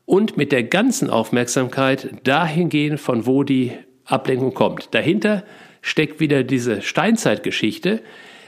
und 0.05 0.38
mit 0.38 0.51
der 0.51 0.63
ganzen 0.63 1.09
Aufmerksamkeit 1.09 2.15
dahin 2.23 2.69
gehen, 2.69 2.97
von 2.97 3.25
wo 3.25 3.43
die 3.43 3.73
Ablenkung 4.05 4.53
kommt. 4.53 4.93
Dahinter 4.93 5.43
steckt 5.82 6.19
wieder 6.19 6.43
diese 6.43 6.82
Steinzeitgeschichte. 6.82 8.01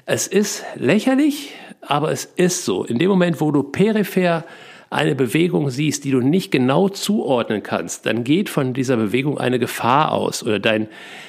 Es 0.06 0.28
ist 0.28 0.64
lächerlich, 0.76 1.54
aber 1.82 2.12
es 2.12 2.26
ist 2.26 2.66
so. 2.66 2.84
In 2.84 3.00
dem 3.00 3.10
Moment, 3.10 3.40
wo 3.42 3.52
du 3.52 3.64
peripher 3.64 4.46
eine 4.94 5.16
Bewegung 5.16 5.70
siehst, 5.70 6.04
die 6.04 6.12
du 6.12 6.20
nicht 6.20 6.52
genau 6.52 6.90
zuordnen 6.90 7.64
kannst, 7.64 8.06
dann 8.06 8.24
geht 8.24 8.50
von 8.50 8.74
dieser 8.74 8.98
Bewegung 8.98 9.38
eine 9.38 9.60
Gefahr 9.60 10.12
aus. 10.12 10.44
Oder 10.44 10.60
dein, 10.60 10.88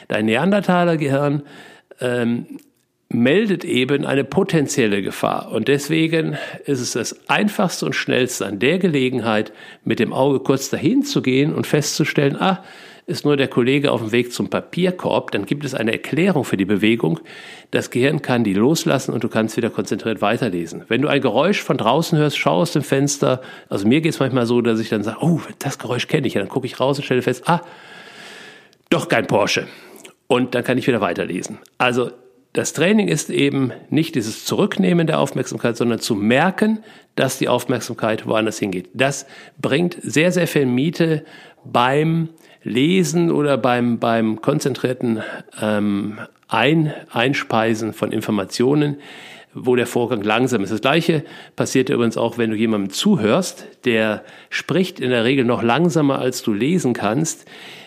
dein 0.09 0.27
Neandertaler-Gehirn 0.27 1.43
ähm, 2.01 2.47
meldet 3.09 3.65
eben 3.65 4.05
eine 4.05 4.25
potenzielle 4.25 5.03
Gefahr. 5.03 5.51
Und 5.53 5.69
deswegen 5.69 6.37
ist 6.65 6.81
es 6.81 6.93
das 6.93 7.29
einfachste 7.29 7.87
und 7.87 7.95
schnellste 7.95 8.47
an 8.47 8.59
der 8.59 8.79
Gelegenheit, 8.79 9.53
mit 9.85 9.99
dem 9.99 10.13
Auge 10.13 10.41
kurz 10.41 10.71
dahin 10.71 11.05
zu 11.05 11.23
gehen 11.23 11.55
und 11.55 11.67
festzustellen, 11.67 12.37
ah, 12.37 12.65
ist 13.07 13.25
nur 13.25 13.37
der 13.37 13.49
Kollege 13.49 13.93
auf 13.93 14.01
dem 14.01 14.13
Weg 14.13 14.33
zum 14.33 14.49
Papierkorb, 14.49 15.31
dann 15.31 15.45
gibt 15.45 15.65
es 15.65 15.75
eine 15.75 15.93
Erklärung 15.93 16.45
für 16.45 16.57
die 16.57 16.65
Bewegung. 16.65 17.21
Das 17.71 17.91
Gehirn 17.91 18.23
kann 18.23 18.45
die 18.45 18.55
loslassen 18.55 19.13
und 19.13 19.23
du 19.23 19.29
kannst 19.29 19.57
wieder 19.57 19.71
konzentriert 19.71 20.23
weiterlesen. 20.23 20.85
Wenn 20.89 21.03
du 21.03 21.09
ein 21.09 21.21
Geräusch 21.21 21.63
von 21.63 21.77
draußen 21.77 22.17
hörst, 22.17 22.39
schau 22.39 22.57
aus 22.57 22.73
dem 22.73 22.83
Fenster. 22.83 23.43
Also 23.69 23.87
mir 23.87 24.01
geht 24.01 24.15
es 24.15 24.21
manchmal 24.21 24.47
so, 24.47 24.63
dass 24.63 24.81
ich 24.81 24.89
dann 24.89 25.03
sage, 25.03 25.19
oh, 25.21 25.41
das 25.59 25.79
Geräusch 25.79 26.09
kenne 26.09 26.27
ich. 26.27 26.35
Ja, 26.35 26.41
dann 26.41 26.49
gucke 26.49 26.67
ich 26.67 26.81
raus 26.81 26.99
und 26.99 27.05
stelle 27.05 27.23
fest, 27.23 27.43
ah, 27.47 27.61
doch 28.89 29.09
kein 29.09 29.27
Porsche. 29.27 29.67
Und 30.27 30.55
dann 30.55 30.65
kann 30.65 30.79
ich 30.79 30.87
wieder 30.87 31.03
weiterlesen. 31.03 31.59
Also 31.77 32.11
das 32.55 32.73
Training 32.73 33.09
ist 33.09 33.31
eben 33.31 33.73
nicht 33.91 34.15
dieses 34.15 34.45
Zurücknehmen 34.45 35.07
der 35.07 35.19
Aufmerksamkeit, 35.19 35.77
sondern 35.77 35.99
zu 35.99 36.15
merken, 36.15 36.79
dass 37.17 37.37
die 37.37 37.49
Aufmerksamkeit 37.49 38.27
woanders 38.27 38.59
hingeht. 38.59 38.89
Das 38.95 39.27
bringt 39.61 39.97
sehr, 40.01 40.31
sehr 40.33 40.47
viel 40.47 40.65
Miete 40.65 41.25
beim 41.65 42.29
Lesen 42.65 43.31
oder 43.31 43.57
beim, 43.59 43.99
beim 43.99 44.41
konzentrierten 44.41 45.23
ähm, 45.61 46.19
Ein, 46.49 46.93
Einspeisen 47.13 47.93
von 47.93 48.11
Informationen, 48.11 48.97
wo 49.53 49.77
der 49.77 49.87
Vorgang 49.87 50.23
langsam 50.23 50.63
ist. 50.65 50.73
Das 50.73 50.81
gleiche 50.81 51.25
passiert 51.55 51.89
übrigens 51.89 52.17
auch, 52.17 52.39
wenn 52.39 52.51
du 52.51 52.57
jemandem 52.57 52.91
zuhörst, 52.91 53.69
der 53.85 54.25
spricht 54.51 54.99
in 54.99 55.11
der 55.11 55.25
Regel 55.25 55.45
noch 55.45 55.63
langsamer, 55.63 56.19
als 56.19 56.43
du 56.43 56.53
lesen 56.53 56.93
kannst. 56.93 57.47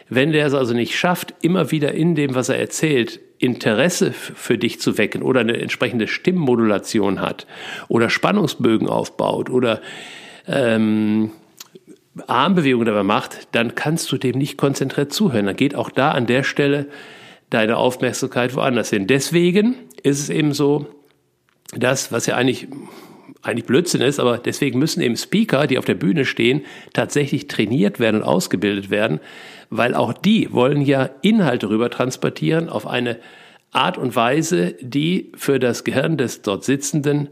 Wenn 0.09 0.31
der 0.31 0.45
es 0.45 0.53
also 0.53 0.73
nicht 0.73 0.97
schafft, 0.97 1.33
immer 1.41 1.71
wieder 1.71 1.93
in 1.93 2.15
dem, 2.15 2.35
was 2.35 2.47
er 2.47 2.59
erzählt, 2.59 3.19
Interesse 3.39 4.13
für 4.13 4.57
dich 4.57 4.79
zu 4.79 4.97
wecken 4.97 5.21
oder 5.21 5.41
eine 5.41 5.57
entsprechende 5.57 6.07
Stimmmodulation 6.07 7.21
hat 7.21 7.45
oder 7.87 8.09
Spannungsbögen 8.09 8.87
aufbaut 8.87 9.49
oder 9.49 9.81
ähm, 10.47 11.31
Armbewegung 12.27 12.85
dabei 12.85 13.03
macht, 13.03 13.47
dann 13.53 13.75
kannst 13.75 14.11
du 14.11 14.17
dem 14.17 14.37
nicht 14.37 14.57
konzentriert 14.57 15.13
zuhören. 15.13 15.45
Dann 15.45 15.55
geht 15.55 15.75
auch 15.75 15.89
da 15.89 16.11
an 16.11 16.25
der 16.25 16.43
Stelle 16.43 16.87
deine 17.49 17.77
Aufmerksamkeit 17.77 18.55
woanders 18.55 18.89
hin. 18.89 19.07
Deswegen 19.07 19.75
ist 20.03 20.19
es 20.19 20.29
eben 20.29 20.53
so, 20.53 20.87
das, 21.75 22.11
was 22.11 22.25
ja 22.25 22.35
eigentlich, 22.35 22.67
eigentlich 23.41 23.65
Blödsinn 23.65 24.01
ist, 24.01 24.19
aber 24.19 24.37
deswegen 24.37 24.79
müssen 24.79 25.01
eben 25.01 25.17
Speaker, 25.17 25.67
die 25.67 25.77
auf 25.77 25.85
der 25.85 25.95
Bühne 25.95 26.25
stehen, 26.25 26.63
tatsächlich 26.93 27.47
trainiert 27.47 27.99
werden 27.99 28.17
und 28.17 28.23
ausgebildet 28.23 28.89
werden, 28.89 29.19
weil 29.69 29.93
auch 29.93 30.13
die 30.13 30.51
wollen 30.53 30.81
ja 30.81 31.09
Inhalte 31.21 31.69
rüber 31.69 31.89
transportieren 31.89 32.69
auf 32.69 32.87
eine 32.87 33.17
Art 33.71 33.97
und 33.97 34.15
Weise, 34.15 34.75
die 34.79 35.31
für 35.35 35.59
das 35.59 35.83
Gehirn 35.83 36.17
des 36.17 36.41
dort 36.41 36.63
Sitzenden 36.63 37.29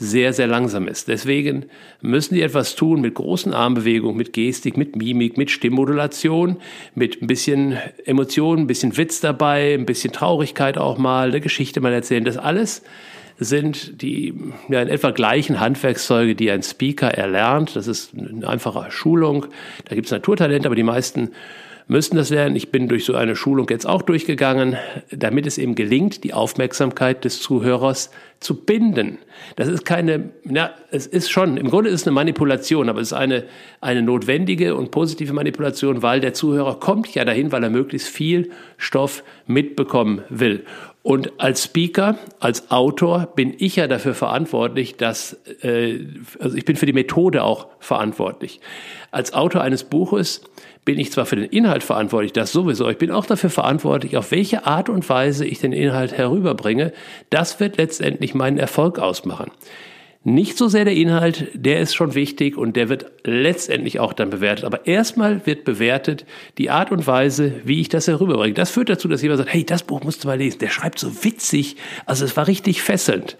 sehr, 0.00 0.32
sehr 0.32 0.46
langsam 0.46 0.88
ist. 0.88 1.08
Deswegen 1.08 1.66
müssen 2.00 2.34
die 2.34 2.40
etwas 2.40 2.74
tun 2.74 3.02
mit 3.02 3.14
großen 3.14 3.52
Armbewegungen, 3.52 4.16
mit 4.16 4.32
Gestik, 4.32 4.78
mit 4.78 4.96
Mimik, 4.96 5.36
mit 5.36 5.50
Stimmmodulation, 5.50 6.56
mit 6.94 7.20
ein 7.20 7.26
bisschen 7.26 7.76
Emotionen, 8.06 8.62
ein 8.62 8.66
bisschen 8.66 8.96
Witz 8.96 9.20
dabei, 9.20 9.74
ein 9.74 9.84
bisschen 9.84 10.12
Traurigkeit 10.12 10.78
auch 10.78 10.96
mal, 10.96 11.28
eine 11.28 11.42
Geschichte 11.42 11.82
mal 11.82 11.92
erzählen. 11.92 12.24
Das 12.24 12.38
alles 12.38 12.82
sind 13.38 14.00
die 14.00 14.34
ja, 14.70 14.80
in 14.80 14.88
etwa 14.88 15.10
gleichen 15.10 15.60
Handwerkszeuge, 15.60 16.34
die 16.34 16.50
ein 16.50 16.62
Speaker 16.62 17.08
erlernt. 17.08 17.76
Das 17.76 17.86
ist 17.86 18.12
eine 18.14 18.48
einfache 18.48 18.90
Schulung. 18.90 19.46
Da 19.84 19.94
gibt 19.94 20.06
es 20.06 20.12
Naturtalente, 20.12 20.66
aber 20.66 20.76
die 20.76 20.82
meisten 20.82 21.30
müssen 21.90 22.16
das 22.16 22.30
lernen. 22.30 22.54
Ich 22.54 22.70
bin 22.70 22.86
durch 22.86 23.04
so 23.04 23.16
eine 23.16 23.34
Schulung 23.34 23.66
jetzt 23.68 23.84
auch 23.84 24.02
durchgegangen, 24.02 24.76
damit 25.10 25.44
es 25.46 25.58
eben 25.58 25.74
gelingt, 25.74 26.22
die 26.22 26.32
Aufmerksamkeit 26.32 27.24
des 27.24 27.42
Zuhörers 27.42 28.10
zu 28.38 28.64
binden. 28.64 29.18
Das 29.56 29.66
ist 29.66 29.84
keine, 29.84 30.30
na, 30.44 30.70
es 30.92 31.08
ist 31.08 31.30
schon, 31.30 31.56
im 31.56 31.68
Grunde 31.68 31.90
ist 31.90 32.02
es 32.02 32.06
eine 32.06 32.14
Manipulation, 32.14 32.88
aber 32.88 33.00
es 33.00 33.08
ist 33.08 33.18
eine, 33.18 33.42
eine 33.80 34.02
notwendige 34.02 34.76
und 34.76 34.92
positive 34.92 35.32
Manipulation, 35.32 36.00
weil 36.00 36.20
der 36.20 36.32
Zuhörer 36.32 36.78
kommt 36.78 37.12
ja 37.12 37.24
dahin, 37.24 37.50
weil 37.50 37.64
er 37.64 37.70
möglichst 37.70 38.08
viel 38.08 38.50
Stoff 38.78 39.24
mitbekommen 39.48 40.22
will. 40.28 40.64
Und 41.02 41.40
als 41.40 41.64
Speaker, 41.64 42.18
als 42.38 42.70
Autor 42.70 43.26
bin 43.34 43.54
ich 43.58 43.76
ja 43.76 43.88
dafür 43.88 44.14
verantwortlich, 44.14 44.96
dass, 44.96 45.40
äh, 45.62 45.98
also 46.38 46.56
ich 46.56 46.64
bin 46.64 46.76
für 46.76 46.86
die 46.86 46.92
Methode 46.92 47.42
auch 47.42 47.68
verantwortlich. 47.80 48.60
Als 49.10 49.32
Autor 49.32 49.62
eines 49.62 49.82
Buches 49.82 50.42
bin 50.84 50.98
ich 50.98 51.12
zwar 51.12 51.26
für 51.26 51.36
den 51.36 51.44
Inhalt 51.44 51.82
verantwortlich, 51.82 52.32
das 52.32 52.52
sowieso, 52.52 52.88
ich 52.88 52.98
bin 52.98 53.10
auch 53.10 53.26
dafür 53.26 53.50
verantwortlich, 53.50 54.16
auf 54.16 54.30
welche 54.30 54.66
Art 54.66 54.88
und 54.88 55.08
Weise 55.08 55.46
ich 55.46 55.60
den 55.60 55.72
Inhalt 55.72 56.16
herüberbringe. 56.16 56.92
Das 57.28 57.60
wird 57.60 57.76
letztendlich 57.76 58.34
meinen 58.34 58.58
Erfolg 58.58 58.98
ausmachen. 58.98 59.50
Nicht 60.22 60.58
so 60.58 60.68
sehr 60.68 60.84
der 60.84 60.94
Inhalt, 60.94 61.48
der 61.54 61.80
ist 61.80 61.94
schon 61.94 62.14
wichtig 62.14 62.58
und 62.58 62.76
der 62.76 62.90
wird 62.90 63.06
letztendlich 63.24 64.00
auch 64.00 64.12
dann 64.12 64.28
bewertet. 64.28 64.66
Aber 64.66 64.86
erstmal 64.86 65.46
wird 65.46 65.64
bewertet 65.64 66.26
die 66.58 66.68
Art 66.68 66.92
und 66.92 67.06
Weise, 67.06 67.54
wie 67.64 67.80
ich 67.80 67.88
das 67.88 68.06
herüberbringe. 68.06 68.52
Das 68.52 68.70
führt 68.70 68.90
dazu, 68.90 69.08
dass 69.08 69.22
jemand 69.22 69.38
sagt, 69.38 69.54
hey, 69.54 69.64
das 69.64 69.82
Buch 69.82 70.02
musst 70.02 70.24
du 70.24 70.28
mal 70.28 70.36
lesen. 70.36 70.58
Der 70.58 70.68
schreibt 70.68 70.98
so 70.98 71.24
witzig. 71.24 71.76
Also 72.04 72.26
es 72.26 72.36
war 72.36 72.48
richtig 72.48 72.82
fesselnd. 72.82 73.38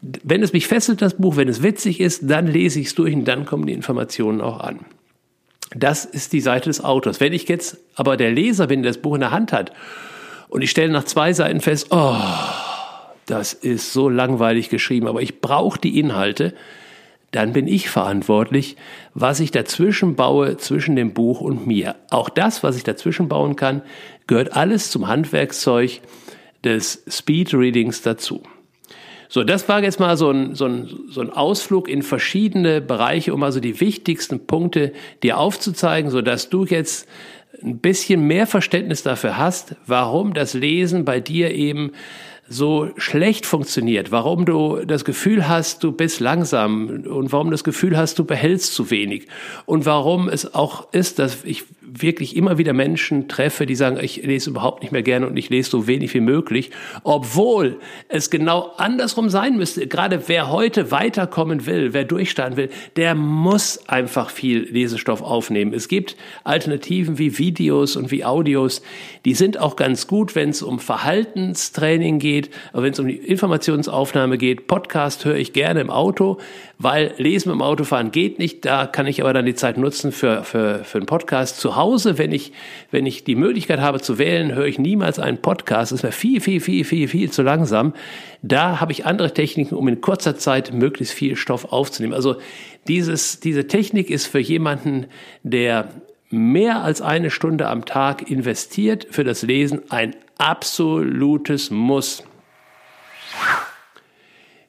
Wenn 0.00 0.42
es 0.42 0.54
mich 0.54 0.66
fesselt, 0.66 1.02
das 1.02 1.14
Buch, 1.14 1.36
wenn 1.36 1.48
es 1.48 1.62
witzig 1.62 2.00
ist, 2.00 2.22
dann 2.22 2.46
lese 2.46 2.80
ich 2.80 2.86
es 2.86 2.94
durch 2.94 3.14
und 3.14 3.26
dann 3.26 3.44
kommen 3.44 3.66
die 3.66 3.74
Informationen 3.74 4.40
auch 4.40 4.60
an. 4.60 4.80
Das 5.74 6.04
ist 6.04 6.32
die 6.32 6.40
Seite 6.40 6.70
des 6.70 6.82
Autors. 6.82 7.20
Wenn 7.20 7.32
ich 7.32 7.48
jetzt 7.48 7.78
aber 7.94 8.16
der 8.16 8.30
Leser 8.30 8.66
bin, 8.66 8.82
der 8.82 8.92
das 8.92 9.02
Buch 9.02 9.14
in 9.14 9.20
der 9.20 9.30
Hand 9.30 9.52
hat 9.52 9.72
und 10.48 10.62
ich 10.62 10.70
stelle 10.70 10.92
nach 10.92 11.04
zwei 11.04 11.32
Seiten 11.32 11.60
fest, 11.60 11.88
oh, 11.90 12.16
das 13.26 13.52
ist 13.52 13.92
so 13.92 14.08
langweilig 14.08 14.68
geschrieben, 14.68 15.08
aber 15.08 15.22
ich 15.22 15.40
brauche 15.40 15.78
die 15.78 15.98
Inhalte, 15.98 16.54
dann 17.30 17.52
bin 17.52 17.66
ich 17.66 17.90
verantwortlich, 17.90 18.76
was 19.12 19.40
ich 19.40 19.50
dazwischen 19.50 20.14
baue 20.14 20.56
zwischen 20.56 20.94
dem 20.94 21.14
Buch 21.14 21.40
und 21.40 21.66
mir. 21.66 21.96
Auch 22.10 22.28
das, 22.28 22.62
was 22.62 22.76
ich 22.76 22.84
dazwischen 22.84 23.28
bauen 23.28 23.56
kann, 23.56 23.82
gehört 24.28 24.56
alles 24.56 24.90
zum 24.90 25.08
Handwerkszeug 25.08 26.00
des 26.62 27.02
Speed 27.08 27.52
Readings 27.52 28.02
dazu. 28.02 28.42
So, 29.28 29.44
das 29.44 29.68
war 29.68 29.82
jetzt 29.82 30.00
mal 30.00 30.16
so 30.16 30.30
ein, 30.30 30.54
so, 30.54 30.66
ein, 30.66 30.88
so 31.08 31.20
ein 31.20 31.30
Ausflug 31.30 31.88
in 31.88 32.02
verschiedene 32.02 32.80
Bereiche, 32.80 33.34
um 33.34 33.42
also 33.42 33.60
die 33.60 33.80
wichtigsten 33.80 34.46
Punkte 34.46 34.92
dir 35.22 35.38
aufzuzeigen, 35.38 36.10
so 36.10 36.22
dass 36.22 36.50
du 36.50 36.64
jetzt 36.64 37.08
ein 37.62 37.78
bisschen 37.78 38.26
mehr 38.26 38.46
Verständnis 38.46 39.02
dafür 39.02 39.38
hast, 39.38 39.76
warum 39.86 40.34
das 40.34 40.54
Lesen 40.54 41.04
bei 41.04 41.20
dir 41.20 41.54
eben 41.54 41.92
so 42.48 42.90
schlecht 42.96 43.46
funktioniert, 43.46 44.10
warum 44.10 44.44
du 44.44 44.84
das 44.84 45.04
Gefühl 45.04 45.48
hast, 45.48 45.82
du 45.82 45.92
bist 45.92 46.20
langsam 46.20 47.04
und 47.06 47.32
warum 47.32 47.48
du 47.48 47.52
das 47.52 47.64
Gefühl 47.64 47.96
hast, 47.96 48.18
du 48.18 48.24
behältst 48.24 48.74
zu 48.74 48.90
wenig 48.90 49.26
und 49.64 49.86
warum 49.86 50.28
es 50.28 50.54
auch 50.54 50.92
ist, 50.92 51.18
dass 51.18 51.44
ich 51.44 51.64
wirklich 51.80 52.36
immer 52.36 52.58
wieder 52.58 52.72
Menschen 52.72 53.28
treffe, 53.28 53.66
die 53.66 53.76
sagen, 53.76 53.98
ich 54.00 54.22
lese 54.22 54.50
überhaupt 54.50 54.82
nicht 54.82 54.90
mehr 54.90 55.02
gerne 55.02 55.26
und 55.26 55.36
ich 55.36 55.48
lese 55.48 55.70
so 55.70 55.86
wenig 55.86 56.12
wie 56.14 56.20
möglich, 56.20 56.70
obwohl 57.02 57.78
es 58.08 58.30
genau 58.30 58.72
andersrum 58.76 59.28
sein 59.28 59.56
müsste. 59.56 59.86
Gerade 59.86 60.24
wer 60.26 60.50
heute 60.50 60.90
weiterkommen 60.90 61.66
will, 61.66 61.92
wer 61.92 62.04
durchstarten 62.04 62.56
will, 62.56 62.70
der 62.96 63.14
muss 63.14 63.88
einfach 63.88 64.30
viel 64.30 64.68
Lesestoff 64.70 65.22
aufnehmen. 65.22 65.72
Es 65.72 65.88
gibt 65.88 66.16
Alternativen 66.42 67.18
wie 67.18 67.38
Videos 67.38 67.96
und 67.96 68.10
wie 68.10 68.24
Audios, 68.24 68.82
die 69.24 69.34
sind 69.34 69.58
auch 69.58 69.76
ganz 69.76 70.06
gut, 70.06 70.34
wenn 70.34 70.50
es 70.50 70.62
um 70.62 70.80
Verhaltenstraining 70.80 72.18
geht, 72.18 72.33
aber 72.72 72.82
wenn 72.82 72.92
es 72.92 72.98
um 72.98 73.06
die 73.06 73.16
Informationsaufnahme 73.16 74.38
geht, 74.38 74.66
Podcast 74.66 75.24
höre 75.24 75.36
ich 75.36 75.52
gerne 75.52 75.80
im 75.80 75.90
Auto, 75.90 76.38
weil 76.78 77.12
Lesen 77.18 77.52
im 77.52 77.62
Autofahren 77.62 78.10
geht 78.10 78.38
nicht. 78.38 78.64
Da 78.64 78.86
kann 78.86 79.06
ich 79.06 79.20
aber 79.20 79.32
dann 79.32 79.46
die 79.46 79.54
Zeit 79.54 79.78
nutzen 79.78 80.12
für, 80.12 80.44
für, 80.44 80.84
für 80.84 80.98
einen 80.98 81.06
Podcast. 81.06 81.58
Zu 81.58 81.76
Hause, 81.76 82.18
wenn 82.18 82.32
ich, 82.32 82.52
wenn 82.90 83.06
ich 83.06 83.24
die 83.24 83.36
Möglichkeit 83.36 83.80
habe 83.80 84.00
zu 84.00 84.18
wählen, 84.18 84.54
höre 84.54 84.66
ich 84.66 84.78
niemals 84.78 85.18
einen 85.18 85.38
Podcast. 85.38 85.92
Das 85.92 86.00
ist 86.00 86.04
mir 86.04 86.12
viel, 86.12 86.40
viel, 86.40 86.60
viel, 86.60 86.84
viel, 86.84 87.08
viel 87.08 87.30
zu 87.30 87.42
langsam. 87.42 87.94
Da 88.42 88.80
habe 88.80 88.92
ich 88.92 89.06
andere 89.06 89.32
Techniken, 89.32 89.74
um 89.74 89.88
in 89.88 90.00
kurzer 90.00 90.36
Zeit 90.36 90.72
möglichst 90.72 91.14
viel 91.14 91.36
Stoff 91.36 91.72
aufzunehmen. 91.72 92.14
Also 92.14 92.36
dieses, 92.88 93.40
diese 93.40 93.66
Technik 93.66 94.10
ist 94.10 94.26
für 94.26 94.40
jemanden, 94.40 95.06
der 95.42 95.88
mehr 96.30 96.82
als 96.82 97.00
eine 97.00 97.30
Stunde 97.30 97.68
am 97.68 97.84
Tag 97.84 98.30
investiert 98.30 99.06
für 99.10 99.24
das 99.24 99.42
Lesen 99.42 99.82
ein 99.90 100.14
absolutes 100.44 101.70
Muss. 101.70 102.22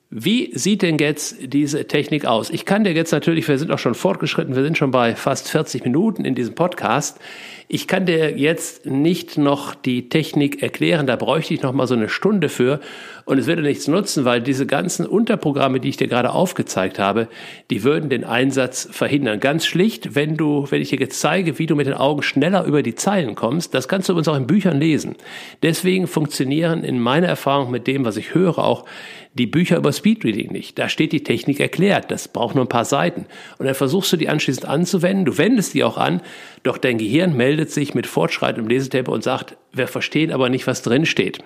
Wie 0.09 0.57
sieht 0.57 0.82
denn 0.82 0.97
jetzt 0.97 1.51
diese 1.53 1.88
Technik 1.88 2.26
aus? 2.26 2.49
Ich 2.49 2.63
kann 2.63 2.86
dir 2.86 2.93
jetzt 2.93 3.11
natürlich, 3.11 3.45
wir 3.49 3.57
sind 3.57 3.69
auch 3.71 3.80
schon 3.80 3.95
fortgeschritten, 3.95 4.55
wir 4.55 4.63
sind 4.63 4.78
schon 4.78 4.91
bei 4.91 5.13
fast 5.15 5.49
40 5.49 5.84
Minuten 5.84 6.23
in 6.23 6.36
diesem 6.36 6.55
Podcast. 6.55 7.19
Ich 7.67 7.89
kann 7.89 8.05
dir 8.05 8.38
jetzt 8.38 8.86
nicht 8.86 9.38
noch 9.38 9.76
die 9.76 10.07
Technik 10.07 10.63
erklären, 10.63 11.05
da 11.07 11.17
bräuchte 11.17 11.53
ich 11.53 11.61
noch 11.61 11.73
mal 11.73 11.88
so 11.88 11.95
eine 11.95 12.07
Stunde 12.07 12.47
für 12.47 12.80
und 13.26 13.39
es 13.39 13.47
würde 13.47 13.63
nichts 13.63 13.88
nutzen, 13.88 14.23
weil 14.23 14.39
diese 14.39 14.67
ganzen 14.67 15.05
Unterprogramme, 15.05 15.80
die 15.80 15.89
ich 15.89 15.97
dir 15.97 16.07
gerade 16.07 16.32
aufgezeigt 16.32 16.99
habe, 16.99 17.28
die 17.71 17.84
würden 17.84 18.09
den 18.09 18.23
Einsatz 18.23 18.88
verhindern. 18.91 19.39
Ganz 19.39 19.65
schlicht, 19.65 20.13
wenn 20.13 20.38
du, 20.38 20.67
wenn 20.69 20.82
ich 20.82 20.89
dir 20.89 20.99
jetzt 20.99 21.19
zeige, 21.19 21.57
wie 21.57 21.65
du 21.65 21.76
mit 21.76 21.88
den 21.88 21.95
Augen 21.95 22.21
schneller 22.21 22.65
über 22.65 22.84
die 22.84 22.93
Zeilen 22.93 23.34
kommst, 23.34 23.73
das 23.73 23.88
kannst 23.88 24.09
du 24.09 24.15
uns 24.15 24.28
auch 24.28 24.38
in 24.38 24.45
Büchern 24.45 24.80
lesen. 24.80 25.15
Deswegen 25.63 26.05
funktionieren 26.05 26.84
in 26.84 26.99
meiner 26.99 27.28
Erfahrung 27.28 27.71
mit 27.71 27.88
dem, 27.88 28.05
was 28.05 28.15
ich 28.17 28.36
höre, 28.36 28.59
auch 28.59 28.86
die 29.34 29.47
Bücher 29.47 29.78
über 29.78 29.91
Speedreading 29.91 30.51
nicht. 30.51 30.80
Da 30.80 30.88
steht 30.88 31.11
die 31.11 31.23
Technik 31.23 31.59
erklärt. 31.59 32.09
Das 32.09 32.28
braucht 32.28 32.55
nur 32.55 32.63
ein 32.63 32.69
paar 32.69 32.86
Seiten. 32.86 33.26
Und 33.57 33.65
dann 33.65 33.76
versuchst 33.76 34.13
du 34.13 34.17
die 34.17 34.30
anschließend 34.30 34.65
anzuwenden. 34.65 35.26
Du 35.26 35.38
wendest 35.38 35.73
die 35.73 35.84
auch 35.84 35.97
an, 35.97 36.21
doch 36.63 36.78
dein 36.78 36.97
Gehirn 36.97 37.36
meldet 37.36 37.69
sich 37.69 37.93
mit 37.93 38.07
fortschreitendem 38.07 38.69
Lesetempo 38.69 39.11
und 39.13 39.23
sagt, 39.23 39.57
wir 39.78 39.88
verstehen 39.88 40.32
aber 40.32 40.49
nicht, 40.49 40.67
was 40.67 40.82
drin 40.82 41.05
steht. 41.05 41.39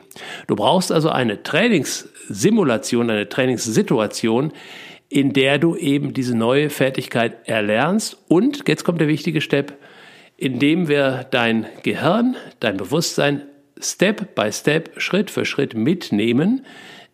Du 0.48 0.56
brauchst 0.56 0.92
also 0.92 1.10
eine 1.10 1.44
Trainingssimulation, 1.44 3.10
eine 3.10 3.30
Trainingssituation, 3.30 4.54
in 5.10 5.34
der 5.34 5.58
du 5.58 5.76
eben 5.76 6.14
diese 6.14 6.38
neue 6.38 6.70
Fertigkeit 6.70 7.48
erlernst. 7.48 8.18
Und 8.28 8.68
jetzt 8.68 8.84
kommt 8.84 9.02
der 9.02 9.08
wichtige 9.08 9.42
Step, 9.42 9.78
indem 10.38 10.88
wir 10.88 11.26
dein 11.32 11.66
Gehirn, 11.84 12.36
dein 12.60 12.78
Bewusstsein 12.78 13.44
Step 13.80 14.36
by 14.36 14.52
Step, 14.52 14.92
Schritt 15.02 15.32
für 15.32 15.46
Schritt 15.46 15.74
mitnehmen, 15.74 16.66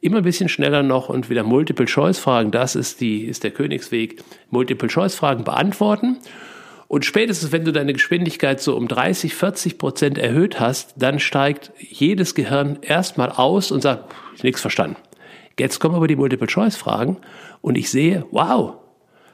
immer 0.01 0.17
ein 0.17 0.23
bisschen 0.23 0.49
schneller 0.49 0.83
noch 0.83 1.09
und 1.09 1.29
wieder 1.29 1.43
Multiple-Choice-Fragen, 1.43 2.51
das 2.51 2.75
ist, 2.75 3.01
die, 3.01 3.23
ist 3.23 3.43
der 3.43 3.51
Königsweg, 3.51 4.23
Multiple-Choice-Fragen 4.51 5.43
beantworten. 5.43 6.17
Und 6.87 7.05
spätestens, 7.05 7.51
wenn 7.51 7.65
du 7.65 7.71
deine 7.71 7.93
Geschwindigkeit 7.93 8.61
so 8.61 8.75
um 8.75 8.87
30, 8.87 9.33
40 9.33 9.77
Prozent 9.77 10.17
erhöht 10.17 10.59
hast, 10.59 10.93
dann 10.97 11.19
steigt 11.19 11.71
jedes 11.79 12.35
Gehirn 12.35 12.79
erstmal 12.81 13.29
aus 13.31 13.71
und 13.71 13.81
sagt, 13.81 14.13
nichts 14.43 14.61
verstanden. 14.61 14.97
Jetzt 15.59 15.79
kommen 15.79 15.95
aber 15.95 16.07
die 16.07 16.15
Multiple-Choice-Fragen 16.15 17.17
und 17.61 17.77
ich 17.77 17.89
sehe, 17.89 18.25
wow, 18.31 18.75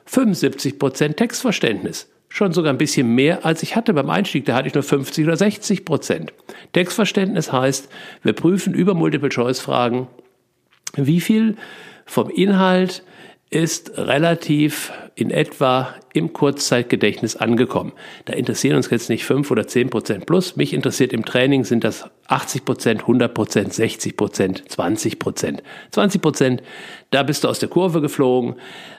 75 0.06 0.80
Prozent 0.80 1.18
Textverständnis. 1.18 2.10
Schon 2.30 2.54
sogar 2.54 2.72
ein 2.72 2.78
bisschen 2.78 3.14
mehr, 3.14 3.46
als 3.46 3.62
ich 3.62 3.76
hatte 3.76 3.94
beim 3.94 4.10
Einstieg. 4.10 4.46
Da 4.46 4.56
hatte 4.56 4.70
ich 4.70 4.74
nur 4.74 4.84
50 4.84 5.26
oder 5.26 5.36
60 5.36 5.84
Prozent. 5.84 6.34
Textverständnis 6.72 7.52
heißt, 7.52 7.90
wir 8.24 8.34
prüfen 8.34 8.74
über 8.74 8.94
Multiple-Choice-Fragen 8.94 10.08
wie 10.96 11.20
viel 11.20 11.58
vom 12.06 12.30
Inhalt 12.30 13.04
ist 13.52 13.98
relativ 13.98 14.94
in 15.16 15.30
etwa 15.30 15.94
im 16.14 16.32
Kurzzeitgedächtnis 16.32 17.36
angekommen. 17.36 17.92
Da 18.24 18.34
interessieren 18.34 18.78
uns 18.78 18.90
jetzt 18.90 19.10
nicht 19.10 19.26
fünf 19.26 19.52
oder 19.52 19.68
zehn 19.68 19.90
Prozent 19.90 20.26
plus. 20.26 20.56
Mich 20.56 20.74
interessiert 20.74 21.12
im 21.12 21.26
Training 21.26 21.66
sind 21.66 21.84
das 21.84 22.10
80 22.28 22.64
Prozent, 22.64 23.02
100 23.02 23.34
Prozent, 23.34 23.74
60 23.74 24.16
Prozent, 24.16 24.64
20 24.70 25.20
Prozent. 25.20 25.64
20 25.92 26.22
Prozent, 26.22 26.64
da 27.10 27.24
bist 27.24 27.44
du 27.44 27.50
aus 27.50 27.60
der 27.60 27.68
Kurve 27.68 28.00
geflogen. 28.00 28.56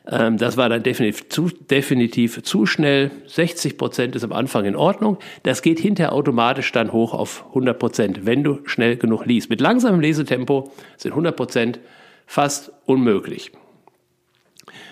Ähm, 0.07 0.37
das 0.37 0.59
war 0.59 0.69
dann 0.69 0.83
definitiv 0.83 1.31
zu, 1.31 1.49
definitiv 1.49 2.43
zu 2.43 2.67
schnell. 2.67 3.11
60 3.29 3.79
Prozent 3.79 4.15
ist 4.17 4.25
am 4.25 4.33
Anfang 4.33 4.67
in 4.67 4.77
Ordnung. 4.77 5.17
Das 5.45 5.63
geht 5.63 5.81
hinterher 5.81 6.13
automatisch 6.13 6.71
dann 6.73 6.93
hoch 6.93 7.15
auf 7.15 7.47
100 7.49 7.79
Prozent, 7.79 8.27
wenn 8.27 8.45
du 8.45 8.59
schnell 8.67 8.97
genug 8.97 9.25
liest. 9.25 9.49
Mit 9.49 9.63
langsamem 9.63 10.01
Lesetempo 10.01 10.71
sind 10.99 11.13
100 11.13 11.35
Prozent 11.35 11.81
fast 12.27 12.71
unmöglich. 12.85 13.51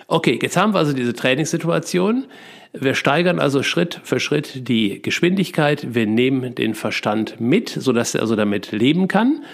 Okay, 0.06 0.38
jetzt 0.40 0.56
haben 0.56 0.74
wir 0.74 0.78
also 0.78 0.92
diese 0.92 1.14
Trainingssituation. 1.14 2.26
Wir 2.72 2.94
steigern 2.94 3.38
also 3.38 3.62
Schritt 3.62 4.00
für 4.04 4.20
Schritt 4.20 4.68
die 4.68 5.02
Geschwindigkeit. 5.02 5.94
Wir 5.94 6.06
nehmen 6.06 6.54
den 6.54 6.74
Verstand 6.74 7.40
mit, 7.40 7.68
sodass 7.68 8.14
er 8.14 8.20
also 8.22 8.36
damit 8.36 8.72
leben 8.72 9.08
kann. 9.08 9.44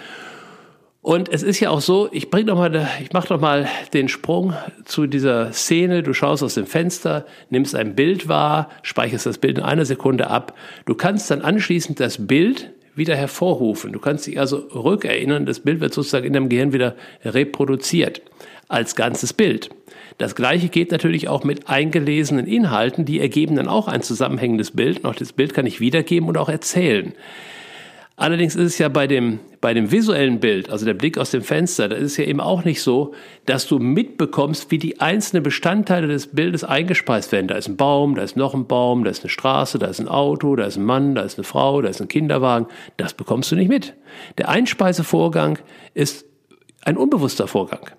Und 1.01 1.29
es 1.29 1.41
ist 1.41 1.59
ja 1.59 1.69
auch 1.69 1.79
so, 1.79 2.09
ich 2.11 2.29
bring 2.29 2.47
doch 2.47 2.57
mal, 2.57 2.87
ich 3.01 3.13
mach 3.13 3.25
doch 3.25 3.39
mal 3.39 3.67
den 3.93 4.09
Sprung 4.09 4.53
zu 4.83 5.07
dieser 5.07 5.53
Szene. 5.53 6.03
Du 6.03 6.13
schaust 6.13 6.43
aus 6.43 6.55
dem 6.55 6.65
Fenster, 6.65 7.25
nimmst 7.49 7.75
ein 7.75 7.95
Bild 7.95 8.27
wahr, 8.27 8.69
speicherst 8.83 9.25
das 9.25 9.37
Bild 9.37 9.57
in 9.57 9.63
einer 9.63 9.85
Sekunde 9.85 10.29
ab. 10.29 10.57
Du 10.85 10.95
kannst 10.95 11.31
dann 11.31 11.41
anschließend 11.41 11.99
das 11.99 12.27
Bild 12.27 12.71
wieder 12.93 13.15
hervorrufen. 13.15 13.93
Du 13.93 13.99
kannst 13.99 14.27
dich 14.27 14.39
also 14.39 14.57
rückerinnern. 14.57 15.45
Das 15.45 15.61
Bild 15.61 15.79
wird 15.79 15.93
sozusagen 15.93 16.25
in 16.25 16.33
deinem 16.33 16.49
Gehirn 16.49 16.73
wieder 16.73 16.95
reproduziert 17.23 18.21
als 18.67 18.95
ganzes 18.95 19.33
Bild. 19.33 19.69
Das 20.17 20.35
gleiche 20.35 20.69
geht 20.69 20.91
natürlich 20.91 21.27
auch 21.27 21.43
mit 21.43 21.69
eingelesenen 21.69 22.47
Inhalten, 22.47 23.05
die 23.05 23.19
ergeben 23.19 23.55
dann 23.55 23.67
auch 23.67 23.87
ein 23.87 24.01
zusammenhängendes 24.01 24.71
Bild. 24.71 25.05
Auch 25.05 25.15
das 25.15 25.33
Bild 25.33 25.53
kann 25.53 25.65
ich 25.65 25.79
wiedergeben 25.79 26.27
und 26.27 26.37
auch 26.37 26.49
erzählen. 26.49 27.13
Allerdings 28.19 28.55
ist 28.55 28.65
es 28.65 28.77
ja 28.79 28.89
bei 28.89 29.05
dem, 29.05 29.39
bei 29.61 29.75
dem 29.75 29.91
visuellen 29.91 30.39
Bild, 30.39 30.71
also 30.71 30.87
der 30.87 30.95
Blick 30.95 31.19
aus 31.19 31.29
dem 31.29 31.43
Fenster, 31.43 31.87
da 31.87 31.95
ist 31.95 32.13
es 32.13 32.17
ja 32.17 32.23
eben 32.23 32.41
auch 32.41 32.65
nicht 32.65 32.81
so, 32.81 33.13
dass 33.45 33.67
du 33.67 33.77
mitbekommst, 33.77 34.71
wie 34.71 34.79
die 34.79 34.99
einzelnen 34.99 35.43
Bestandteile 35.43 36.07
des 36.07 36.25
Bildes 36.25 36.63
eingespeist 36.63 37.31
werden. 37.31 37.47
Da 37.47 37.55
ist 37.55 37.67
ein 37.67 37.77
Baum, 37.77 38.15
da 38.15 38.23
ist 38.23 38.35
noch 38.35 38.55
ein 38.55 38.65
Baum, 38.65 39.03
da 39.03 39.11
ist 39.11 39.21
eine 39.21 39.29
Straße, 39.29 39.77
da 39.77 39.85
ist 39.85 39.99
ein 39.99 40.07
Auto, 40.07 40.55
da 40.55 40.65
ist 40.65 40.77
ein 40.77 40.83
Mann, 40.83 41.13
da 41.13 41.21
ist 41.21 41.37
eine 41.37 41.43
Frau, 41.43 41.79
da 41.83 41.89
ist 41.89 42.01
ein 42.01 42.07
Kinderwagen. 42.07 42.65
Das 42.97 43.13
bekommst 43.13 43.51
du 43.51 43.55
nicht 43.55 43.69
mit. 43.69 43.93
Der 44.39 44.49
Einspeisevorgang 44.49 45.59
ist 45.93 46.25
ein 46.85 46.97
unbewusster 46.97 47.47
Vorgang. 47.47 47.91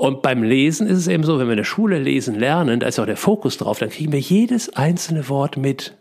Und 0.00 0.22
beim 0.22 0.42
Lesen 0.42 0.86
ist 0.86 0.96
es 0.96 1.08
eben 1.08 1.24
so, 1.24 1.38
wenn 1.38 1.46
wir 1.46 1.52
in 1.52 1.58
der 1.58 1.64
Schule 1.64 1.98
lesen 1.98 2.34
lernen, 2.34 2.80
da 2.80 2.86
ist 2.86 2.98
auch 2.98 3.04
der 3.04 3.18
Fokus 3.18 3.58
drauf, 3.58 3.80
dann 3.80 3.90
kriegen 3.90 4.12
wir 4.12 4.18
jedes 4.18 4.74
einzelne 4.74 5.28
Wort 5.28 5.58
mit. 5.58 5.94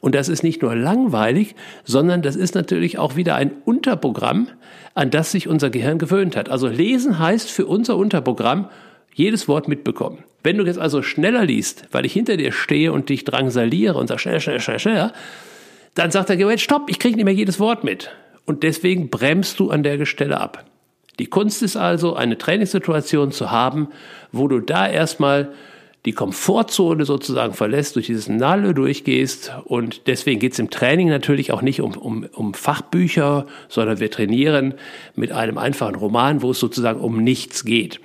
Und 0.00 0.14
das 0.14 0.30
ist 0.30 0.42
nicht 0.42 0.62
nur 0.62 0.74
langweilig, 0.74 1.54
sondern 1.84 2.22
das 2.22 2.36
ist 2.36 2.54
natürlich 2.54 2.96
auch 2.96 3.16
wieder 3.16 3.34
ein 3.34 3.50
Unterprogramm, 3.66 4.48
an 4.94 5.10
das 5.10 5.30
sich 5.30 5.46
unser 5.46 5.68
Gehirn 5.68 5.98
gewöhnt 5.98 6.36
hat. 6.36 6.48
Also 6.48 6.68
lesen 6.68 7.18
heißt 7.18 7.50
für 7.50 7.66
unser 7.66 7.98
Unterprogramm 7.98 8.70
jedes 9.12 9.46
Wort 9.46 9.68
mitbekommen. 9.68 10.24
Wenn 10.42 10.56
du 10.56 10.64
jetzt 10.64 10.78
also 10.78 11.02
schneller 11.02 11.44
liest, 11.44 11.84
weil 11.92 12.06
ich 12.06 12.14
hinter 12.14 12.38
dir 12.38 12.50
stehe 12.50 12.94
und 12.94 13.10
dich 13.10 13.24
drangsaliere 13.24 13.98
und 13.98 14.06
sag 14.06 14.20
schneller, 14.20 14.40
schneller, 14.40 14.60
schneller, 14.60 14.78
schneller, 14.78 15.12
dann 15.94 16.10
sagt 16.10 16.30
der 16.30 16.38
Gehirn, 16.38 16.56
stopp, 16.56 16.88
ich 16.88 16.98
kriege 16.98 17.16
nicht 17.16 17.26
mehr 17.26 17.34
jedes 17.34 17.60
Wort 17.60 17.84
mit. 17.84 18.10
Und 18.46 18.62
deswegen 18.62 19.10
bremst 19.10 19.60
du 19.60 19.68
an 19.68 19.82
der 19.82 20.06
Stelle 20.06 20.40
ab. 20.40 20.64
Die 21.18 21.26
Kunst 21.26 21.62
ist 21.62 21.76
also, 21.76 22.14
eine 22.14 22.38
Trainingssituation 22.38 23.30
zu 23.32 23.50
haben, 23.50 23.88
wo 24.32 24.48
du 24.48 24.60
da 24.60 24.88
erstmal 24.88 25.52
die 26.04 26.12
Komfortzone 26.12 27.06
sozusagen 27.06 27.54
verlässt, 27.54 27.96
durch 27.96 28.06
dieses 28.06 28.28
Nalle 28.28 28.74
durchgehst. 28.74 29.52
Und 29.64 30.06
deswegen 30.06 30.38
geht 30.38 30.52
es 30.52 30.58
im 30.58 30.70
Training 30.70 31.08
natürlich 31.08 31.50
auch 31.50 31.62
nicht 31.62 31.80
um, 31.80 31.96
um, 31.96 32.26
um 32.32 32.52
Fachbücher, 32.52 33.46
sondern 33.68 34.00
wir 34.00 34.10
trainieren 34.10 34.74
mit 35.14 35.32
einem 35.32 35.56
einfachen 35.56 35.94
Roman, 35.94 36.42
wo 36.42 36.50
es 36.50 36.60
sozusagen 36.60 37.00
um 37.00 37.22
nichts 37.22 37.64
geht. 37.64 38.00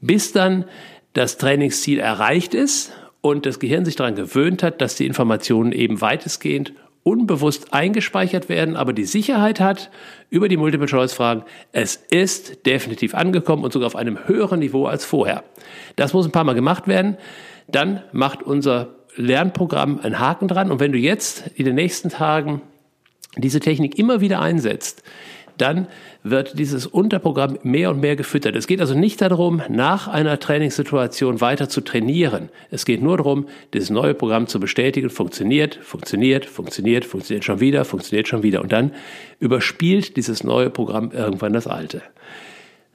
Bis 0.00 0.32
dann 0.32 0.64
das 1.12 1.38
Trainingsziel 1.38 2.00
erreicht 2.00 2.54
ist 2.54 2.92
und 3.20 3.46
das 3.46 3.60
Gehirn 3.60 3.84
sich 3.84 3.94
daran 3.94 4.16
gewöhnt 4.16 4.62
hat, 4.62 4.80
dass 4.80 4.96
die 4.96 5.06
Informationen 5.06 5.70
eben 5.70 6.00
weitestgehend 6.00 6.72
unbewusst 7.04 7.72
eingespeichert 7.72 8.48
werden, 8.48 8.76
aber 8.76 8.92
die 8.92 9.04
Sicherheit 9.04 9.60
hat 9.60 9.90
über 10.30 10.48
die 10.48 10.56
Multiple-Choice-Fragen, 10.56 11.44
es 11.70 11.96
ist 12.10 12.66
definitiv 12.66 13.14
angekommen 13.14 13.62
und 13.62 13.72
sogar 13.72 13.86
auf 13.86 13.94
einem 13.94 14.26
höheren 14.26 14.58
Niveau 14.58 14.86
als 14.86 15.04
vorher. 15.04 15.44
Das 15.96 16.14
muss 16.14 16.26
ein 16.26 16.32
paar 16.32 16.44
Mal 16.44 16.54
gemacht 16.54 16.88
werden. 16.88 17.16
Dann 17.68 18.02
macht 18.12 18.42
unser 18.42 18.96
Lernprogramm 19.16 20.00
einen 20.00 20.18
Haken 20.18 20.48
dran. 20.48 20.70
Und 20.72 20.80
wenn 20.80 20.92
du 20.92 20.98
jetzt 20.98 21.46
in 21.54 21.66
den 21.66 21.74
nächsten 21.74 22.08
Tagen 22.08 22.62
diese 23.36 23.60
Technik 23.60 23.98
immer 23.98 24.20
wieder 24.20 24.40
einsetzt, 24.40 25.02
dann 25.58 25.86
wird 26.22 26.58
dieses 26.58 26.86
Unterprogramm 26.86 27.58
mehr 27.62 27.90
und 27.90 28.00
mehr 28.00 28.16
gefüttert. 28.16 28.56
Es 28.56 28.66
geht 28.66 28.80
also 28.80 28.94
nicht 28.94 29.20
darum, 29.20 29.62
nach 29.68 30.08
einer 30.08 30.38
Trainingssituation 30.38 31.40
weiter 31.40 31.68
zu 31.68 31.80
trainieren. 31.80 32.48
Es 32.70 32.84
geht 32.84 33.02
nur 33.02 33.16
darum, 33.16 33.46
dieses 33.72 33.90
neue 33.90 34.14
Programm 34.14 34.46
zu 34.46 34.60
bestätigen. 34.60 35.10
Funktioniert, 35.10 35.76
funktioniert, 35.76 36.44
funktioniert, 36.46 37.04
funktioniert 37.04 37.44
schon 37.44 37.60
wieder, 37.60 37.84
funktioniert 37.84 38.28
schon 38.28 38.42
wieder. 38.42 38.62
Und 38.62 38.72
dann 38.72 38.92
überspielt 39.38 40.16
dieses 40.16 40.44
neue 40.44 40.70
Programm 40.70 41.10
irgendwann 41.12 41.52
das 41.52 41.66
alte. 41.66 42.02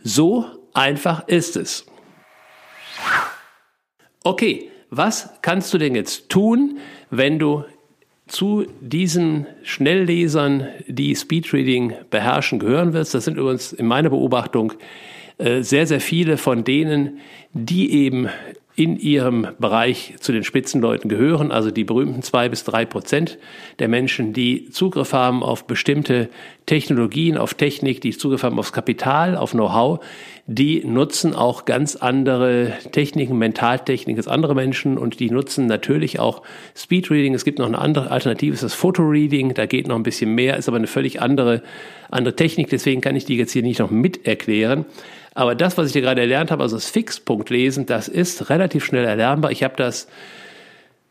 So 0.04 0.46
einfach 0.74 1.28
ist 1.28 1.56
es. 1.56 1.86
Okay, 4.24 4.70
was 4.90 5.30
kannst 5.42 5.74
du 5.74 5.78
denn 5.78 5.96
jetzt 5.96 6.30
tun, 6.30 6.80
wenn 7.10 7.40
du 7.40 7.64
zu 8.30 8.66
diesen 8.80 9.48
Schnelllesern, 9.64 10.68
die 10.88 11.16
Speedreading 11.16 11.94
beherrschen, 12.10 12.60
gehören 12.60 12.94
wirst. 12.94 13.14
Das 13.14 13.26
sind 13.26 13.38
übrigens 13.38 13.74
in 13.74 13.88
meiner 13.88 14.10
Beobachtung 14.10 14.74
äh, 15.38 15.62
sehr, 15.62 15.88
sehr 15.88 16.00
viele 16.00 16.38
von 16.38 16.64
denen, 16.64 17.20
die 17.54 17.92
eben 17.92 18.30
in 18.80 18.96
ihrem 18.96 19.46
Bereich 19.60 20.14
zu 20.22 20.32
den 20.32 20.46
Spitzenleuten 20.46 21.10
gehören, 21.10 21.52
also 21.52 21.70
die 21.70 21.84
berühmten 21.84 22.22
zwei 22.22 22.48
bis 22.48 22.64
drei 22.64 22.86
Prozent 22.86 23.38
der 23.80 23.90
Menschen, 23.90 24.32
die 24.32 24.70
Zugriff 24.70 25.12
haben 25.12 25.44
auf 25.44 25.68
bestimmte 25.68 26.30
Technologien, 26.66 27.38
auf 27.38 27.56
Technik, 27.56 28.00
die 28.00 28.12
Zugriff 28.12 28.44
haben 28.44 28.58
aufs 28.58 28.72
Kapital, 28.72 29.36
auf 29.36 29.52
Know-how, 29.52 30.00
die 30.52 30.84
nutzen 30.84 31.36
auch 31.36 31.66
ganz 31.66 31.96
andere 31.96 32.74
Techniken, 32.92 33.38
Mentaltechniken 33.38 34.20
als 34.20 34.28
andere 34.28 34.56
Menschen 34.56 34.98
und 34.98 35.20
die 35.20 35.30
nutzen 35.30 35.68
natürlich 35.68 36.20
auch 36.20 36.42
Speedreading. 36.76 37.36
Es 37.36 37.46
gibt 37.46 37.60
noch 37.60 37.68
eine 37.68 37.78
andere 37.78 38.10
Alternative, 38.10 38.56
ist 38.56 38.64
das 38.64 38.74
Fotoreading, 38.74 39.54
da 39.54 39.68
geht 39.68 39.88
noch 39.88 39.96
ein 39.96 40.02
bisschen 40.02 40.34
mehr, 40.34 40.58
ist 40.58 40.68
aber 40.68 40.78
eine 40.78 40.88
völlig 40.88 41.22
andere, 41.22 41.62
andere 42.10 42.36
Technik, 42.36 42.68
deswegen 42.72 43.00
kann 43.00 43.16
ich 43.16 43.26
die 43.26 43.38
jetzt 43.38 43.52
hier 43.52 43.62
nicht 43.62 43.78
noch 43.78 43.92
mit 43.92 44.26
erklären. 44.26 44.86
Aber 45.36 45.54
das, 45.54 45.78
was 45.78 45.86
ich 45.86 45.94
hier 45.94 46.02
gerade 46.02 46.22
erlernt 46.22 46.50
habe, 46.50 46.64
also 46.64 46.78
das 46.78 46.90
Fixpunkt 46.90 47.52
lesen, 47.52 47.86
das 47.86 48.08
ist 48.08 48.50
relativ 48.50 48.84
schnell 48.84 49.06
erlernbar. 49.06 49.52
Ich 49.52 49.62
habe 49.62 49.76
das 49.78 50.08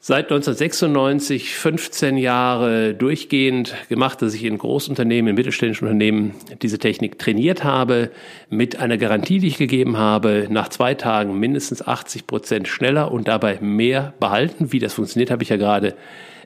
seit 0.00 0.26
1996 0.26 1.54
15 1.54 2.16
Jahre 2.16 2.94
durchgehend 2.94 3.74
gemacht, 3.88 4.22
dass 4.22 4.34
ich 4.34 4.44
in 4.44 4.56
Großunternehmen, 4.56 5.30
in 5.30 5.34
mittelständischen 5.34 5.88
Unternehmen 5.88 6.34
diese 6.62 6.78
Technik 6.78 7.18
trainiert 7.18 7.64
habe, 7.64 8.10
mit 8.48 8.78
einer 8.78 8.96
Garantie, 8.96 9.38
die 9.40 9.48
ich 9.48 9.58
gegeben 9.58 9.96
habe, 9.96 10.46
nach 10.50 10.68
zwei 10.68 10.94
Tagen 10.94 11.38
mindestens 11.38 11.86
80 11.86 12.26
Prozent 12.26 12.68
schneller 12.68 13.10
und 13.10 13.26
dabei 13.26 13.58
mehr 13.60 14.14
behalten. 14.20 14.72
Wie 14.72 14.78
das 14.78 14.94
funktioniert, 14.94 15.30
habe 15.30 15.42
ich 15.42 15.48
ja 15.48 15.56
gerade 15.56 15.94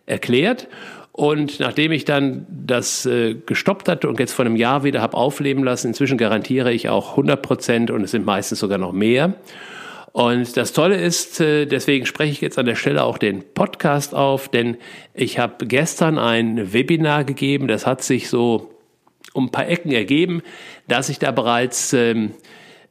erklärt. 0.06 0.68
Und 1.12 1.60
nachdem 1.60 1.92
ich 1.92 2.06
dann 2.06 2.46
das 2.48 3.04
äh, 3.04 3.34
gestoppt 3.34 3.86
hatte 3.86 4.08
und 4.08 4.18
jetzt 4.18 4.32
vor 4.32 4.46
einem 4.46 4.56
Jahr 4.56 4.82
wieder 4.82 5.02
habe 5.02 5.14
aufleben 5.14 5.62
lassen, 5.62 5.88
inzwischen 5.88 6.16
garantiere 6.16 6.72
ich 6.72 6.88
auch 6.88 7.10
100 7.10 7.42
Prozent 7.42 7.90
und 7.90 8.02
es 8.02 8.12
sind 8.12 8.24
meistens 8.24 8.60
sogar 8.60 8.78
noch 8.78 8.92
mehr. 8.92 9.34
Und 10.12 10.58
das 10.58 10.74
Tolle 10.74 10.96
ist, 10.96 11.40
äh, 11.40 11.64
deswegen 11.64 12.04
spreche 12.04 12.32
ich 12.32 12.40
jetzt 12.42 12.58
an 12.58 12.66
der 12.66 12.74
Stelle 12.74 13.02
auch 13.02 13.16
den 13.16 13.42
Podcast 13.54 14.14
auf, 14.14 14.48
denn 14.48 14.76
ich 15.14 15.38
habe 15.38 15.66
gestern 15.66 16.18
ein 16.18 16.72
Webinar 16.74 17.24
gegeben, 17.24 17.66
das 17.66 17.86
hat 17.86 18.02
sich 18.02 18.28
so 18.28 18.70
um 19.32 19.46
ein 19.46 19.50
paar 19.50 19.68
Ecken 19.68 19.90
ergeben, 19.90 20.42
dass 20.86 21.08
ich 21.08 21.18
da 21.18 21.30
bereits 21.30 21.94
ähm, 21.94 22.32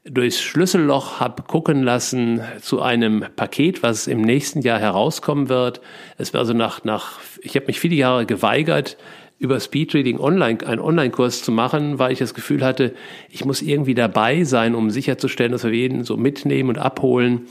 durchs 0.03 0.41
Schlüsselloch 0.41 1.19
habe 1.19 1.43
gucken 1.43 1.83
lassen 1.83 2.41
zu 2.59 2.81
einem 2.81 3.25
Paket, 3.35 3.83
was 3.83 4.07
im 4.07 4.21
nächsten 4.21 4.61
Jahr 4.61 4.79
herauskommen 4.79 5.47
wird. 5.47 5.81
Es 6.17 6.33
war 6.33 6.39
also 6.39 6.53
nach, 6.53 6.83
nach 6.83 7.19
ich 7.43 7.55
habe 7.55 7.67
mich 7.67 7.79
viele 7.79 7.95
Jahre 7.95 8.25
geweigert, 8.25 8.97
über 9.41 9.59
Speedreading 9.59 10.19
online, 10.19 10.65
einen 10.67 10.79
Online-Kurs 10.79 11.41
zu 11.41 11.51
machen, 11.51 11.97
weil 11.97 12.11
ich 12.11 12.19
das 12.19 12.35
Gefühl 12.35 12.63
hatte, 12.63 12.93
ich 13.27 13.43
muss 13.43 13.63
irgendwie 13.63 13.95
dabei 13.95 14.43
sein, 14.43 14.75
um 14.75 14.91
sicherzustellen, 14.91 15.51
dass 15.51 15.63
wir 15.63 15.73
jeden 15.73 16.03
so 16.03 16.15
mitnehmen 16.15 16.69
und 16.69 16.77
abholen. 16.77 17.47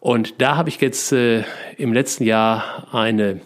Und 0.00 0.40
da 0.40 0.56
habe 0.56 0.70
ich 0.70 0.80
jetzt 0.80 1.12
äh, 1.12 1.44
im 1.76 1.92
letzten 1.92 2.24
Jahr 2.24 2.88
eine 2.90 3.42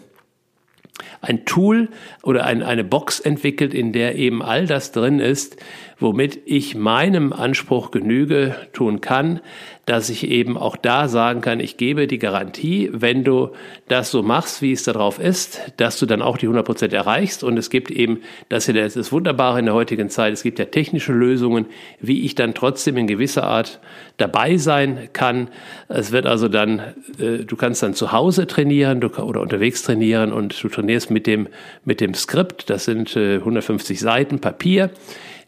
ein 1.19 1.45
Tool 1.45 1.89
oder 2.23 2.45
ein, 2.45 2.63
eine 2.63 2.83
Box 2.83 3.19
entwickelt, 3.19 3.73
in 3.73 3.91
der 3.91 4.15
eben 4.15 4.41
all 4.41 4.65
das 4.65 4.91
drin 4.91 5.19
ist, 5.19 5.57
womit 6.01 6.39
ich 6.45 6.75
meinem 6.75 7.31
Anspruch 7.31 7.91
Genüge 7.91 8.55
tun 8.73 9.01
kann, 9.01 9.39
dass 9.85 10.09
ich 10.09 10.29
eben 10.29 10.57
auch 10.57 10.77
da 10.77 11.07
sagen 11.07 11.41
kann, 11.41 11.59
ich 11.59 11.75
gebe 11.77 12.07
die 12.07 12.19
Garantie, 12.19 12.89
wenn 12.93 13.23
du 13.23 13.49
das 13.87 14.11
so 14.11 14.23
machst, 14.23 14.61
wie 14.61 14.71
es 14.71 14.83
darauf 14.83 15.19
ist, 15.19 15.59
dass 15.77 15.99
du 15.99 16.05
dann 16.05 16.21
auch 16.21 16.37
die 16.37 16.45
100 16.45 16.65
Prozent 16.65 16.93
erreichst. 16.93 17.43
Und 17.43 17.57
es 17.57 17.69
gibt 17.69 17.91
eben, 17.91 18.21
das 18.49 18.67
ist 18.67 18.95
das 18.95 19.11
Wunderbare 19.11 19.59
in 19.59 19.65
der 19.65 19.73
heutigen 19.73 20.09
Zeit, 20.09 20.33
es 20.33 20.43
gibt 20.43 20.59
ja 20.59 20.65
technische 20.65 21.13
Lösungen, 21.13 21.65
wie 21.99 22.25
ich 22.25 22.35
dann 22.35 22.53
trotzdem 22.53 22.97
in 22.97 23.07
gewisser 23.07 23.43
Art 23.43 23.79
dabei 24.17 24.57
sein 24.57 25.09
kann. 25.13 25.49
Es 25.87 26.11
wird 26.11 26.25
also 26.25 26.47
dann, 26.47 26.79
äh, 27.19 27.39
du 27.45 27.55
kannst 27.55 27.83
dann 27.83 27.93
zu 27.93 28.11
Hause 28.11 28.47
trainieren 28.47 29.03
oder 29.03 29.41
unterwegs 29.41 29.83
trainieren 29.83 30.31
und 30.31 30.63
du 30.63 30.69
trainierst 30.69 31.11
mit 31.11 31.27
dem, 31.27 31.47
mit 31.85 32.01
dem 32.01 32.13
Skript, 32.13 32.69
das 32.69 32.85
sind 32.85 33.15
150 33.17 33.97
äh, 33.97 33.99
Seiten 33.99 34.39
Papier 34.39 34.91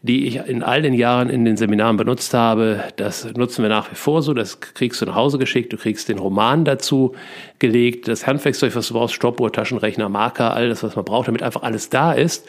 die 0.04 0.26
ich 0.26 0.36
in 0.36 0.62
all 0.62 0.82
den 0.82 0.92
Jahren 0.92 1.30
in 1.30 1.46
den 1.46 1.56
Seminaren 1.56 1.96
benutzt 1.96 2.34
habe. 2.34 2.84
Das 2.96 3.24
nutzen 3.32 3.62
wir 3.62 3.70
nach 3.70 3.90
wie 3.90 3.94
vor 3.94 4.20
so. 4.20 4.34
Das 4.34 4.60
kriegst 4.60 5.00
du 5.00 5.06
nach 5.06 5.14
Hause 5.14 5.38
geschickt. 5.38 5.72
Du 5.72 5.78
kriegst 5.78 6.10
den 6.10 6.18
Roman 6.18 6.66
dazu 6.66 7.14
gelegt, 7.58 8.06
das 8.06 8.26
Handwerkzeug, 8.26 8.76
was 8.76 8.88
du 8.88 8.94
brauchst, 8.94 9.14
Stoppuhr, 9.14 9.50
Taschenrechner, 9.50 10.10
Marker, 10.10 10.52
all 10.52 10.68
das, 10.68 10.82
was 10.82 10.94
man 10.94 11.06
braucht, 11.06 11.28
damit 11.28 11.42
einfach 11.42 11.62
alles 11.62 11.88
da 11.88 12.12
ist. 12.12 12.46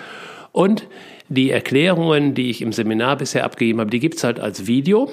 Und 0.51 0.85
die 1.29 1.49
Erklärungen, 1.49 2.33
die 2.33 2.49
ich 2.49 2.61
im 2.61 2.73
Seminar 2.73 3.15
bisher 3.15 3.45
abgegeben 3.45 3.79
habe, 3.79 3.89
die 3.89 4.01
gibt's 4.01 4.25
halt 4.25 4.41
als 4.41 4.67
Video. 4.67 5.09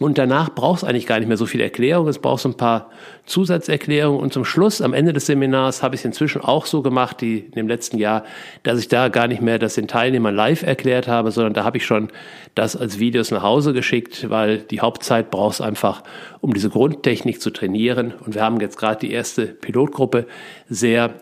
Und 0.00 0.16
danach 0.16 0.50
brauchst 0.54 0.84
du 0.84 0.86
eigentlich 0.86 1.06
gar 1.06 1.18
nicht 1.18 1.26
mehr 1.26 1.36
so 1.36 1.46
viel 1.46 1.60
Erklärung. 1.60 2.06
Es 2.06 2.20
braucht 2.20 2.42
so 2.42 2.48
ein 2.48 2.56
paar 2.56 2.90
Zusatzerklärungen. 3.26 4.20
Und 4.20 4.32
zum 4.32 4.44
Schluss, 4.44 4.80
am 4.80 4.92
Ende 4.92 5.12
des 5.12 5.26
Seminars, 5.26 5.82
habe 5.82 5.96
ich 5.96 6.02
es 6.02 6.04
inzwischen 6.04 6.40
auch 6.40 6.66
so 6.66 6.82
gemacht, 6.82 7.20
die 7.20 7.40
in 7.40 7.52
dem 7.52 7.68
letzten 7.68 7.98
Jahr, 7.98 8.24
dass 8.62 8.78
ich 8.78 8.86
da 8.86 9.08
gar 9.08 9.26
nicht 9.26 9.42
mehr 9.42 9.58
das 9.58 9.74
den 9.74 9.88
Teilnehmern 9.88 10.34
live 10.34 10.62
erklärt 10.62 11.08
habe, 11.08 11.32
sondern 11.32 11.52
da 11.52 11.64
habe 11.64 11.78
ich 11.78 11.86
schon 11.86 12.08
das 12.54 12.76
als 12.76 13.00
Videos 13.00 13.32
nach 13.32 13.42
Hause 13.42 13.72
geschickt, 13.72 14.30
weil 14.30 14.58
die 14.58 14.80
Hauptzeit 14.80 15.30
brauchst 15.30 15.60
einfach, 15.60 16.04
um 16.40 16.54
diese 16.54 16.70
Grundtechnik 16.70 17.40
zu 17.40 17.50
trainieren. 17.50 18.14
Und 18.24 18.36
wir 18.36 18.42
haben 18.42 18.60
jetzt 18.60 18.78
gerade 18.78 19.00
die 19.00 19.12
erste 19.12 19.46
Pilotgruppe 19.46 20.26
sehr 20.68 21.14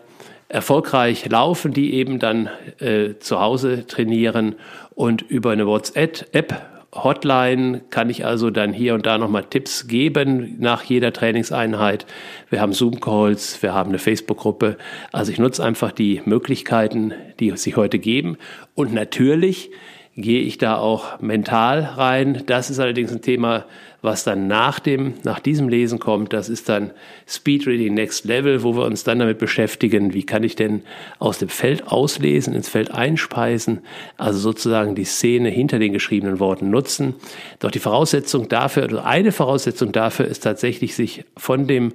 erfolgreich 0.49 1.27
laufen, 1.29 1.73
die 1.73 1.95
eben 1.95 2.19
dann 2.19 2.49
äh, 2.79 3.15
zu 3.19 3.39
Hause 3.39 3.85
trainieren 3.87 4.55
und 4.95 5.23
über 5.23 5.51
eine 5.51 5.65
WhatsApp-App 5.67 6.76
Hotline 6.93 7.81
kann 7.89 8.09
ich 8.09 8.25
also 8.25 8.49
dann 8.49 8.73
hier 8.73 8.93
und 8.93 9.05
da 9.05 9.17
nochmal 9.17 9.43
Tipps 9.43 9.87
geben 9.87 10.55
nach 10.59 10.83
jeder 10.83 11.11
Trainingseinheit. 11.11 12.05
Wir 12.49 12.61
haben 12.61 12.73
Zoom-Calls, 12.73 13.61
wir 13.61 13.73
haben 13.73 13.89
eine 13.89 13.99
Facebook-Gruppe. 13.99 14.77
Also 15.11 15.31
ich 15.31 15.37
nutze 15.37 15.63
einfach 15.63 15.91
die 15.91 16.21
Möglichkeiten, 16.25 17.13
die 17.39 17.55
sich 17.57 17.75
heute 17.75 17.99
geben. 17.99 18.37
Und 18.73 18.93
natürlich 18.93 19.69
gehe 20.17 20.41
ich 20.41 20.57
da 20.57 20.77
auch 20.77 21.19
mental 21.21 21.81
rein. 21.95 22.43
Das 22.47 22.71
ist 22.71 22.79
allerdings 22.79 23.11
ein 23.11 23.21
Thema, 23.21 23.65
was 24.01 24.23
dann 24.23 24.47
nach 24.47 24.79
dem, 24.79 25.13
nach 25.23 25.39
diesem 25.39 25.69
Lesen 25.69 25.99
kommt. 25.99 26.33
Das 26.33 26.49
ist 26.49 26.69
dann 26.69 26.91
Speed 27.27 27.67
Reading 27.67 27.93
Next 27.93 28.25
Level, 28.25 28.63
wo 28.63 28.75
wir 28.75 28.85
uns 28.85 29.03
dann 29.03 29.19
damit 29.19 29.37
beschäftigen, 29.37 30.13
wie 30.13 30.23
kann 30.23 30.43
ich 30.43 30.55
denn 30.55 30.81
aus 31.19 31.37
dem 31.37 31.49
Feld 31.49 31.87
auslesen, 31.87 32.55
ins 32.55 32.67
Feld 32.67 32.91
einspeisen, 32.91 33.81
also 34.17 34.39
sozusagen 34.39 34.95
die 34.95 35.03
Szene 35.03 35.49
hinter 35.49 35.77
den 35.77 35.93
geschriebenen 35.93 36.39
Worten 36.39 36.71
nutzen. 36.71 37.13
Doch 37.59 37.69
die 37.69 37.79
Voraussetzung 37.79 38.49
dafür, 38.49 38.83
also 38.83 38.99
eine 38.99 39.31
Voraussetzung 39.31 39.91
dafür 39.91 40.25
ist 40.25 40.39
tatsächlich, 40.39 40.95
sich 40.95 41.25
von 41.37 41.67
dem 41.67 41.93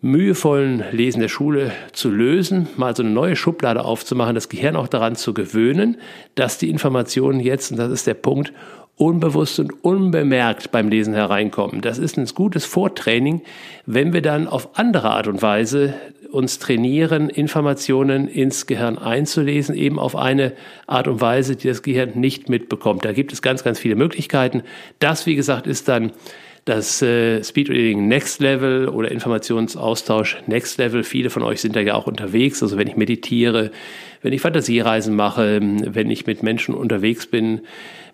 mühevollen 0.00 0.84
Lesen 0.92 1.20
der 1.20 1.28
Schule 1.28 1.72
zu 1.92 2.10
lösen, 2.10 2.68
mal 2.76 2.94
so 2.94 3.02
eine 3.02 3.10
neue 3.10 3.34
Schublade 3.34 3.84
aufzumachen, 3.84 4.34
das 4.34 4.48
Gehirn 4.48 4.76
auch 4.76 4.88
daran 4.88 5.16
zu 5.16 5.34
gewöhnen, 5.34 5.96
dass 6.36 6.58
die 6.58 6.70
Informationen 6.70 7.40
jetzt, 7.40 7.72
und 7.72 7.78
das 7.78 7.90
ist 7.90 8.06
der 8.06 8.14
Punkt, 8.14 8.52
unbewusst 8.96 9.58
und 9.60 9.84
unbemerkt 9.84 10.70
beim 10.70 10.88
Lesen 10.88 11.14
hereinkommen. 11.14 11.80
Das 11.80 11.98
ist 11.98 12.16
ein 12.16 12.26
gutes 12.26 12.64
Vortraining, 12.64 13.42
wenn 13.86 14.12
wir 14.12 14.22
dann 14.22 14.48
auf 14.48 14.76
andere 14.78 15.10
Art 15.10 15.28
und 15.28 15.40
Weise 15.40 15.94
uns 16.30 16.58
trainieren, 16.58 17.30
Informationen 17.30 18.28
ins 18.28 18.66
Gehirn 18.66 18.98
einzulesen, 18.98 19.74
eben 19.74 19.98
auf 19.98 20.14
eine 20.14 20.52
Art 20.86 21.08
und 21.08 21.20
Weise, 21.20 21.56
die 21.56 21.68
das 21.68 21.82
Gehirn 21.82 22.12
nicht 22.14 22.48
mitbekommt. 22.48 23.04
Da 23.04 23.12
gibt 23.12 23.32
es 23.32 23.40
ganz, 23.40 23.64
ganz 23.64 23.78
viele 23.78 23.94
Möglichkeiten. 23.94 24.62
Das, 24.98 25.26
wie 25.26 25.36
gesagt, 25.36 25.66
ist 25.66 25.88
dann 25.88 26.12
das 26.68 27.00
äh, 27.00 27.42
Speedreading 27.42 28.08
Next 28.08 28.40
Level 28.40 28.88
oder 28.88 29.10
Informationsaustausch 29.10 30.36
Next 30.46 30.78
Level. 30.78 31.02
Viele 31.02 31.30
von 31.30 31.42
euch 31.42 31.60
sind 31.60 31.74
da 31.74 31.80
ja 31.80 31.94
auch 31.94 32.06
unterwegs. 32.06 32.62
Also 32.62 32.76
wenn 32.76 32.88
ich 32.88 32.96
meditiere, 32.96 33.70
wenn 34.22 34.32
ich 34.32 34.42
Fantasiereisen 34.42 35.16
mache, 35.16 35.60
wenn 35.60 36.10
ich 36.10 36.26
mit 36.26 36.42
Menschen 36.42 36.74
unterwegs 36.74 37.26
bin, 37.26 37.62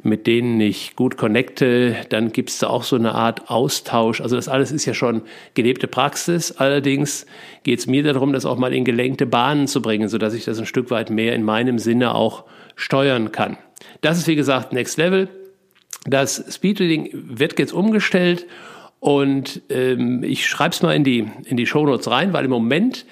mit 0.02 0.26
denen 0.26 0.60
ich 0.60 0.94
gut 0.94 1.16
connecte, 1.16 1.96
dann 2.10 2.30
gibt 2.30 2.50
es 2.50 2.58
da 2.58 2.68
auch 2.68 2.84
so 2.84 2.94
eine 2.94 3.14
Art 3.14 3.50
Austausch. 3.50 4.20
Also 4.20 4.36
das 4.36 4.48
alles 4.48 4.70
ist 4.70 4.84
ja 4.84 4.94
schon 4.94 5.22
gelebte 5.54 5.88
Praxis. 5.88 6.52
Allerdings 6.52 7.26
geht 7.64 7.80
es 7.80 7.86
mir 7.86 8.02
darum, 8.02 8.32
das 8.32 8.46
auch 8.46 8.58
mal 8.58 8.72
in 8.72 8.84
gelenkte 8.84 9.26
Bahnen 9.26 9.66
zu 9.66 9.82
bringen, 9.82 10.08
sodass 10.08 10.34
ich 10.34 10.44
das 10.44 10.58
ein 10.58 10.66
Stück 10.66 10.90
weit 10.90 11.10
mehr 11.10 11.34
in 11.34 11.42
meinem 11.42 11.78
Sinne 11.78 12.14
auch 12.14 12.44
steuern 12.76 13.32
kann. 13.32 13.56
Das 14.00 14.18
ist 14.18 14.28
wie 14.28 14.36
gesagt 14.36 14.72
Next 14.72 14.98
Level. 14.98 15.28
Das 16.04 16.44
Speedreading 16.54 17.10
wird 17.12 17.58
jetzt 17.58 17.72
umgestellt 17.72 18.46
und 19.00 19.62
ähm, 19.70 20.22
ich 20.22 20.46
schreibe 20.46 20.74
es 20.74 20.82
mal 20.82 20.94
in 20.94 21.04
die, 21.04 21.30
in 21.44 21.56
die 21.56 21.66
Shownotes 21.66 22.10
rein, 22.10 22.32
weil 22.32 22.44
im 22.44 22.50
Moment 22.50 23.06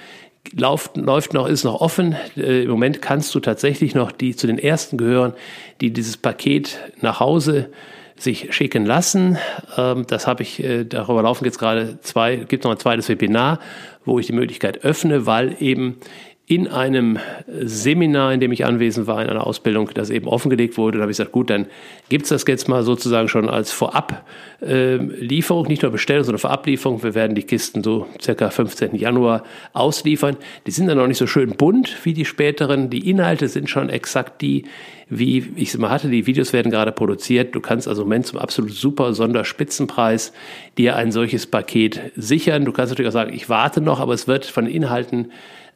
läuft, 0.55 0.97
läuft 0.97 1.35
noch, 1.35 1.47
ist 1.47 1.65
noch 1.65 1.81
offen. 1.81 2.17
Äh, 2.37 2.65
Im 2.65 2.71
Moment 2.71 3.03
kannst 3.03 3.35
du 3.35 3.41
tatsächlich 3.41 3.95
noch 3.95 4.13
die 4.13 4.35
zu 4.35 4.47
den 4.47 4.59
ersten 4.59 4.97
gehören, 4.97 5.35
die 5.81 5.93
dieses 5.93 6.17
Paket 6.17 6.79
nach 7.01 7.21
Hause 7.21 7.71
sich 8.17 8.55
schicken 8.55 8.87
lassen. 8.87 9.39
Ähm, 9.77 10.07
das 10.07 10.27
habe 10.27 10.43
ich, 10.43 10.63
äh, 10.63 10.85
darüber 10.85 11.23
laufen 11.23 11.45
jetzt 11.45 11.59
gerade 11.59 11.99
zwei, 12.01 12.37
gibt 12.37 12.65
noch 12.65 12.71
ein 12.71 12.79
zweites 12.79 13.09
Webinar, 13.09 13.59
wo 14.05 14.19
ich 14.19 14.27
die 14.27 14.33
Möglichkeit 14.33 14.85
öffne, 14.85 15.27
weil 15.27 15.57
eben 15.61 15.99
in 16.47 16.67
einem 16.67 17.19
Seminar, 17.47 18.33
in 18.35 18.41
dem 18.41 18.51
ich 18.51 18.67
anwesend 18.67 19.07
war, 19.07 19.23
in 19.23 19.31
einer 19.31 19.47
Ausbildung, 19.47 19.91
das 19.95 20.11
eben 20.11 20.27
offengelegt 20.27 20.77
wurde. 20.77 20.99
Da 20.99 21.03
habe 21.03 21.13
ich 21.13 21.17
gesagt, 21.17 21.33
gut, 21.33 21.51
dann 21.51 21.67
gibt 22.09 22.25
es 22.25 22.31
das 22.31 22.45
jetzt 22.49 22.69
mal 22.69 22.83
sozusagen 22.83 23.29
schon 23.29 23.49
als 23.49 23.71
Vorablieferung, 23.71 25.69
nicht 25.69 25.83
nur 25.83 25.93
Bestellung, 25.93 26.25
sondern 26.25 26.41
Vorablieferung. 26.41 27.03
Wir 27.05 27.15
werden 27.15 27.37
die 27.37 27.45
Kisten 27.45 27.85
so 27.85 28.09
circa 28.21 28.51
15. 28.51 28.97
Januar 28.97 29.45
ausliefern. 29.73 30.37
Die 30.67 30.73
sind 30.73 30.89
dann 30.89 30.99
noch 30.99 31.07
nicht 31.07 31.19
so 31.19 31.29
schön 31.29 31.51
bunt 31.51 32.05
wie 32.05 32.13
die 32.13 32.25
späteren. 32.25 32.91
Die 32.91 33.09
Inhalte 33.09 33.47
sind 33.47 33.71
schon 33.71 33.89
exakt 33.89 34.43
die, 34.43 34.65
wie 35.09 35.53
ich 35.55 35.69
es 35.69 35.77
immer 35.77 35.91
hatte. 35.91 36.09
Die 36.09 36.27
Videos 36.27 36.53
werden 36.53 36.73
gerade 36.73 36.91
produziert. 36.91 37.55
Du 37.55 37.61
kannst 37.61 37.87
also 37.87 38.03
im 38.03 38.09
Moment 38.09 38.27
zum 38.27 38.41
absolut 38.41 38.73
super 38.73 39.15
Sonderspitzenpreis 39.15 40.33
dir 40.77 40.97
ein 40.97 41.13
solches 41.13 41.47
Paket 41.47 42.01
sichern. 42.17 42.65
Du 42.65 42.73
kannst 42.73 42.91
natürlich 42.91 43.11
auch 43.11 43.15
sagen, 43.15 43.33
ich 43.33 43.49
warte 43.49 43.81
noch, 43.81 44.01
aber 44.01 44.13
es 44.13 44.27
wird 44.27 44.45
von 44.45 44.67
Inhalten 44.67 45.31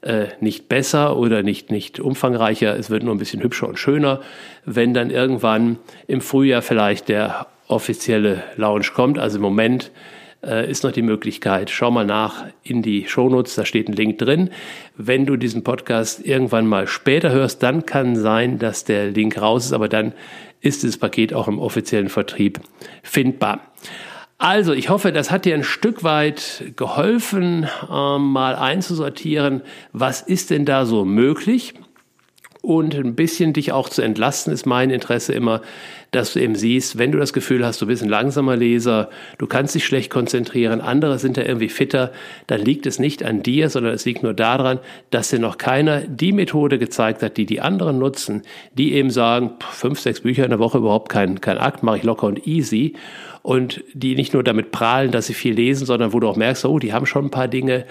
äh, 0.06 0.28
nicht 0.40 0.68
besser 0.68 1.16
oder 1.16 1.42
nicht, 1.42 1.70
nicht 1.70 2.00
umfangreicher, 2.00 2.78
es 2.78 2.90
wird 2.90 3.02
nur 3.02 3.14
ein 3.14 3.18
bisschen 3.18 3.42
hübscher 3.42 3.68
und 3.68 3.78
schöner, 3.78 4.20
wenn 4.64 4.94
dann 4.94 5.10
irgendwann 5.10 5.78
im 6.06 6.20
Frühjahr 6.20 6.62
vielleicht 6.62 7.08
der 7.08 7.48
offizielle 7.68 8.44
Launch 8.56 8.94
kommt. 8.94 9.18
Also 9.18 9.36
im 9.38 9.42
Moment 9.42 9.90
äh, 10.44 10.70
ist 10.70 10.84
noch 10.84 10.92
die 10.92 11.02
Möglichkeit, 11.02 11.70
schau 11.70 11.90
mal 11.90 12.06
nach 12.06 12.44
in 12.62 12.82
die 12.82 13.08
Shownotes, 13.08 13.56
da 13.56 13.64
steht 13.64 13.88
ein 13.88 13.94
Link 13.94 14.18
drin. 14.18 14.50
Wenn 14.96 15.26
du 15.26 15.36
diesen 15.36 15.64
Podcast 15.64 16.24
irgendwann 16.24 16.66
mal 16.66 16.86
später 16.86 17.30
hörst, 17.30 17.62
dann 17.62 17.84
kann 17.84 18.14
sein, 18.14 18.58
dass 18.58 18.84
der 18.84 19.10
Link 19.10 19.40
raus 19.40 19.66
ist, 19.66 19.72
aber 19.72 19.88
dann 19.88 20.12
ist 20.60 20.82
dieses 20.82 20.98
Paket 20.98 21.34
auch 21.34 21.48
im 21.48 21.58
offiziellen 21.58 22.08
Vertrieb 22.08 22.60
findbar. 23.02 23.60
Also, 24.38 24.74
ich 24.74 24.90
hoffe, 24.90 25.12
das 25.12 25.30
hat 25.30 25.46
dir 25.46 25.54
ein 25.54 25.64
Stück 25.64 26.04
weit 26.04 26.72
geholfen, 26.76 27.66
ähm, 27.90 28.32
mal 28.32 28.54
einzusortieren, 28.54 29.62
was 29.92 30.20
ist 30.20 30.50
denn 30.50 30.66
da 30.66 30.84
so 30.84 31.06
möglich? 31.06 31.74
Und 32.66 32.96
ein 32.96 33.14
bisschen 33.14 33.52
dich 33.52 33.70
auch 33.70 33.88
zu 33.88 34.02
entlasten, 34.02 34.52
ist 34.52 34.66
mein 34.66 34.90
Interesse 34.90 35.32
immer, 35.32 35.62
dass 36.10 36.32
du 36.32 36.40
eben 36.40 36.56
siehst, 36.56 36.98
wenn 36.98 37.12
du 37.12 37.18
das 37.18 37.32
Gefühl 37.32 37.64
hast, 37.64 37.80
du 37.80 37.86
bist 37.86 38.02
ein 38.02 38.08
langsamer 38.08 38.56
Leser, 38.56 39.08
du 39.38 39.46
kannst 39.46 39.76
dich 39.76 39.84
schlecht 39.84 40.10
konzentrieren, 40.10 40.80
andere 40.80 41.20
sind 41.20 41.36
da 41.36 41.42
irgendwie 41.42 41.68
fitter, 41.68 42.10
dann 42.48 42.60
liegt 42.60 42.86
es 42.86 42.98
nicht 42.98 43.22
an 43.22 43.44
dir, 43.44 43.70
sondern 43.70 43.94
es 43.94 44.04
liegt 44.04 44.24
nur 44.24 44.34
daran, 44.34 44.80
dass 45.10 45.30
dir 45.30 45.38
noch 45.38 45.58
keiner 45.58 46.00
die 46.00 46.32
Methode 46.32 46.80
gezeigt 46.80 47.22
hat, 47.22 47.36
die 47.36 47.46
die 47.46 47.60
anderen 47.60 48.00
nutzen, 48.00 48.42
die 48.72 48.94
eben 48.94 49.10
sagen, 49.10 49.52
fünf, 49.70 50.00
sechs 50.00 50.22
Bücher 50.22 50.42
in 50.42 50.50
der 50.50 50.58
Woche 50.58 50.78
überhaupt 50.78 51.08
kein, 51.08 51.40
kein 51.40 51.58
Akt, 51.58 51.84
mache 51.84 51.98
ich 51.98 52.02
locker 52.02 52.26
und 52.26 52.48
easy. 52.48 52.94
Und 53.42 53.84
die 53.94 54.16
nicht 54.16 54.34
nur 54.34 54.42
damit 54.42 54.72
prahlen, 54.72 55.12
dass 55.12 55.28
sie 55.28 55.34
viel 55.34 55.54
lesen, 55.54 55.86
sondern 55.86 56.12
wo 56.12 56.18
du 56.18 56.26
auch 56.26 56.34
merkst, 56.34 56.64
oh, 56.64 56.80
die 56.80 56.92
haben 56.92 57.06
schon 57.06 57.26
ein 57.26 57.30
paar 57.30 57.46
Dinge 57.46 57.84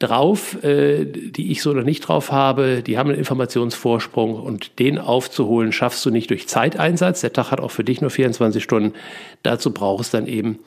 drauf, 0.00 0.62
äh, 0.64 1.04
die 1.04 1.52
ich 1.52 1.62
so 1.62 1.72
noch 1.72 1.84
nicht 1.84 2.00
drauf 2.00 2.32
habe, 2.32 2.82
die 2.82 2.98
haben 2.98 3.10
einen 3.10 3.18
Informationsvorsprung 3.18 4.34
und 4.34 4.78
den 4.78 4.98
aufzuholen 4.98 5.72
schaffst 5.72 6.04
du 6.04 6.10
nicht 6.10 6.30
durch 6.30 6.48
Zeiteinsatz. 6.48 7.20
Der 7.20 7.32
Tag 7.32 7.50
hat 7.52 7.60
auch 7.60 7.70
für 7.70 7.84
dich 7.84 8.00
nur 8.00 8.10
24 8.10 8.64
Stunden. 8.64 8.94
Dazu 9.42 9.72
brauchst 9.72 10.14
dann 10.14 10.26
eben 10.26 10.58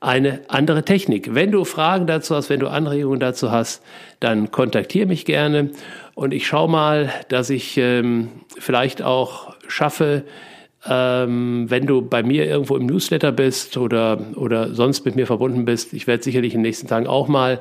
eine 0.00 0.40
andere 0.46 0.84
Technik. 0.84 1.34
Wenn 1.34 1.50
du 1.50 1.64
Fragen 1.64 2.06
dazu 2.06 2.36
hast, 2.36 2.50
wenn 2.50 2.60
du 2.60 2.68
Anregungen 2.68 3.18
dazu 3.18 3.50
hast, 3.50 3.82
dann 4.20 4.52
kontaktiere 4.52 5.06
mich 5.06 5.24
gerne 5.24 5.70
und 6.14 6.32
ich 6.32 6.46
schaue 6.46 6.70
mal, 6.70 7.12
dass 7.28 7.50
ich 7.50 7.76
ähm, 7.78 8.28
vielleicht 8.58 9.02
auch 9.02 9.56
schaffe, 9.66 10.22
ähm, 10.88 11.66
wenn 11.68 11.86
du 11.86 12.02
bei 12.02 12.22
mir 12.22 12.46
irgendwo 12.46 12.76
im 12.76 12.86
Newsletter 12.86 13.32
bist 13.32 13.76
oder, 13.76 14.20
oder 14.36 14.72
sonst 14.72 15.04
mit 15.04 15.16
mir 15.16 15.26
verbunden 15.26 15.64
bist, 15.64 15.92
ich 15.92 16.06
werde 16.06 16.22
sicherlich 16.22 16.54
in 16.54 16.60
den 16.60 16.68
nächsten 16.68 16.86
Tagen 16.86 17.08
auch 17.08 17.26
mal 17.26 17.58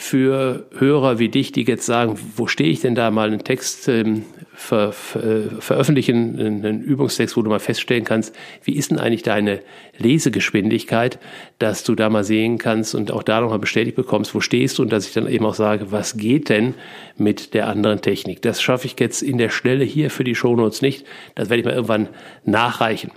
für 0.00 0.64
Hörer 0.78 1.18
wie 1.18 1.28
dich, 1.28 1.50
die 1.50 1.64
jetzt 1.64 1.84
sagen, 1.84 2.16
wo 2.36 2.46
stehe 2.46 2.70
ich 2.70 2.80
denn 2.80 2.94
da, 2.94 3.10
mal 3.10 3.26
einen 3.26 3.42
Text 3.42 3.88
ähm, 3.88 4.22
ver, 4.54 4.92
ver, 4.92 5.24
äh, 5.24 5.60
veröffentlichen, 5.60 6.38
einen 6.38 6.82
Übungstext, 6.82 7.36
wo 7.36 7.42
du 7.42 7.50
mal 7.50 7.58
feststellen 7.58 8.04
kannst, 8.04 8.32
wie 8.62 8.76
ist 8.76 8.92
denn 8.92 9.00
eigentlich 9.00 9.24
deine 9.24 9.60
Lesegeschwindigkeit, 9.98 11.18
dass 11.58 11.82
du 11.82 11.96
da 11.96 12.10
mal 12.10 12.22
sehen 12.22 12.58
kannst 12.58 12.94
und 12.94 13.10
auch 13.10 13.24
da 13.24 13.40
nochmal 13.40 13.58
bestätigt 13.58 13.96
bekommst, 13.96 14.36
wo 14.36 14.40
stehst 14.40 14.78
du 14.78 14.82
und 14.82 14.92
dass 14.92 15.04
ich 15.04 15.14
dann 15.14 15.28
eben 15.28 15.44
auch 15.44 15.54
sage, 15.54 15.90
was 15.90 16.16
geht 16.16 16.48
denn 16.48 16.74
mit 17.16 17.52
der 17.52 17.66
anderen 17.66 18.00
Technik. 18.00 18.40
Das 18.40 18.62
schaffe 18.62 18.86
ich 18.86 18.94
jetzt 19.00 19.20
in 19.20 19.36
der 19.36 19.48
Stelle 19.48 19.82
hier 19.82 20.12
für 20.12 20.22
die 20.22 20.36
Shownotes 20.36 20.80
nicht. 20.80 21.04
Das 21.34 21.50
werde 21.50 21.58
ich 21.58 21.66
mal 21.66 21.74
irgendwann 21.74 22.08
nachreichen. 22.44 23.10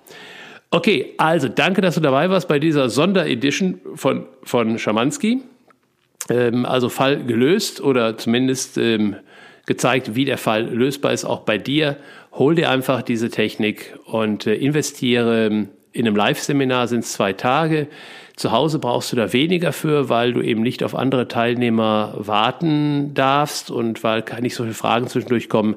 Okay, 0.71 1.13
also 1.17 1.47
danke, 1.47 1.82
dass 1.82 1.93
du 1.93 2.01
dabei 2.01 2.32
warst 2.32 2.47
bei 2.47 2.57
dieser 2.57 2.89
Sonderedition 2.89 3.82
von, 3.93 4.25
von 4.41 4.79
Schamanski 4.79 5.43
ähm, 6.30 6.65
also 6.65 6.89
Fall 6.89 7.24
gelöst 7.24 7.82
oder 7.82 8.17
zumindest 8.17 8.78
ähm, 8.78 9.15
gezeigt, 9.65 10.15
wie 10.15 10.26
der 10.26 10.38
Fall 10.38 10.65
lösbar 10.65 11.13
ist, 11.13 11.26
auch 11.26 11.41
bei 11.41 11.57
dir. 11.57 11.97
Hol 12.34 12.55
dir 12.55 12.69
einfach 12.69 13.01
diese 13.01 13.30
Technik 13.30 13.97
und 14.05 14.47
äh, 14.47 14.55
investiere 14.55 15.67
in 15.93 16.07
einem 16.07 16.15
Live-Seminar 16.15 16.88
sind 16.88 17.03
es 17.03 17.13
zwei 17.13 17.34
Tage. 17.34 17.88
Zu 18.38 18.51
Hause 18.51 18.80
brauchst 18.80 19.11
du 19.11 19.17
da 19.17 19.34
weniger 19.34 19.74
für, 19.74 20.09
weil 20.09 20.34
du 20.34 20.41
eben 20.41 20.61
nicht 20.61 20.84
auf 20.84 20.95
andere 20.95 21.28
Teilnehmer 21.28 22.13
warten 22.17 23.13
darfst 23.13 23.69
und 23.69 24.03
weil 24.03 24.24
nicht 24.39 24.55
so 24.55 24.63
viele 24.63 24.74
Fragen 24.74 25.07
zwischendurch 25.07 25.49
kommen. 25.49 25.76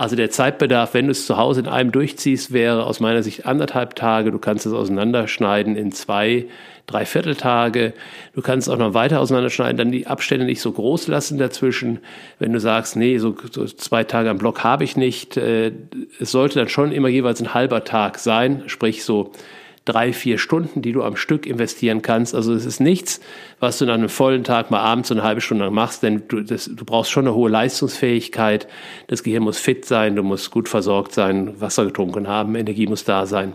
Also 0.00 0.16
der 0.16 0.30
Zeitbedarf, 0.30 0.94
wenn 0.94 1.04
du 1.04 1.10
es 1.10 1.26
zu 1.26 1.36
Hause 1.36 1.60
in 1.60 1.68
einem 1.68 1.92
durchziehst, 1.92 2.54
wäre 2.54 2.86
aus 2.86 3.00
meiner 3.00 3.22
Sicht 3.22 3.44
anderthalb 3.44 3.96
Tage. 3.96 4.30
Du 4.30 4.38
kannst 4.38 4.64
es 4.64 4.72
auseinanderschneiden 4.72 5.76
in 5.76 5.92
zwei, 5.92 6.46
drei 6.86 7.04
Vierteltage. 7.04 7.92
Du 8.34 8.40
kannst 8.40 8.66
es 8.66 8.72
auch 8.72 8.78
noch 8.78 8.94
weiter 8.94 9.20
auseinanderschneiden, 9.20 9.76
dann 9.76 9.92
die 9.92 10.06
Abstände 10.06 10.46
nicht 10.46 10.62
so 10.62 10.72
groß 10.72 11.08
lassen 11.08 11.36
dazwischen. 11.36 11.98
Wenn 12.38 12.54
du 12.54 12.60
sagst, 12.60 12.96
nee, 12.96 13.18
so, 13.18 13.36
so 13.50 13.66
zwei 13.66 14.02
Tage 14.04 14.30
am 14.30 14.38
Block 14.38 14.64
habe 14.64 14.84
ich 14.84 14.96
nicht. 14.96 15.36
Äh, 15.36 15.72
es 16.18 16.30
sollte 16.30 16.58
dann 16.58 16.70
schon 16.70 16.92
immer 16.92 17.08
jeweils 17.08 17.42
ein 17.42 17.52
halber 17.52 17.84
Tag 17.84 18.18
sein, 18.18 18.62
sprich 18.68 19.04
so 19.04 19.32
drei, 19.84 20.12
vier 20.12 20.38
Stunden, 20.38 20.82
die 20.82 20.92
du 20.92 21.02
am 21.02 21.16
Stück 21.16 21.46
investieren 21.46 22.02
kannst. 22.02 22.34
Also 22.34 22.54
es 22.54 22.66
ist 22.66 22.80
nichts, 22.80 23.20
was 23.58 23.78
du 23.78 23.86
an 23.86 23.90
einem 23.90 24.08
vollen 24.08 24.44
Tag 24.44 24.70
mal 24.70 24.80
abends 24.80 25.08
so 25.08 25.14
eine 25.14 25.22
halbe 25.22 25.40
Stunde 25.40 25.70
machst, 25.70 26.02
denn 26.02 26.22
du, 26.28 26.42
das, 26.42 26.70
du 26.72 26.84
brauchst 26.84 27.10
schon 27.10 27.26
eine 27.26 27.34
hohe 27.34 27.50
Leistungsfähigkeit. 27.50 28.68
Das 29.06 29.22
Gehirn 29.22 29.42
muss 29.42 29.58
fit 29.58 29.84
sein, 29.84 30.16
du 30.16 30.22
musst 30.22 30.50
gut 30.50 30.68
versorgt 30.68 31.12
sein, 31.12 31.60
Wasser 31.60 31.86
getrunken 31.86 32.28
haben, 32.28 32.54
Energie 32.54 32.86
muss 32.86 33.04
da 33.04 33.26
sein 33.26 33.54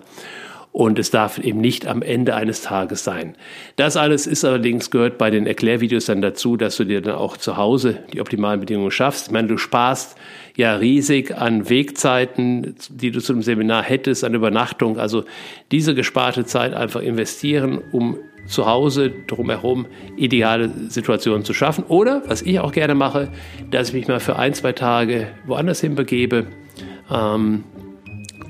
und 0.76 0.99
es 0.99 1.09
darf 1.09 1.38
eben 1.38 1.61
nicht 1.61 1.88
am 1.88 2.01
Ende 2.01 2.36
eines 2.36 2.61
Tages 2.61 3.05
sein. 3.05 3.38
Das 3.78 3.95
alles 3.95 4.28
ist 4.28 4.43
allerdings 4.43 4.91
gehört 4.91 5.17
bei 5.17 5.30
den 5.30 5.47
Erklärvideos 5.47 6.03
dann 6.03 6.21
dazu, 6.21 6.57
dass 6.57 6.76
du 6.76 6.84
dir 6.84 6.99
dann 6.99 7.15
auch 7.15 7.38
zu 7.38 7.55
Hause 7.55 8.03
die 8.11 8.19
optimalen 8.19 8.59
Bedingungen 8.59 8.91
schaffst. 8.91 9.28
Ich 9.28 9.32
meine, 9.32 9.47
du 9.47 9.57
sparst 9.57 10.17
ja 10.55 10.75
riesig 10.75 11.37
an 11.37 11.69
Wegzeiten, 11.69 12.75
die 12.89 13.11
du 13.11 13.19
zu 13.19 13.33
einem 13.33 13.41
Seminar 13.41 13.83
hättest, 13.83 14.23
an 14.23 14.33
Übernachtung. 14.33 14.97
Also 14.97 15.25
diese 15.71 15.95
gesparte 15.95 16.45
Zeit 16.45 16.73
einfach 16.73 17.01
investieren, 17.01 17.81
um 17.91 18.17
zu 18.47 18.65
Hause 18.65 19.11
drumherum 19.27 19.87
ideale 20.17 20.69
Situationen 20.89 21.43
zu 21.43 21.53
schaffen. 21.53 21.83
Oder, 21.87 22.23
was 22.27 22.41
ich 22.41 22.59
auch 22.59 22.71
gerne 22.71 22.95
mache, 22.95 23.29
dass 23.71 23.89
ich 23.89 23.93
mich 23.93 24.07
mal 24.07 24.19
für 24.19 24.37
ein, 24.37 24.53
zwei 24.53 24.71
Tage 24.71 25.27
woanders 25.45 25.81
hin 25.81 25.95
begebe. 25.95 26.47
Ähm, 27.11 27.63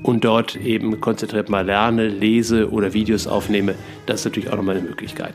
und 0.02 0.24
dort 0.24 0.54
eben 0.56 1.00
konzentriert 1.00 1.48
mal 1.48 1.66
lerne, 1.66 2.06
lese 2.06 2.70
oder 2.70 2.92
Videos 2.92 3.26
aufnehme. 3.26 3.74
Das 4.06 4.20
ist 4.20 4.26
natürlich 4.26 4.50
auch 4.50 4.56
nochmal 4.56 4.76
eine 4.76 4.86
Möglichkeit. 4.86 5.34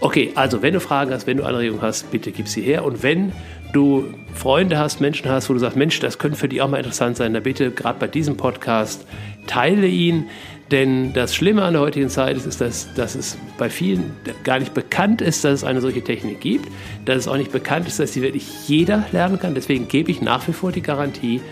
Okay, 0.00 0.32
also 0.34 0.62
wenn 0.62 0.74
du 0.74 0.80
Fragen 0.80 1.12
hast, 1.12 1.26
wenn 1.26 1.38
du 1.38 1.44
Anregungen 1.44 1.80
hast, 1.80 2.10
bitte 2.10 2.32
gib 2.32 2.48
sie 2.48 2.60
her. 2.60 2.84
Und 2.84 3.02
wenn 3.02 3.32
du 3.72 4.04
Freunde 4.34 4.78
hast, 4.78 5.00
Menschen 5.00 5.30
hast, 5.30 5.48
wo 5.48 5.54
du 5.54 5.58
sagst, 5.58 5.76
Mensch, 5.76 5.98
das 6.00 6.18
könnte 6.18 6.38
für 6.38 6.48
die 6.48 6.62
auch 6.62 6.68
mal 6.68 6.78
interessant 6.78 7.16
sein, 7.16 7.34
dann 7.34 7.42
bitte 7.42 7.70
gerade 7.70 7.98
bei 7.98 8.08
diesem 8.08 8.36
Podcast 8.36 9.06
teile 9.46 9.86
ihn. 9.86 10.26
Denn 10.70 11.12
das 11.12 11.34
Schlimme 11.34 11.64
an 11.64 11.74
der 11.74 11.82
heutigen 11.82 12.08
Zeit 12.08 12.34
ist, 12.34 12.46
ist 12.46 12.62
dass, 12.62 12.94
dass 12.94 13.14
es 13.14 13.36
bei 13.58 13.68
vielen 13.68 14.12
gar 14.42 14.58
nicht 14.58 14.72
bekannt 14.72 15.20
ist, 15.20 15.44
dass 15.44 15.52
es 15.52 15.64
eine 15.64 15.82
solche 15.82 16.02
Technik 16.02 16.40
gibt. 16.40 16.66
Dass 17.04 17.18
es 17.18 17.28
auch 17.28 17.36
nicht 17.36 17.52
bekannt 17.52 17.86
ist, 17.88 17.98
dass 17.98 18.14
sie 18.14 18.22
wirklich 18.22 18.68
jeder 18.68 19.04
lernen 19.12 19.38
kann. 19.38 19.54
Deswegen 19.54 19.88
gebe 19.88 20.10
ich 20.10 20.22
nach 20.22 20.48
wie 20.48 20.52
vor 20.52 20.72
die 20.72 20.80
Garantie, 20.80 21.42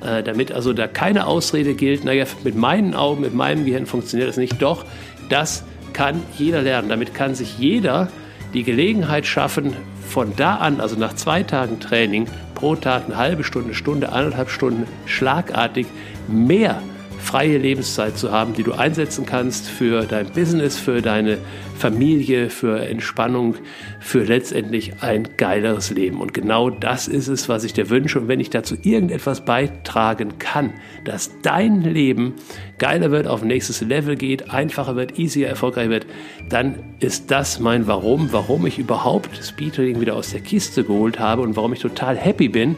äh, 0.00 0.22
damit 0.22 0.52
also 0.52 0.72
da 0.72 0.86
keine 0.86 1.26
Ausrede 1.26 1.74
gilt, 1.74 2.04
naja, 2.04 2.24
mit 2.44 2.54
meinen 2.54 2.94
Augen, 2.94 3.20
mit 3.20 3.34
meinem 3.34 3.66
Gehirn 3.66 3.84
funktioniert 3.84 4.30
das 4.30 4.38
nicht. 4.38 4.62
Doch, 4.62 4.86
das 5.28 5.64
kann 5.92 6.22
jeder 6.38 6.62
lernen. 6.62 6.88
Damit 6.88 7.12
kann 7.12 7.34
sich 7.34 7.58
jeder 7.58 8.08
die 8.54 8.62
Gelegenheit 8.62 9.26
schaffen, 9.26 9.74
von 10.08 10.36
da 10.36 10.56
an, 10.56 10.80
also 10.80 10.96
nach 10.96 11.14
zwei 11.14 11.42
Tagen 11.42 11.80
Training, 11.80 12.26
pro 12.54 12.76
Tag 12.76 13.04
eine 13.06 13.16
halbe 13.16 13.44
Stunde, 13.44 13.74
Stunde, 13.74 14.12
eineinhalb 14.12 14.50
Stunden 14.50 14.86
schlagartig 15.06 15.86
mehr 16.28 16.82
freie 17.22 17.56
Lebenszeit 17.56 18.18
zu 18.18 18.32
haben, 18.32 18.52
die 18.52 18.62
du 18.62 18.72
einsetzen 18.72 19.24
kannst 19.24 19.68
für 19.68 20.04
dein 20.04 20.26
Business, 20.26 20.78
für 20.78 21.00
deine 21.00 21.38
Familie, 21.78 22.50
für 22.50 22.80
Entspannung, 22.80 23.54
für 24.00 24.24
letztendlich 24.24 24.92
ein 25.00 25.28
geileres 25.36 25.90
Leben. 25.90 26.20
Und 26.20 26.34
genau 26.34 26.68
das 26.68 27.08
ist 27.08 27.28
es, 27.28 27.48
was 27.48 27.64
ich 27.64 27.72
dir 27.72 27.90
wünsche. 27.90 28.20
Und 28.20 28.28
wenn 28.28 28.40
ich 28.40 28.50
dazu 28.50 28.76
irgendetwas 28.82 29.44
beitragen 29.44 30.38
kann, 30.38 30.74
dass 31.04 31.30
dein 31.42 31.82
Leben 31.82 32.34
geiler 32.78 33.10
wird, 33.10 33.26
auf 33.26 33.42
nächstes 33.42 33.80
Level 33.80 34.16
geht, 34.16 34.50
einfacher 34.50 34.96
wird, 34.96 35.18
easier, 35.18 35.48
erfolgreicher 35.48 35.90
wird, 35.90 36.06
dann 36.48 36.74
ist 37.00 37.30
das 37.30 37.60
mein 37.60 37.86
Warum, 37.86 38.32
warum 38.32 38.66
ich 38.66 38.78
überhaupt 38.78 39.42
Speedreading 39.42 40.00
wieder 40.00 40.16
aus 40.16 40.30
der 40.30 40.40
Kiste 40.40 40.84
geholt 40.84 41.18
habe 41.18 41.42
und 41.42 41.56
warum 41.56 41.72
ich 41.72 41.80
total 41.80 42.16
happy 42.16 42.48
bin, 42.48 42.76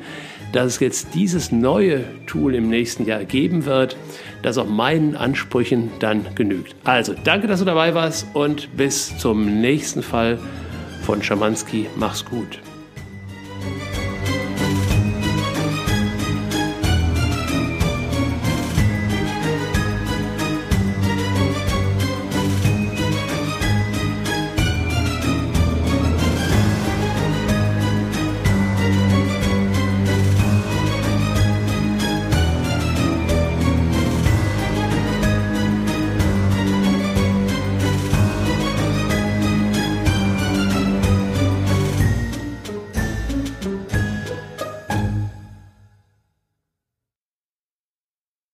dass 0.54 0.74
es 0.74 0.80
jetzt 0.80 1.08
dieses 1.14 1.50
neue 1.50 2.04
Tool 2.26 2.54
im 2.54 2.68
nächsten 2.68 3.06
Jahr 3.06 3.24
geben 3.24 3.64
wird, 3.64 3.96
das 4.44 4.58
auch 4.58 4.68
meinen 4.68 5.16
Ansprüchen 5.16 5.90
dann 6.00 6.26
genügt. 6.34 6.76
Also, 6.84 7.14
danke, 7.24 7.46
dass 7.46 7.60
du 7.60 7.64
dabei 7.64 7.94
warst 7.94 8.26
und 8.34 8.76
bis 8.76 9.16
zum 9.18 9.60
nächsten 9.60 10.02
Fall 10.02 10.38
von 11.02 11.22
Schamanski. 11.22 11.86
Mach's 11.96 12.24
gut. 12.24 12.60